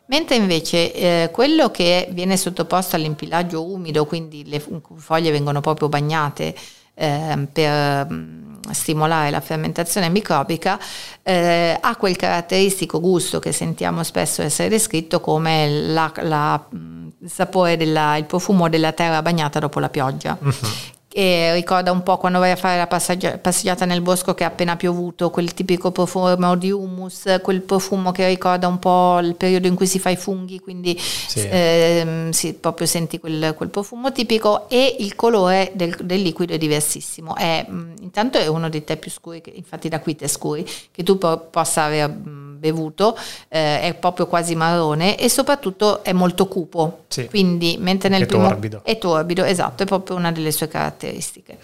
Mentre 0.06 0.36
invece 0.36 0.94
eh, 0.94 1.30
quello 1.30 1.70
che 1.70 2.08
viene 2.12 2.38
sottoposto 2.38 2.96
all'impillaggio 2.96 3.70
umido, 3.70 4.06
quindi 4.06 4.48
le 4.48 4.64
foglie 4.96 5.30
vengono 5.30 5.60
proprio 5.60 5.90
bagnate 5.90 6.54
eh, 6.98 7.48
per 7.52 8.06
mm, 8.10 8.48
stimolare 8.70 9.30
la 9.30 9.40
fermentazione 9.40 10.08
microbica, 10.08 10.78
eh, 11.22 11.78
ha 11.80 11.96
quel 11.96 12.16
caratteristico 12.16 13.00
gusto 13.00 13.38
che 13.38 13.52
sentiamo 13.52 14.02
spesso 14.02 14.42
essere 14.42 14.68
descritto 14.68 15.20
come 15.20 15.68
la, 15.68 16.12
la, 16.22 16.66
mm, 16.74 17.08
il 17.20 17.30
sapore, 17.30 17.76
della, 17.76 18.16
il 18.16 18.24
profumo 18.24 18.68
della 18.68 18.92
terra 18.92 19.22
bagnata 19.22 19.58
dopo 19.58 19.80
la 19.80 19.88
pioggia, 19.88 20.36
uh-huh 20.40 20.96
e 21.18 21.52
ricorda 21.52 21.90
un 21.90 22.04
po' 22.04 22.16
quando 22.16 22.38
vai 22.38 22.52
a 22.52 22.56
fare 22.56 22.76
la 22.76 22.86
passeggiata 22.86 23.84
nel 23.84 24.02
bosco 24.02 24.34
che 24.34 24.44
è 24.44 24.46
appena 24.46 24.76
piovuto, 24.76 25.30
quel 25.30 25.52
tipico 25.52 25.90
profumo 25.90 26.54
di 26.54 26.70
humus, 26.70 27.40
quel 27.42 27.60
profumo 27.62 28.12
che 28.12 28.28
ricorda 28.28 28.68
un 28.68 28.78
po' 28.78 29.18
il 29.18 29.34
periodo 29.34 29.66
in 29.66 29.74
cui 29.74 29.88
si 29.88 29.98
fa 29.98 30.10
i 30.10 30.16
funghi, 30.16 30.60
quindi 30.60 30.96
sì. 30.96 31.40
ehm, 31.50 32.30
sì, 32.30 32.54
proprio 32.54 32.86
senti 32.86 33.18
quel, 33.18 33.52
quel, 33.56 33.68
profumo 33.68 34.12
tipico 34.12 34.68
e 34.68 34.94
il 35.00 35.16
colore 35.16 35.72
del, 35.74 35.96
del 36.04 36.22
liquido 36.22 36.52
è 36.52 36.56
diversissimo. 36.56 37.34
È, 37.34 37.66
intanto 37.68 38.38
è 38.38 38.46
uno 38.46 38.68
dei 38.68 38.84
tè 38.84 38.96
più 38.96 39.10
scuri, 39.10 39.40
che, 39.40 39.50
infatti 39.50 39.88
da 39.88 39.98
qui 39.98 40.14
tè 40.14 40.28
scuri, 40.28 40.64
che 40.92 41.02
tu 41.02 41.18
po- 41.18 41.48
possa 41.50 41.82
aver 41.82 42.16
bevuto, 42.58 43.16
eh, 43.48 43.80
è 43.80 43.94
proprio 43.94 44.26
quasi 44.26 44.54
marrone 44.54 45.16
e 45.16 45.28
soprattutto 45.28 46.02
è 46.02 46.12
molto 46.12 46.46
cupo. 46.46 47.04
Sì. 47.08 47.26
Quindi 47.26 47.76
mentre 47.78 48.08
nel 48.08 48.22
è 48.22 48.26
primo 48.26 48.48
torbido. 48.48 48.80
è 48.84 48.98
torbido, 48.98 49.44
esatto, 49.44 49.82
è 49.84 49.86
proprio 49.86 50.16
una 50.16 50.32
delle 50.32 50.52
sue 50.52 50.68
caratteristiche. 50.68 51.58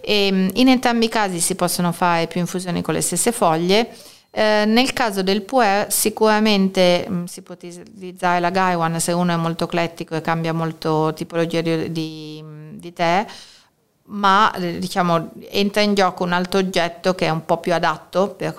E, 0.00 0.26
ehm, 0.26 0.50
in 0.54 0.68
entrambi 0.68 1.06
i 1.06 1.08
casi 1.08 1.40
si 1.40 1.54
possono 1.54 1.92
fare 1.92 2.26
più 2.26 2.40
infusioni 2.40 2.82
con 2.82 2.94
le 2.94 3.00
stesse 3.00 3.32
foglie. 3.32 3.88
Eh, 4.36 4.64
nel 4.66 4.92
caso 4.92 5.22
del 5.22 5.42
puer 5.42 5.92
sicuramente 5.92 7.06
mh, 7.08 7.14
mm, 7.14 7.24
si 7.26 7.42
può 7.42 7.54
utilizzare 7.54 8.40
la 8.40 8.50
Gaiwan 8.50 8.98
se 8.98 9.12
uno 9.12 9.32
è 9.32 9.36
molto 9.36 9.62
eclettico 9.62 10.16
e 10.16 10.20
cambia 10.22 10.52
molto 10.52 11.12
tipologia 11.14 11.60
di, 11.60 11.92
di, 11.92 12.44
di 12.72 12.92
tè, 12.92 13.24
ma 14.06 14.52
eh, 14.54 14.80
diciamo 14.80 15.30
entra 15.50 15.82
in 15.82 15.94
gioco 15.94 16.24
un 16.24 16.32
altro 16.32 16.58
oggetto 16.58 17.14
che 17.14 17.26
è 17.26 17.30
un 17.30 17.44
po' 17.44 17.58
più 17.58 17.72
adatto 17.74 18.30
per 18.30 18.56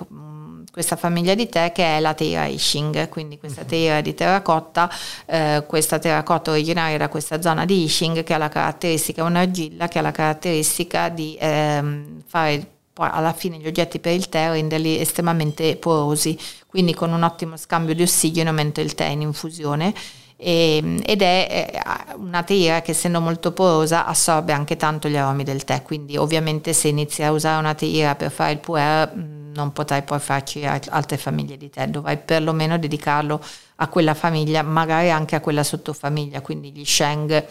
questa 0.76 0.98
famiglia 0.98 1.36
di 1.36 1.48
tè 1.48 1.72
che 1.72 1.86
è 1.86 2.00
la 2.02 2.14
Teira 2.14 2.48
Ishing, 2.48 3.08
quindi 3.08 3.38
questa 3.40 3.62
mhm. 3.62 3.68
teira 3.68 4.02
di 4.02 4.14
terracotta, 4.14 4.92
eh, 5.26 5.64
questa 5.66 6.00
terracotta 6.00 6.52
originaria 6.52 6.98
da 6.98 7.08
questa 7.08 7.42
zona 7.42 7.64
di 7.64 7.86
Ishing 7.86 8.24
che 8.24 8.34
ha 8.34 8.38
la 8.38 8.50
caratteristica, 8.50 9.24
un'argilla 9.24 9.88
che 9.88 10.00
ha 10.00 10.02
la 10.02 10.12
caratteristica 10.12 11.08
di 11.08 11.38
ehm, 11.40 12.24
fare 12.28 12.72
poi 12.92 13.08
alla 13.10 13.32
fine 13.32 13.58
gli 13.58 13.68
oggetti 13.68 14.00
per 14.00 14.16
il 14.16 14.28
tè 14.28 14.50
renderli 14.50 15.00
estremamente 15.00 15.78
porosi, 15.78 16.38
quindi 16.68 16.94
con 16.94 17.14
un 17.14 17.24
ottimo 17.24 17.56
scambio 17.56 17.96
di 17.96 18.02
ossigeno 18.02 18.52
mentre 18.52 18.84
il 18.84 18.96
tè 18.96 19.06
è 19.06 19.12
in 19.12 19.22
infusione. 19.22 19.94
E, 20.38 21.02
ed 21.06 21.22
è 21.22 21.72
una 22.18 22.44
teira 22.44 22.82
che 22.82 22.92
essendo 22.92 23.22
molto 23.22 23.54
porosa 23.54 24.06
assorbe 24.06 24.52
anche 24.52 24.76
tanto 24.76 25.08
gli 25.08 25.16
aromi 25.16 25.44
del 25.44 25.64
tè, 25.64 25.82
quindi 25.82 26.18
ovviamente 26.18 26.74
se 26.74 26.90
inizi 26.90 27.24
a 27.24 27.32
usare 27.32 27.58
una 27.58 27.74
teira 27.74 28.16
per 28.16 28.32
fare 28.32 28.52
il 28.52 28.60
puer 28.60 29.16
non 29.16 29.72
potrai 29.72 30.04
poi 30.04 30.20
farci 30.20 30.66
altre 30.66 31.18
famiglie 31.18 31.56
di 31.56 31.70
tè, 31.70 31.88
dovrai 31.88 32.18
perlomeno 32.18 32.78
dedicarlo 32.78 33.42
a 33.76 33.88
quella 33.88 34.14
famiglia, 34.14 34.62
magari 34.62 35.10
anche 35.10 35.38
a 35.38 35.40
quella 35.40 35.64
sottofamiglia, 35.64 36.42
quindi 36.42 36.72
gli 36.72 36.84
Sheng 36.84 37.46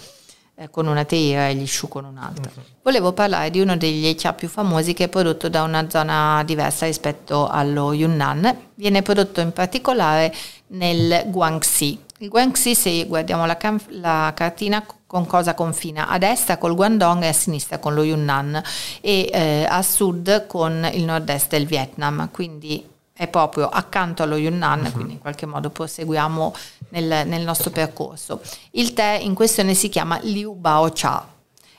eh, 0.57 0.70
con 0.70 0.87
una 0.87 1.05
teira 1.07 1.49
e 1.49 1.55
gli 1.55 1.66
Shu 1.66 1.89
con 1.89 2.05
un'altra. 2.05 2.51
Uh-huh. 2.55 2.62
Volevo 2.82 3.14
parlare 3.14 3.49
di 3.49 3.61
uno 3.61 3.78
degli 3.78 4.07
Echa 4.07 4.35
più 4.35 4.49
famosi 4.49 4.93
che 4.93 5.05
è 5.05 5.09
prodotto 5.09 5.49
da 5.49 5.62
una 5.62 5.89
zona 5.89 6.43
diversa 6.45 6.85
rispetto 6.85 7.49
allo 7.49 7.95
Yunnan, 7.95 8.55
viene 8.74 9.01
prodotto 9.01 9.41
in 9.41 9.53
particolare 9.53 10.35
nel 10.68 11.24
Guangxi. 11.28 12.04
Il 12.25 12.31
Guangxi, 12.31 12.75
se 12.75 13.05
guardiamo 13.05 13.45
la, 13.45 13.59
can- 13.59 13.79
la 13.89 14.33
cartina, 14.35 14.83
con 15.07 15.27
cosa 15.27 15.53
confina? 15.53 16.09
A 16.09 16.16
destra 16.16 16.57
col 16.57 16.75
Guangdong 16.75 17.22
e 17.22 17.29
a 17.29 17.33
sinistra 17.35 17.79
con 17.79 17.93
lo 17.93 18.03
Yunnan 18.03 18.62
e 19.03 19.29
eh, 19.31 19.66
a 19.68 19.83
sud 19.83 20.47
con 20.47 20.89
il 20.91 21.05
nord-est 21.05 21.51
del 21.51 21.66
Vietnam, 21.66 22.31
quindi 22.31 22.83
è 23.12 23.29
proprio 23.29 23.68
accanto 23.68 24.22
allo 24.22 24.37
Yunnan, 24.37 24.85
uh-huh. 24.85 24.93
quindi 24.93 25.12
in 25.12 25.18
qualche 25.18 25.45
modo 25.45 25.68
proseguiamo 25.68 26.55
nel, 26.89 27.27
nel, 27.27 27.43
nostro 27.43 27.70
percorso. 27.70 28.41
Il 28.70 28.95
tè 28.95 29.18
in 29.20 29.35
questione 29.35 29.75
si 29.75 29.91
chiama 29.91 30.18
Liu 30.22 30.55
Bao 30.55 30.91
Cha 30.95 31.29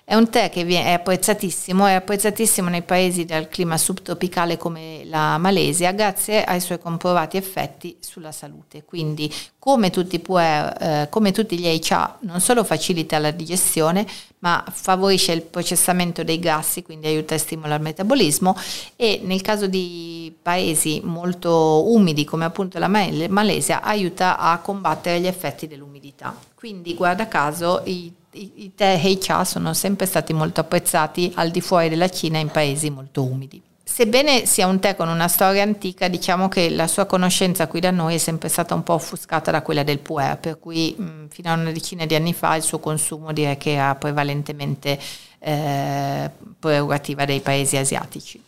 è 0.07 0.13
un 0.13 0.29
tè 0.29 0.51
che 0.51 0.63
è 0.67 0.91
apprezzatissimo, 0.91 1.87
è 1.87 1.93
apprezzatissimo 1.93 2.69
nei 2.69 2.83
paesi 2.83 3.25
del 3.25 3.47
clima 3.47 3.75
subtropicale 3.75 4.55
come 4.55 5.03
la 5.05 5.39
Malesia 5.39 5.91
grazie 5.93 6.43
ai 6.43 6.59
suoi 6.61 6.77
comprovati 6.77 7.37
effetti 7.37 7.97
sulla 8.01 8.31
salute. 8.31 8.83
Quindi 8.85 9.33
come 9.57 9.89
tutti, 9.89 10.19
puer, 10.19 10.77
eh, 10.79 11.07
come 11.09 11.31
tutti 11.31 11.57
gli 11.57 11.65
EICA 11.65 12.19
non 12.21 12.39
solo 12.39 12.63
facilita 12.63 13.17
la 13.17 13.31
digestione 13.31 14.05
ma 14.39 14.63
favorisce 14.71 15.31
il 15.31 15.41
processamento 15.41 16.23
dei 16.23 16.37
grassi, 16.37 16.83
quindi 16.83 17.07
aiuta 17.07 17.33
a 17.33 17.39
stimolare 17.39 17.77
il 17.77 17.81
metabolismo 17.81 18.55
e 18.95 19.21
nel 19.23 19.41
caso 19.41 19.65
di 19.65 20.31
paesi 20.39 21.01
molto 21.03 21.91
umidi 21.91 22.25
come 22.25 22.45
appunto 22.45 22.77
la 22.77 22.87
Malesia 22.87 23.81
aiuta 23.81 24.37
a 24.37 24.59
combattere 24.59 25.19
gli 25.19 25.25
effetti 25.25 25.67
dell'umidità. 25.67 26.37
Quindi 26.53 26.93
guarda 26.93 27.27
caso 27.27 27.81
i 27.85 28.13
i, 28.35 28.71
tè 28.75 28.99
Heicha 29.01 29.43
sono 29.43 29.73
sempre 29.73 30.05
stati 30.05 30.33
molto 30.33 30.61
apprezzati 30.61 31.31
al 31.35 31.51
di 31.51 31.61
fuori 31.61 31.89
della 31.89 32.09
Cina 32.09 32.37
in 32.37 32.49
paesi 32.49 32.89
molto 32.89 33.23
umidi. 33.23 33.61
Sebbene 33.87 34.45
sia 34.45 34.67
un 34.67 34.79
tè 34.79 34.95
con 34.95 35.07
una 35.07 35.27
storia 35.27 35.61
antica, 35.61 36.07
diciamo 36.07 36.49
che 36.49 36.69
la 36.69 36.87
sua 36.87 37.05
conoscenza 37.05 37.67
qui 37.67 37.79
da 37.79 37.91
noi 37.91 38.15
è 38.15 38.17
sempre 38.17 38.49
stata 38.49 38.73
un 38.73 38.83
po' 38.83 38.93
offuscata 38.93 39.51
da 39.51 39.61
quella 39.61 39.83
del 39.83 39.99
puer, 39.99 40.37
per 40.37 40.59
cui 40.59 40.95
mh, 40.97 41.27
fino 41.29 41.51
a 41.51 41.53
una 41.53 41.71
decina 41.71 42.05
di 42.05 42.15
anni 42.15 42.33
fa 42.33 42.55
il 42.55 42.63
suo 42.63 42.79
consumo 42.79 43.31
direi 43.31 43.57
che 43.57 43.73
era 43.73 43.93
prevalentemente 43.95 44.99
eh, 45.39 46.29
prerogativa 46.59 47.25
dei 47.25 47.41
paesi 47.41 47.77
asiatici. 47.77 48.41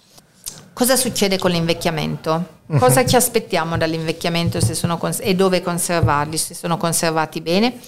Cosa 0.74 0.96
succede 0.96 1.38
con 1.38 1.52
l'invecchiamento? 1.52 2.56
Cosa 2.78 3.06
ci 3.06 3.16
aspettiamo 3.16 3.78
dall'invecchiamento 3.78 4.60
cons- 4.98 5.22
e 5.24 5.34
dove 5.34 5.62
conservarli, 5.62 6.38
se 6.38 6.54
sono 6.54 6.78
conservati 6.78 7.42
bene? 7.42 7.80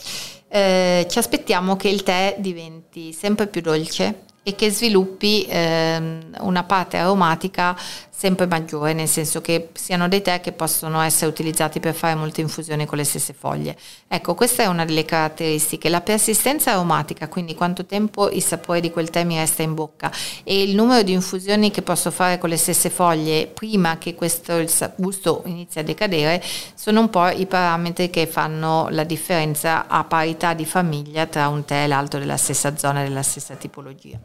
Eh, 0.50 1.06
ci 1.10 1.18
aspettiamo 1.20 1.76
che 1.76 1.90
il 1.90 2.04
tè 2.04 2.36
diventi 2.40 3.14
sempre 3.14 3.48
più 3.48 3.62
dolce 3.62 4.24
e 4.44 4.56
che 4.56 4.72
sviluppi 4.72 5.46
ehm, 5.48 6.38
una 6.40 6.64
parte 6.64 6.98
aromatica 6.98 7.78
sempre 8.20 8.48
maggiore, 8.48 8.92
nel 8.92 9.08
senso 9.08 9.40
che 9.40 9.70
siano 9.72 10.10
dei 10.10 10.22
tè 10.22 10.42
che 10.42 10.52
possono 10.52 11.00
essere 11.00 11.32
utilizzati 11.32 11.80
per 11.80 11.94
fare 11.94 12.16
molte 12.16 12.42
infusioni 12.42 12.86
con 12.86 12.98
le 12.98 13.06
stesse 13.06 13.32
foglie. 13.32 13.78
Ecco, 14.10 14.36
questa 14.36 14.64
è 14.64 14.66
una 14.66 14.84
delle 14.84 15.06
caratteristiche. 15.06 15.88
La 15.88 16.02
persistenza 16.02 16.74
aromatica, 16.74 17.30
quindi 17.30 17.56
quanto 17.56 17.86
tempo 17.86 18.30
il 18.30 18.44
sapore 18.44 18.82
di 18.82 18.92
quel 18.92 19.10
tè 19.10 19.24
mi 19.24 19.38
resta 19.38 19.64
in 19.64 19.74
bocca 19.74 20.12
e 20.44 20.62
il 20.62 20.76
numero 20.76 21.02
di 21.02 21.14
infusioni 21.14 21.72
che 21.72 21.82
posso 21.82 22.12
fare 22.12 22.38
con 22.40 22.50
le 22.50 22.58
stesse 22.58 22.90
foglie 22.90 23.48
prima 23.48 23.98
che 23.98 24.16
questo 24.16 24.66
gusto 24.98 25.44
inizi 25.46 25.80
a 25.80 25.84
decadere, 25.84 26.44
sono 26.76 27.00
un 27.00 27.10
po' 27.10 27.30
i 27.30 27.46
parametri 27.46 28.10
che 28.10 28.28
fanno 28.28 28.90
la 28.90 29.06
differenza 29.06 29.88
a 29.88 30.04
parità 30.04 30.54
di 30.54 30.66
famiglia 30.66 31.26
tra 31.26 31.48
un 31.48 31.64
tè 31.64 31.84
e 31.84 31.88
l'altro 31.88 32.20
della 32.20 32.36
stessa 32.36 32.76
zona, 32.76 33.02
della 33.02 33.24
stessa 33.24 33.56
tipologia. 33.56 34.20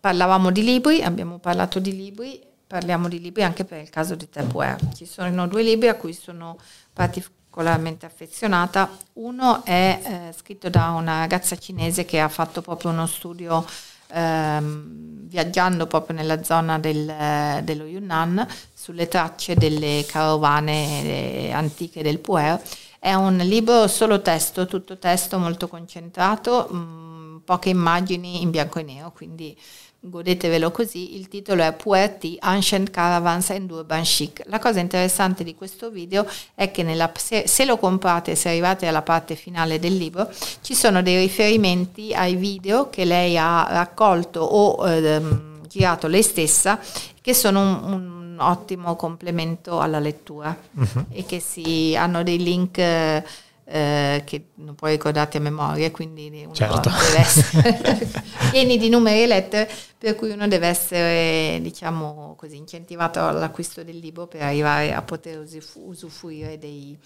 Parlavamo 0.00 0.50
di 0.50 0.62
libri, 0.62 1.00
abbiamo 1.02 1.38
parlato 1.38 1.78
di 1.78 1.96
libri 1.96 2.46
parliamo 2.68 3.08
di 3.08 3.18
libri 3.18 3.42
anche 3.42 3.64
per 3.64 3.80
il 3.80 3.88
caso 3.88 4.14
di 4.14 4.28
Tupperware. 4.28 4.78
Ci 4.94 5.06
sono 5.06 5.48
due 5.48 5.62
libri 5.62 5.88
a 5.88 5.94
cui 5.94 6.12
sono 6.12 6.58
particolarmente 6.92 8.04
affezionata. 8.04 8.90
Uno 9.14 9.64
è 9.64 10.00
eh, 10.28 10.32
scritto 10.34 10.68
da 10.68 10.90
una 10.90 11.20
ragazza 11.20 11.56
cinese 11.56 12.04
che 12.04 12.20
ha 12.20 12.28
fatto 12.28 12.60
proprio 12.60 12.90
uno 12.90 13.06
studio 13.06 13.64
ehm, 14.08 15.26
viaggiando 15.28 15.86
proprio 15.86 16.14
nella 16.16 16.42
zona 16.42 16.78
del, 16.78 17.62
dello 17.64 17.84
Yunnan 17.86 18.46
sulle 18.74 19.08
tracce 19.08 19.54
delle 19.54 20.04
carovane 20.06 21.04
eh, 21.48 21.52
antiche 21.52 22.02
del 22.02 22.18
Puer. 22.18 22.60
È 22.98 23.14
un 23.14 23.38
libro 23.38 23.86
solo 23.88 24.20
testo, 24.20 24.66
tutto 24.66 24.98
testo 24.98 25.38
molto 25.38 25.68
concentrato, 25.68 26.68
mh, 26.70 26.76
mm, 26.76 27.36
poche 27.44 27.70
immagini 27.70 28.42
in 28.42 28.50
bianco 28.50 28.78
e 28.78 28.82
nero, 28.82 29.10
quindi 29.10 29.56
godetevelo 30.00 30.70
così, 30.70 31.16
il 31.16 31.28
titolo 31.28 31.62
è 31.62 31.72
Puerti 31.72 32.36
Ancient 32.40 32.90
Caravans 32.90 33.50
and 33.50 33.70
Urban 33.70 34.02
Chic. 34.02 34.42
La 34.46 34.58
cosa 34.58 34.80
interessante 34.80 35.44
di 35.44 35.54
questo 35.54 35.90
video 35.90 36.26
è 36.54 36.70
che 36.70 36.82
nella, 36.82 37.10
se, 37.16 37.46
se, 37.46 37.64
lo 37.64 37.78
comprate, 37.78 38.34
se 38.34 38.48
arrivate 38.48 38.86
alla 38.86 39.02
parte 39.02 39.34
finale 39.34 39.78
del 39.78 39.96
libro, 39.96 40.30
ci 40.60 40.74
sono 40.74 41.02
dei 41.02 41.18
riferimenti 41.18 42.14
ai 42.14 42.36
video 42.36 42.88
che 42.90 43.04
lei 43.04 43.36
ha 43.36 43.66
raccolto 43.68 44.40
o 44.40 44.88
ehm, 44.88 45.66
girato 45.66 46.06
lei 46.06 46.22
stessa, 46.22 46.78
che 47.20 47.34
sono 47.34 47.60
un, 47.60 47.92
un 47.92 48.18
un 48.38 48.40
ottimo 48.40 48.94
complemento 48.94 49.80
alla 49.80 49.98
lettura 49.98 50.56
uh-huh. 50.72 51.06
e 51.10 51.24
che 51.26 51.40
si 51.40 51.94
hanno 51.96 52.22
dei 52.22 52.38
link 52.38 52.78
eh, 52.78 53.24
eh, 53.70 54.22
che 54.24 54.46
non 54.54 54.74
puoi 54.74 54.92
ricordarti 54.92 55.36
a 55.36 55.40
memoria, 55.40 55.90
quindi 55.90 56.30
uno 56.44 56.54
certo. 56.54 56.88
deve 56.88 57.18
essere 57.18 58.08
pieni 58.50 58.78
di 58.78 58.88
numeri 58.88 59.24
e 59.24 59.26
lettere, 59.26 59.70
per 59.98 60.14
cui 60.14 60.30
uno 60.30 60.48
deve 60.48 60.68
essere, 60.68 61.60
diciamo 61.60 62.34
così, 62.38 62.56
incentivato 62.56 63.24
all'acquisto 63.26 63.84
del 63.84 63.98
libro 63.98 64.26
per 64.26 64.42
arrivare 64.42 64.94
a 64.94 65.02
poter 65.02 65.44
usufruire 65.74 66.58
dei, 66.58 66.96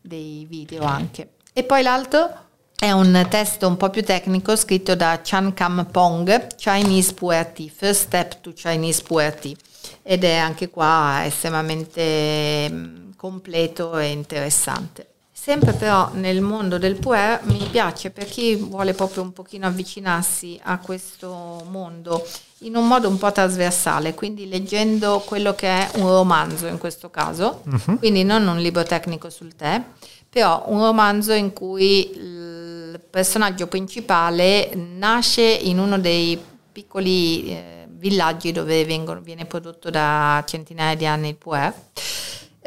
dei 0.00 0.44
video 0.48 0.82
anche. 0.82 1.34
E 1.52 1.62
poi 1.62 1.82
l'altro 1.82 2.46
è 2.76 2.90
un 2.90 3.26
testo 3.28 3.68
un 3.68 3.76
po' 3.76 3.90
più 3.90 4.02
tecnico 4.02 4.56
scritto 4.56 4.96
da 4.96 5.20
Chan 5.22 5.54
Kam 5.54 5.86
Pong, 5.90 6.56
Chinese 6.56 7.14
Puerty, 7.14 7.68
First 7.68 8.02
Step 8.02 8.40
to 8.40 8.52
Chinese 8.54 9.02
Puerty, 9.02 9.54
ed 10.02 10.24
è 10.24 10.34
anche 10.34 10.68
qua 10.68 11.22
estremamente 11.24 12.68
mm, 12.68 13.10
completo 13.16 13.96
e 13.98 14.08
interessante. 14.08 15.06
Sempre 15.48 15.72
però 15.72 16.10
nel 16.12 16.42
mondo 16.42 16.76
del 16.76 16.96
puer 16.96 17.40
mi 17.44 17.66
piace 17.70 18.10
per 18.10 18.26
chi 18.26 18.54
vuole 18.54 18.92
proprio 18.92 19.22
un 19.22 19.32
pochino 19.32 19.66
avvicinarsi 19.66 20.60
a 20.62 20.78
questo 20.78 21.64
mondo 21.70 22.22
in 22.58 22.76
un 22.76 22.86
modo 22.86 23.08
un 23.08 23.16
po' 23.16 23.32
trasversale, 23.32 24.12
quindi 24.12 24.46
leggendo 24.46 25.22
quello 25.24 25.54
che 25.54 25.66
è 25.66 25.90
un 26.00 26.06
romanzo 26.06 26.66
in 26.66 26.76
questo 26.76 27.08
caso, 27.08 27.62
uh-huh. 27.64 27.96
quindi 27.96 28.24
non 28.24 28.46
un 28.46 28.58
libro 28.58 28.82
tecnico 28.82 29.30
sul 29.30 29.56
tè, 29.56 29.82
però 30.28 30.64
un 30.66 30.80
romanzo 30.80 31.32
in 31.32 31.54
cui 31.54 32.10
il 32.14 33.00
personaggio 33.08 33.68
principale 33.68 34.70
nasce 34.74 35.40
in 35.44 35.78
uno 35.78 35.98
dei 35.98 36.38
piccoli 36.70 37.48
eh, 37.48 37.86
villaggi 37.88 38.52
dove 38.52 38.84
vengono, 38.84 39.22
viene 39.22 39.46
prodotto 39.46 39.88
da 39.88 40.44
centinaia 40.46 40.94
di 40.94 41.06
anni 41.06 41.30
il 41.30 41.36
puer 41.36 41.72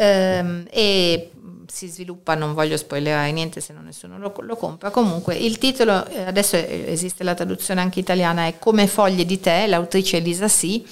ehm, 0.02 0.66
e 0.70 1.32
si 1.72 1.88
sviluppa, 1.88 2.36
non 2.36 2.54
voglio 2.54 2.76
spoilerare 2.76 3.32
niente 3.32 3.62
se 3.62 3.72
non 3.72 3.86
nessuno 3.86 4.18
lo, 4.18 4.34
lo 4.42 4.56
compra, 4.58 4.90
comunque 4.90 5.36
il 5.36 5.58
titolo, 5.58 6.06
eh, 6.08 6.24
adesso 6.24 6.58
esiste 6.58 7.24
la 7.24 7.34
traduzione 7.34 7.80
anche 7.80 8.00
italiana, 8.00 8.46
è 8.46 8.60
Come 8.60 8.88
foglie 8.88 9.26
di 9.26 9.40
tè, 9.40 9.68
l'autrice 9.68 10.18
Elisa 10.18 10.50
Sì, 10.50 10.86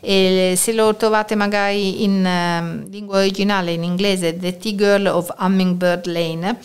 e 0.00 0.54
se 0.56 0.72
lo 0.72 0.94
trovate 0.94 1.34
magari 1.34 2.04
in 2.04 2.22
uh, 2.22 2.90
lingua 2.90 3.18
originale, 3.18 3.72
in 3.72 3.82
inglese, 3.82 4.36
The 4.36 4.58
Tea 4.58 4.74
Girl 4.74 5.06
of 5.06 5.34
Hummingbird 5.38 6.06
Lane, 6.06 6.58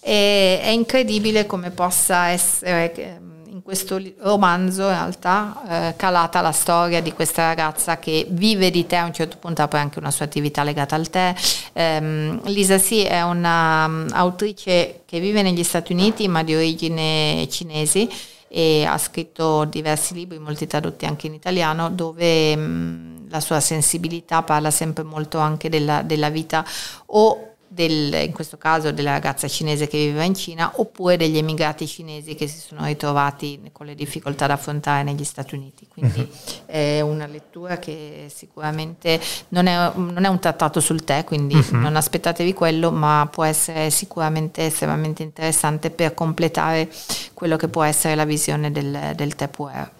è, 0.00 0.68
incredibile 0.70 1.46
come 1.46 1.70
possa 1.70 2.28
essere 2.28 2.92
ehm, 2.94 3.33
questo 3.64 3.98
romanzo 4.18 4.82
in 4.82 4.88
realtà 4.88 5.62
eh, 5.88 5.96
calata 5.96 6.42
la 6.42 6.52
storia 6.52 7.00
di 7.00 7.14
questa 7.14 7.46
ragazza 7.46 7.98
che 7.98 8.26
vive 8.28 8.70
di 8.70 8.84
tè, 8.84 8.96
a 8.96 9.06
un 9.06 9.14
certo 9.14 9.38
punto 9.38 9.62
ha 9.62 9.68
poi 9.68 9.80
anche 9.80 9.98
una 9.98 10.10
sua 10.10 10.26
attività 10.26 10.62
legata 10.62 10.94
al 10.94 11.08
tè. 11.08 11.34
Um, 11.72 12.42
Lisa 12.44 12.76
Si 12.76 13.02
è 13.02 13.22
un'autrice 13.22 14.92
um, 14.96 15.00
che 15.06 15.18
vive 15.18 15.40
negli 15.40 15.62
Stati 15.64 15.92
Uniti 15.92 16.28
ma 16.28 16.42
di 16.42 16.54
origine 16.54 17.48
cinesi 17.50 18.06
e 18.48 18.84
ha 18.84 18.98
scritto 18.98 19.64
diversi 19.64 20.12
libri, 20.12 20.38
molti 20.38 20.66
tradotti 20.66 21.06
anche 21.06 21.26
in 21.26 21.32
italiano, 21.32 21.88
dove 21.88 22.52
um, 22.54 23.26
la 23.30 23.40
sua 23.40 23.60
sensibilità 23.60 24.42
parla 24.42 24.70
sempre 24.70 25.04
molto 25.04 25.38
anche 25.38 25.70
della, 25.70 26.02
della 26.02 26.28
vita 26.28 26.62
o 27.06 27.53
del, 27.74 28.14
in 28.24 28.32
questo 28.32 28.56
caso 28.56 28.92
della 28.92 29.10
ragazza 29.10 29.48
cinese 29.48 29.88
che 29.88 29.98
viveva 29.98 30.22
in 30.22 30.34
Cina, 30.34 30.72
oppure 30.76 31.16
degli 31.16 31.36
emigrati 31.36 31.86
cinesi 31.86 32.34
che 32.34 32.46
si 32.46 32.58
sono 32.58 32.84
ritrovati 32.86 33.60
con 33.72 33.86
le 33.86 33.94
difficoltà 33.94 34.46
da 34.46 34.54
affrontare 34.54 35.02
negli 35.02 35.24
Stati 35.24 35.54
Uniti. 35.54 35.86
Quindi 35.88 36.20
uh-huh. 36.20 36.66
è 36.66 37.00
una 37.00 37.26
lettura 37.26 37.78
che 37.78 38.30
sicuramente 38.32 39.20
non 39.48 39.66
è, 39.66 39.92
non 39.94 40.24
è, 40.24 40.28
un 40.28 40.38
trattato 40.38 40.80
sul 40.80 41.02
tè, 41.04 41.24
quindi 41.24 41.56
uh-huh. 41.56 41.76
non 41.76 41.96
aspettatevi 41.96 42.52
quello, 42.52 42.92
ma 42.92 43.28
può 43.30 43.44
essere 43.44 43.90
sicuramente 43.90 44.66
estremamente 44.66 45.22
interessante 45.22 45.90
per 45.90 46.14
completare 46.14 46.88
quello 47.34 47.56
che 47.56 47.68
può 47.68 47.82
essere 47.82 48.14
la 48.14 48.24
visione 48.24 48.70
del, 48.70 49.12
del 49.16 49.34
tè 49.34 49.48
puer. 49.48 49.90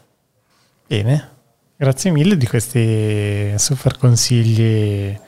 Bene, 0.87 1.31
grazie 1.77 2.11
mille 2.11 2.37
di 2.37 2.47
questi 2.47 3.53
super 3.59 3.99
consigli. 3.99 5.18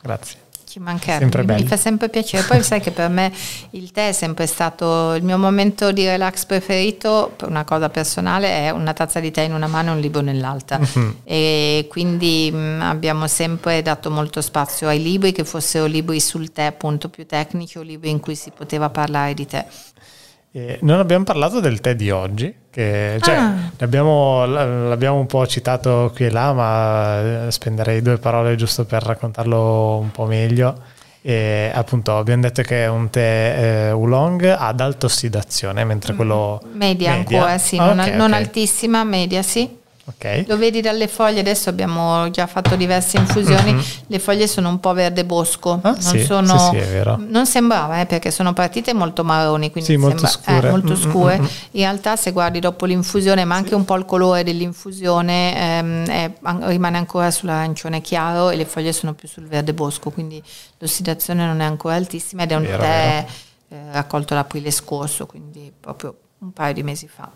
grazie. 0.00 0.39
Ci 0.70 0.78
mancherebbe, 0.78 1.54
mi 1.54 1.66
fa 1.66 1.76
sempre 1.76 2.08
piacere. 2.08 2.46
Poi 2.46 2.62
sai 2.62 2.80
che 2.80 2.92
per 2.92 3.08
me 3.08 3.32
il 3.70 3.90
tè 3.90 4.10
è 4.10 4.12
sempre 4.12 4.46
stato 4.46 5.14
il 5.14 5.24
mio 5.24 5.36
momento 5.36 5.90
di 5.90 6.06
relax 6.06 6.44
preferito, 6.44 7.32
per 7.34 7.48
una 7.48 7.64
cosa 7.64 7.88
personale, 7.88 8.46
è 8.46 8.70
una 8.70 8.92
tazza 8.92 9.18
di 9.18 9.32
tè 9.32 9.40
in 9.40 9.52
una 9.52 9.66
mano 9.66 9.90
e 9.90 9.94
un 9.94 10.00
libro 10.00 10.20
nell'altra. 10.20 10.78
Uh-huh. 10.78 11.16
E 11.24 11.88
quindi 11.88 12.52
mh, 12.52 12.56
mm, 12.56 12.80
abbiamo 12.82 13.26
sempre 13.26 13.82
dato 13.82 14.12
molto 14.12 14.40
spazio 14.40 14.86
ai 14.86 15.02
libri, 15.02 15.32
che 15.32 15.42
fossero 15.42 15.86
libri 15.86 16.20
sul 16.20 16.52
tè 16.52 16.62
appunto 16.62 17.08
più 17.08 17.26
tecnici 17.26 17.76
o 17.76 17.82
libri 17.82 18.10
in 18.10 18.20
cui 18.20 18.36
si 18.36 18.52
poteva 18.56 18.90
parlare 18.90 19.34
di 19.34 19.46
tè. 19.46 19.66
Eh, 20.52 20.78
non 20.82 20.98
abbiamo 20.98 21.22
parlato 21.22 21.60
del 21.60 21.80
tè 21.80 21.94
di 21.94 22.10
oggi, 22.10 22.52
che, 22.70 23.18
cioè, 23.22 23.34
ah. 23.36 23.54
l'abbiamo, 23.76 24.44
l'abbiamo, 24.46 25.18
un 25.18 25.26
po' 25.26 25.46
citato 25.46 26.10
qui 26.12 26.26
e 26.26 26.30
là, 26.30 26.52
ma 26.52 27.46
eh, 27.46 27.50
spenderei 27.52 28.02
due 28.02 28.18
parole 28.18 28.56
giusto 28.56 28.84
per 28.84 29.02
raccontarlo 29.02 29.98
un 29.98 30.10
po' 30.10 30.24
meglio. 30.24 30.98
E 31.22 31.70
appunto 31.72 32.16
abbiamo 32.16 32.42
detto 32.42 32.62
che 32.62 32.84
è 32.84 32.88
un 32.88 33.10
tè 33.10 33.56
eh, 33.58 33.90
oolong 33.92 34.56
ad 34.58 34.80
alta 34.80 35.06
ossidazione, 35.06 35.84
mentre 35.84 36.14
quello 36.14 36.60
media, 36.72 37.12
media. 37.12 37.12
ancora, 37.12 37.58
sì, 37.58 37.76
ah, 37.76 37.84
non, 37.84 37.98
okay, 38.00 38.16
non 38.16 38.30
okay. 38.30 38.42
altissima, 38.42 39.04
media, 39.04 39.42
sì. 39.42 39.78
Okay. 40.16 40.44
Lo 40.46 40.56
vedi 40.56 40.80
dalle 40.80 41.08
foglie, 41.08 41.40
adesso 41.40 41.68
abbiamo 41.68 42.30
già 42.30 42.46
fatto 42.46 42.74
diverse 42.74 43.18
infusioni, 43.18 43.72
mm-hmm. 43.72 43.82
le 44.06 44.18
foglie 44.18 44.46
sono 44.46 44.68
un 44.68 44.80
po' 44.80 44.92
verde 44.92 45.24
bosco, 45.24 45.78
ah, 45.82 45.90
non, 45.90 46.00
sì, 46.00 46.24
sono, 46.24 46.58
sì, 46.72 46.80
sì, 46.80 47.26
non 47.28 47.46
sembrava 47.46 48.00
eh, 48.00 48.06
perché 48.06 48.30
sono 48.30 48.52
partite 48.52 48.92
molto 48.92 49.22
marroni, 49.24 49.70
quindi 49.70 49.96
molto 49.96 50.26
sembra, 50.26 50.54
scure. 50.54 50.66
Eh, 50.66 50.70
molto 50.70 50.92
mm-hmm. 50.92 51.10
scure. 51.10 51.38
Mm-hmm. 51.38 51.46
In 51.72 51.80
realtà 51.80 52.16
se 52.16 52.32
guardi 52.32 52.58
dopo 52.60 52.86
l'infusione, 52.86 53.44
ma 53.44 53.54
anche 53.54 53.74
un 53.74 53.84
po' 53.84 53.96
il 53.96 54.04
colore 54.04 54.42
dell'infusione 54.42 55.78
ehm, 55.78 56.06
è, 56.06 56.32
rimane 56.66 56.98
ancora 56.98 57.30
sull'arancione 57.30 58.00
chiaro 58.00 58.50
e 58.50 58.56
le 58.56 58.64
foglie 58.64 58.92
sono 58.92 59.14
più 59.14 59.28
sul 59.28 59.46
verde 59.46 59.72
bosco, 59.72 60.10
quindi 60.10 60.42
l'ossidazione 60.78 61.46
non 61.46 61.60
è 61.60 61.64
ancora 61.64 61.94
altissima 61.94 62.42
ed 62.42 62.50
è 62.50 62.54
un 62.56 62.62
vero, 62.62 62.82
tè 62.82 63.26
eh, 63.68 63.92
raccolto 63.92 64.34
l'aprile 64.34 64.70
scorso, 64.70 65.26
quindi 65.26 65.72
proprio 65.78 66.16
un 66.38 66.52
paio 66.52 66.72
di 66.72 66.82
mesi 66.82 67.06
fa. 67.06 67.30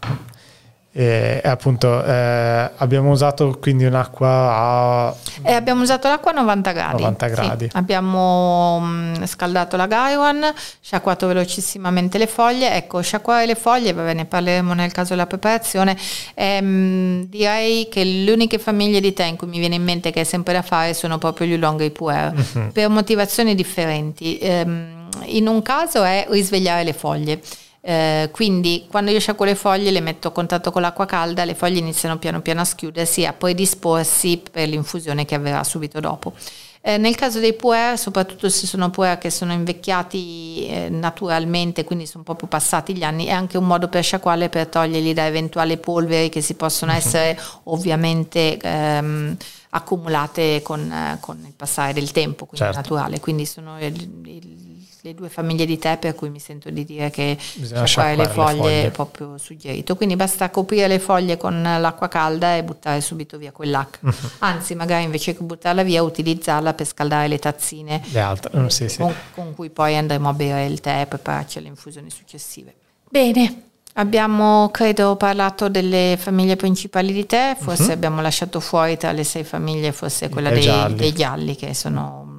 E 0.97 1.41
appunto 1.43 2.05
eh, 2.05 2.71
abbiamo 2.77 3.11
usato 3.11 3.59
quindi 3.61 3.85
un'acqua 3.85 4.29
a... 4.29 5.15
Eh, 5.43 5.53
abbiamo 5.53 5.83
usato 5.83 6.07
l'acqua 6.07 6.31
a 6.31 6.35
90 6.35 6.71
gradi. 6.71 7.03
90 7.03 7.27
gradi. 7.27 7.65
Sì. 7.65 7.77
Abbiamo 7.77 8.79
mh, 8.79 9.27
scaldato 9.27 9.77
la 9.77 9.89
Gaiwan, 9.89 10.55
sciacquato 10.81 11.27
velocissimamente 11.27 12.17
le 12.17 12.29
foglie. 12.29 12.77
Ecco, 12.77 13.01
sciacquare 13.01 13.45
le 13.45 13.57
foglie, 13.57 13.93
va 13.93 14.05
bene, 14.05 14.25
parleremo 14.25 14.73
nel 14.73 14.93
caso 14.93 15.15
della 15.15 15.27
preparazione. 15.27 15.97
Ehm, 16.35 17.25
direi 17.25 17.89
che 17.89 18.05
le 18.05 18.31
uniche 18.31 18.61
famiglie 18.61 19.01
di 19.01 19.13
tè 19.13 19.25
in 19.25 19.35
cui 19.35 19.49
mi 19.49 19.59
viene 19.59 19.75
in 19.75 19.83
mente 19.83 20.13
che 20.13 20.21
è 20.21 20.25
sempre 20.25 20.53
da 20.53 20.63
fare 20.63 20.95
sono 20.95 21.19
proprio 21.19 21.49
gli 21.49 21.55
Oolong 21.55 21.81
e 21.81 21.87
i 21.87 21.91
Puer, 21.91 22.33
mm-hmm. 22.33 22.69
per 22.69 22.89
motivazioni 22.89 23.57
differenti. 23.57 24.39
Ehm, 24.39 25.09
in 25.25 25.49
un 25.49 25.61
caso 25.61 26.05
è 26.05 26.25
risvegliare 26.31 26.85
le 26.85 26.93
foglie 26.93 27.41
eh, 27.87 28.31
quindi 28.33 28.87
quando 28.89 29.11
io 29.11 29.21
sciacquo 29.21 29.45
le 29.45 29.55
foglie 29.55 29.91
le 29.91 30.01
metto 30.01 30.29
a 30.29 30.31
contatto 30.31 30.71
con 30.71 30.81
l'acqua 30.81 31.05
calda, 31.05 31.45
le 31.45 31.55
foglie 31.55 31.81
iniziano 31.81 32.17
piano 32.17 32.41
piano 32.41 32.63
a 32.63 32.65
schiudersi 32.65 33.21
e 33.21 33.27
a 33.27 33.35
poi 33.35 33.55
disporsi 33.55 34.43
per 34.51 34.69
l'infusione 34.69 35.27
che 35.27 35.35
avverrà 35.35 35.63
subito 35.65 36.01
dopo. 36.01 36.33
Eh, 36.81 36.97
nel 36.97 37.15
caso 37.15 37.41
dei 37.41 37.53
puer, 37.53 37.99
soprattutto 37.99 38.49
se 38.49 38.67
sono 38.67 38.89
puer 38.89 39.19
che 39.19 39.29
sono 39.29 39.53
invecchiati 39.53 40.67
eh, 40.67 40.89
naturalmente, 40.89 41.85
quindi 41.85 42.07
sono 42.07 42.25
proprio 42.25 42.49
passati 42.49 42.97
gli 42.97 43.03
anni, 43.03 43.27
è 43.27 43.33
anche 43.33 43.59
un 43.59 43.67
modo 43.67 43.89
per 43.89 44.03
sciacquarle 44.03 44.49
per 44.49 44.67
toglierli 44.69 45.13
da 45.13 45.27
eventuali 45.27 45.77
polveri 45.77 46.31
che 46.31 46.41
si 46.41 46.55
possono 46.55 46.93
mhm. 46.93 46.99
essere 46.99 47.39
ovviamente 47.65 48.57
ehm, 48.57 49.37
accumulate 49.71 50.63
con, 50.63 51.19
con, 51.21 51.43
il 51.45 51.53
passare 51.55 51.93
del 51.93 52.13
tempo, 52.13 52.47
quindi 52.47 52.67
certo. 52.67 52.81
naturale. 52.81 53.21
Quindi 53.21 53.45
sono 53.45 53.79
il, 53.79 53.95
il 54.25 54.74
le 55.05 55.13
due 55.13 55.29
famiglie 55.29 55.67
di 55.67 55.77
tè 55.77 55.99
per 55.99 56.15
cui 56.15 56.31
mi 56.31 56.39
sento 56.39 56.71
di 56.71 56.83
dire 56.83 57.11
che 57.11 57.37
sciacquare 57.39 58.17
le 58.17 58.27
foglie, 58.27 58.53
le 58.53 58.59
foglie 58.59 58.85
è 58.87 58.91
proprio 58.91 59.37
suggerito. 59.37 59.97
Quindi 59.97 60.17
basta 60.17 60.49
coprire 60.49 60.89
le 60.89 60.99
foglie 60.99 61.37
con 61.37 61.61
l'acqua 61.61 62.09
calda 62.09 62.57
e 62.57 62.65
buttare 62.65 63.03
subito 63.03 63.37
via 63.37 63.53
quell'acqua. 63.53 64.13
Uh-huh. 64.25 64.31
Anzi, 64.39 64.75
magari 64.75 65.03
invece 65.03 65.35
che 65.35 65.43
buttarla 65.43 65.83
via, 65.83 66.03
utilizzarla 66.03 66.73
per 66.75 66.87
scaldare 66.87 67.27
le 67.27 67.39
tazzine 67.39 68.01
le 68.11 68.21
altre, 68.21 68.59
uh, 68.59 68.69
sì, 68.69 68.89
sì. 68.89 68.99
Con, 68.99 69.13
con, 69.35 69.55
cui 69.55 69.71
poi 69.71 69.97
andremo 69.97 70.29
a 70.29 70.33
bere 70.33 70.67
il 70.67 70.81
tè 70.81 71.01
e 71.01 71.07
prepararci 71.07 71.59
alle 71.59 71.69
infusioni 71.69 72.11
successive. 72.11 72.75
Bene. 73.09 73.63
Abbiamo, 73.95 74.71
credo, 74.71 75.17
parlato 75.17 75.69
delle 75.69 76.17
famiglie 76.19 76.57
principali 76.57 77.13
di 77.13 77.27
tè, 77.27 77.57
forse 77.59 77.85
uh-huh. 77.85 77.93
abbiamo 77.93 78.21
lasciato 78.21 78.61
fuori 78.61 78.97
tra 78.97 79.13
le 79.13 79.25
sei 79.25 79.45
famiglie, 79.45 79.93
forse 79.93 80.29
quella 80.29 80.51
dei 80.51 80.95
dei 80.95 81.13
gialli, 81.13 81.57
che 81.57 81.75
sono 81.75 82.34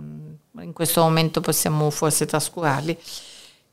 in 0.66 0.74
questo 0.74 1.02
momento 1.02 1.40
possiamo 1.42 1.90
forse 1.90 2.26
trascurarli. 2.26 2.98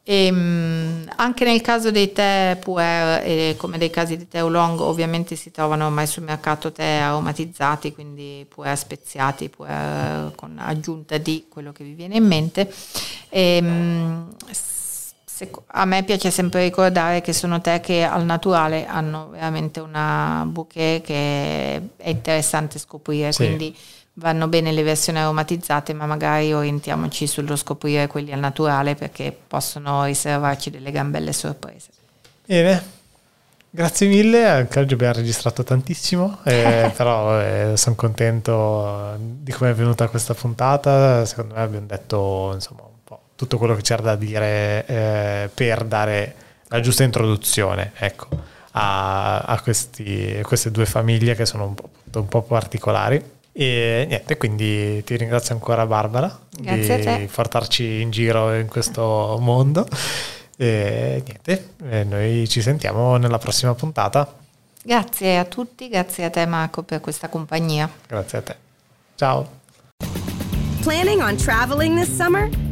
E, 0.04 0.26
ehm, 0.26 1.08
anche 1.16 1.44
nel 1.44 1.60
caso 1.60 1.90
dei 1.92 2.12
tè 2.12 2.58
puer 2.60 3.22
e 3.24 3.54
come 3.56 3.78
dei 3.78 3.90
casi 3.90 4.16
di 4.16 4.26
tè 4.26 4.42
oolong 4.42 4.80
ovviamente 4.80 5.36
si 5.36 5.52
trovano 5.52 5.86
ormai 5.86 6.06
sul 6.06 6.24
mercato 6.24 6.72
tè 6.72 6.84
aromatizzati, 6.84 7.92
quindi 7.92 8.44
puer 8.48 8.76
speziati, 8.76 9.48
puer 9.48 10.32
con 10.34 10.58
aggiunta 10.58 11.18
di 11.18 11.46
quello 11.48 11.72
che 11.72 11.84
vi 11.84 11.92
viene 11.92 12.16
in 12.16 12.26
mente. 12.26 12.72
E, 13.28 13.56
ehm, 13.62 14.34
a 15.66 15.84
me 15.84 16.04
piace 16.04 16.30
sempre 16.30 16.62
ricordare 16.62 17.20
che 17.20 17.32
sono 17.32 17.60
tè 17.60 17.80
che 17.80 18.04
al 18.04 18.24
naturale 18.24 18.86
hanno 18.86 19.30
veramente 19.30 19.80
una 19.80 20.44
bouquet 20.46 21.02
che 21.02 21.82
è 21.96 22.08
interessante 22.10 22.78
scoprire, 22.78 23.32
sì. 23.32 23.44
quindi 23.44 23.76
vanno 24.14 24.48
bene 24.48 24.72
le 24.72 24.82
versioni 24.82 25.18
aromatizzate, 25.18 25.92
ma 25.94 26.06
magari 26.06 26.52
orientiamoci 26.52 27.26
sullo 27.26 27.56
scoprire 27.56 28.06
quelli 28.06 28.32
al 28.32 28.40
naturale 28.40 28.94
perché 28.94 29.36
possono 29.46 30.04
riservarci 30.04 30.70
delle 30.70 30.90
gran 30.90 31.10
belle 31.10 31.32
sorprese. 31.32 31.88
Bene, 32.44 32.82
grazie 33.70 34.08
mille, 34.08 34.46
anche 34.46 34.80
oggi 34.80 34.94
abbiamo 34.94 35.14
registrato 35.14 35.62
tantissimo, 35.62 36.40
eh, 36.44 36.92
però 36.96 37.40
eh, 37.40 37.72
sono 37.76 37.94
contento 37.94 39.16
di 39.18 39.52
come 39.52 39.70
è 39.70 39.74
venuta 39.74 40.08
questa 40.08 40.34
puntata, 40.34 41.24
secondo 41.24 41.54
me 41.54 41.60
abbiamo 41.60 41.86
detto 41.86 42.50
insomma 42.52 42.82
un 42.82 43.02
po' 43.02 43.20
tutto 43.34 43.56
quello 43.56 43.74
che 43.74 43.82
c'era 43.82 44.02
da 44.02 44.16
dire 44.16 44.84
eh, 44.86 45.50
per 45.52 45.84
dare 45.84 46.34
la 46.68 46.80
giusta 46.80 47.02
introduzione, 47.02 47.92
ecco. 47.96 48.50
A, 48.74 49.40
a, 49.40 49.60
questi, 49.60 50.38
a 50.38 50.46
queste 50.46 50.70
due 50.70 50.86
famiglie 50.86 51.34
che 51.34 51.44
sono 51.44 51.66
un 51.66 51.74
po', 51.74 51.90
un 52.14 52.26
po' 52.26 52.40
particolari 52.40 53.22
e 53.52 54.06
niente, 54.08 54.36
quindi 54.36 55.04
ti 55.04 55.16
ringrazio 55.16 55.54
ancora 55.54 55.84
Barbara 55.86 56.40
Grazie 56.58 57.18
di 57.18 57.26
portarci 57.26 58.00
in 58.00 58.10
giro 58.10 58.54
in 58.54 58.68
questo 58.68 59.36
mondo. 59.40 59.86
E 60.56 61.22
niente, 61.24 61.70
e 61.90 62.04
noi 62.04 62.48
ci 62.48 62.62
sentiamo 62.62 63.16
nella 63.16 63.38
prossima 63.38 63.74
puntata. 63.74 64.40
Grazie 64.82 65.38
a 65.38 65.44
tutti, 65.44 65.88
grazie 65.88 66.24
a 66.24 66.30
te 66.30 66.44
Marco 66.46 66.82
per 66.82 67.00
questa 67.00 67.28
compagnia. 67.28 67.90
Grazie 68.06 68.38
a 68.38 68.42
te. 68.42 68.56
Ciao. 69.14 69.60
Planning 70.82 71.20
on 71.20 71.36
traveling 71.36 71.96
this 71.96 72.14
summer? 72.14 72.71